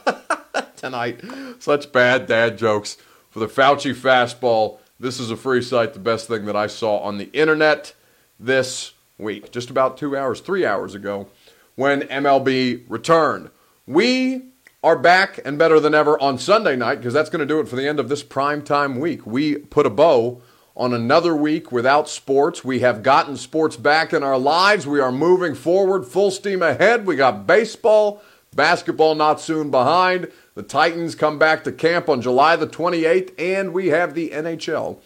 tonight. 0.76 1.20
Such 1.58 1.92
bad 1.92 2.26
dad 2.26 2.56
jokes 2.56 2.96
for 3.28 3.40
the 3.40 3.48
Fauci 3.48 3.94
fastball 3.94 4.78
This 4.98 5.20
is 5.20 5.30
a 5.30 5.36
free 5.36 5.62
site, 5.62 5.92
the 5.92 5.98
best 5.98 6.28
thing 6.28 6.46
that 6.46 6.56
I 6.56 6.68
saw 6.68 6.98
on 6.98 7.18
the 7.18 7.30
internet 7.32 7.92
this 8.38 8.92
week, 9.18 9.50
just 9.50 9.70
about 9.70 9.96
two 9.96 10.16
hours, 10.16 10.40
three 10.40 10.64
hours 10.64 10.94
ago, 10.94 11.28
when 11.74 12.02
MLB 12.02 12.84
returned. 12.88 13.50
We 13.86 14.46
are 14.82 14.96
back 14.96 15.40
and 15.44 15.58
better 15.58 15.80
than 15.80 15.94
ever 15.94 16.20
on 16.20 16.38
Sunday 16.38 16.76
night 16.76 16.96
because 16.96 17.14
that's 17.14 17.30
going 17.30 17.40
to 17.40 17.46
do 17.46 17.60
it 17.60 17.68
for 17.68 17.76
the 17.76 17.88
end 17.88 17.98
of 17.98 18.08
this 18.08 18.22
prime 18.22 18.62
time 18.62 19.00
week. 19.00 19.26
We 19.26 19.56
put 19.56 19.86
a 19.86 19.90
bow 19.90 20.42
on 20.76 20.92
another 20.92 21.34
week 21.34 21.72
without 21.72 22.08
sports. 22.08 22.62
We 22.62 22.80
have 22.80 23.02
gotten 23.02 23.36
sports 23.36 23.76
back 23.76 24.12
in 24.12 24.22
our 24.22 24.38
lives. 24.38 24.86
We 24.86 25.00
are 25.00 25.10
moving 25.10 25.54
forward 25.54 26.06
full 26.06 26.30
steam 26.30 26.62
ahead. 26.62 27.06
We 27.06 27.16
got 27.16 27.46
baseball, 27.46 28.22
basketball 28.54 29.14
not 29.14 29.40
soon 29.40 29.70
behind. 29.70 30.30
The 30.54 30.62
Titans 30.62 31.14
come 31.14 31.38
back 31.38 31.64
to 31.64 31.72
camp 31.72 32.08
on 32.08 32.20
July 32.20 32.56
the 32.56 32.66
28th, 32.66 33.32
and 33.38 33.72
we 33.72 33.88
have 33.88 34.14
the 34.14 34.30
NHL 34.30 34.98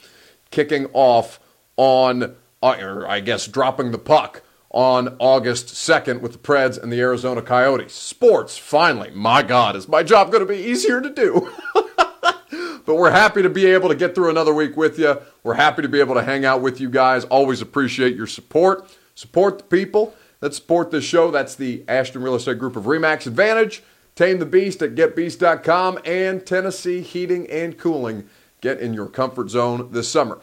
kicking 0.50 0.86
off 0.92 1.38
on, 1.76 2.34
Uh, 2.62 2.76
or 2.80 3.08
I 3.08 3.20
guess 3.20 3.46
dropping 3.46 3.90
the 3.90 3.98
puck 3.98 4.42
on 4.70 5.16
August 5.18 5.68
2nd 5.68 6.20
with 6.20 6.32
the 6.32 6.38
Preds 6.38 6.80
and 6.80 6.92
the 6.92 7.00
Arizona 7.00 7.42
Coyotes. 7.42 7.92
Sports, 7.92 8.56
finally. 8.56 9.10
My 9.10 9.42
God, 9.42 9.74
is 9.74 9.88
my 9.88 10.02
job 10.02 10.30
going 10.30 10.46
to 10.46 10.52
be 10.52 10.60
easier 10.60 11.00
to 11.00 11.10
do? 11.10 11.50
but 12.86 12.94
we're 12.94 13.10
happy 13.10 13.42
to 13.42 13.50
be 13.50 13.66
able 13.66 13.88
to 13.88 13.94
get 13.94 14.14
through 14.14 14.30
another 14.30 14.54
week 14.54 14.76
with 14.76 14.98
you. 14.98 15.20
We're 15.42 15.54
happy 15.54 15.82
to 15.82 15.88
be 15.88 16.00
able 16.00 16.14
to 16.14 16.22
hang 16.22 16.44
out 16.44 16.60
with 16.60 16.80
you 16.80 16.88
guys. 16.88 17.24
Always 17.24 17.60
appreciate 17.60 18.14
your 18.14 18.28
support. 18.28 18.96
Support 19.14 19.58
the 19.58 19.64
people 19.64 20.14
that 20.40 20.54
support 20.54 20.90
this 20.90 21.04
show. 21.04 21.30
That's 21.30 21.54
the 21.54 21.84
Ashton 21.88 22.22
Real 22.22 22.34
Estate 22.34 22.58
Group 22.58 22.76
of 22.76 22.84
Remax 22.84 23.26
Advantage. 23.26 23.82
Tame 24.14 24.38
the 24.38 24.46
Beast 24.46 24.82
at 24.82 24.94
getbeast.com 24.94 25.98
and 26.04 26.44
Tennessee 26.44 27.00
Heating 27.00 27.48
and 27.50 27.78
Cooling. 27.78 28.28
Get 28.60 28.80
in 28.80 28.92
your 28.94 29.06
comfort 29.06 29.50
zone 29.50 29.90
this 29.92 30.08
summer. 30.08 30.38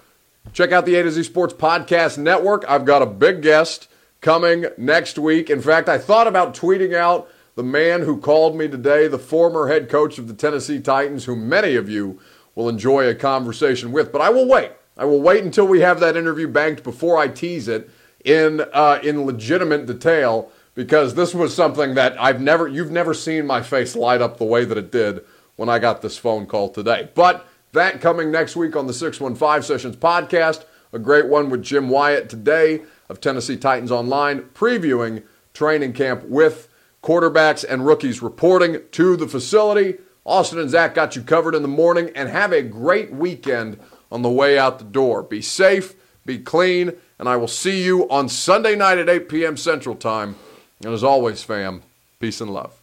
Check 0.54 0.72
out 0.72 0.86
the 0.86 0.96
A 0.96 1.04
to 1.04 1.12
Z 1.12 1.24
Sports 1.24 1.54
Podcast 1.54 2.18
Network. 2.18 2.66
I've 2.68 2.86
got 2.86 3.02
a 3.02 3.06
big 3.06 3.42
guest 3.42 3.88
coming 4.22 4.66
next 4.78 5.20
week. 5.20 5.50
In 5.50 5.62
fact, 5.62 5.88
I 5.88 5.98
thought 5.98 6.28
about 6.28 6.56
tweeting 6.56 6.96
out 6.96 7.30
the 7.56 7.64
man 7.64 8.02
who 8.02 8.20
called 8.20 8.56
me 8.56 8.68
today, 8.68 9.08
the 9.08 9.20
former 9.20 9.68
head 9.68 9.90
coach 9.90 10.18
of 10.18 10.28
the 10.28 10.34
Tennessee 10.34 10.80
Titans, 10.80 11.26
who 11.26 11.36
many 11.36 11.76
of 11.76 11.90
you 11.90 12.20
will 12.56 12.70
enjoy 12.70 13.08
a 13.08 13.16
conversation 13.16 13.92
with, 13.92 14.12
but 14.12 14.22
I 14.22 14.30
will 14.30 14.48
wait. 14.48 14.72
I 14.98 15.06
will 15.06 15.22
wait 15.22 15.44
until 15.44 15.68
we 15.68 15.82
have 15.82 16.00
that 16.00 16.18
interview 16.18 16.48
banked 16.48 16.84
before 16.84 17.18
I 17.18 17.28
tease 17.28 17.68
it 17.68 17.90
in 18.26 18.62
uh, 18.74 19.00
in 19.04 19.26
legitimate 19.26 19.86
detail 19.86 20.52
because 20.74 21.16
this 21.16 21.34
was 21.34 21.56
something 21.56 21.96
that 21.96 22.20
I've 22.22 22.42
never, 22.42 22.68
you've 22.68 22.92
never 22.92 23.14
seen 23.14 23.48
my 23.48 23.62
face 23.62 23.96
light 23.96 24.22
up 24.22 24.38
the 24.38 24.46
way 24.46 24.66
that 24.66 24.78
it 24.78 24.92
did 24.92 25.24
when 25.56 25.70
I 25.70 25.80
got 25.80 26.02
this 26.02 26.18
phone 26.18 26.46
call 26.46 26.70
today. 26.70 27.10
But 27.16 27.47
that 27.74 28.02
coming 28.02 28.32
next 28.32 28.56
week 28.56 28.76
on 28.76 28.88
the 28.88 28.94
615 28.94 29.64
Sessions 29.64 29.96
podcast, 29.96 30.66
a 30.94 31.00
great 31.00 31.28
one 31.28 31.50
with 31.50 31.64
Jim 31.64 31.90
Wyatt 31.90 32.30
today 32.30 32.82
of 33.10 33.22
Tennessee 33.22 33.58
Titans 33.58 33.92
Online, 33.92 34.42
previewing 34.54 35.24
training 35.54 35.94
camp 35.94 36.24
with 36.24 36.70
quarterbacks 37.04 37.66
and 37.68 37.86
rookies 37.86 38.22
reporting 38.22 38.82
to 38.92 39.16
the 39.16 39.28
facility. 39.28 39.98
Austin 40.26 40.60
and 40.60 40.70
Zach 40.70 40.94
got 40.94 41.16
you 41.16 41.22
covered 41.22 41.56
in 41.56 41.62
the 41.62 41.68
morning, 41.68 42.12
and 42.16 42.30
have 42.30 42.52
a 42.52 42.62
great 42.62 43.12
weekend 43.12 43.80
on 44.12 44.22
the 44.22 44.30
way 44.30 44.58
out 44.58 44.80
the 44.80 44.86
door. 44.86 45.24
Be 45.24 45.42
safe, 45.42 45.96
be 46.26 46.38
clean, 46.38 46.94
and 47.18 47.30
I 47.30 47.38
will 47.38 47.48
see 47.48 47.84
you 47.84 48.10
on 48.10 48.28
Sunday 48.28 48.76
night 48.76 48.98
at 48.98 49.10
8 49.10 49.30
p.m. 49.30 49.56
Central 49.56 49.96
Time 49.96 50.36
and 50.84 50.94
as 50.94 51.04
always, 51.04 51.44
fam, 51.44 51.84
peace 52.20 52.42
and 52.42 52.54
love. 52.54 52.77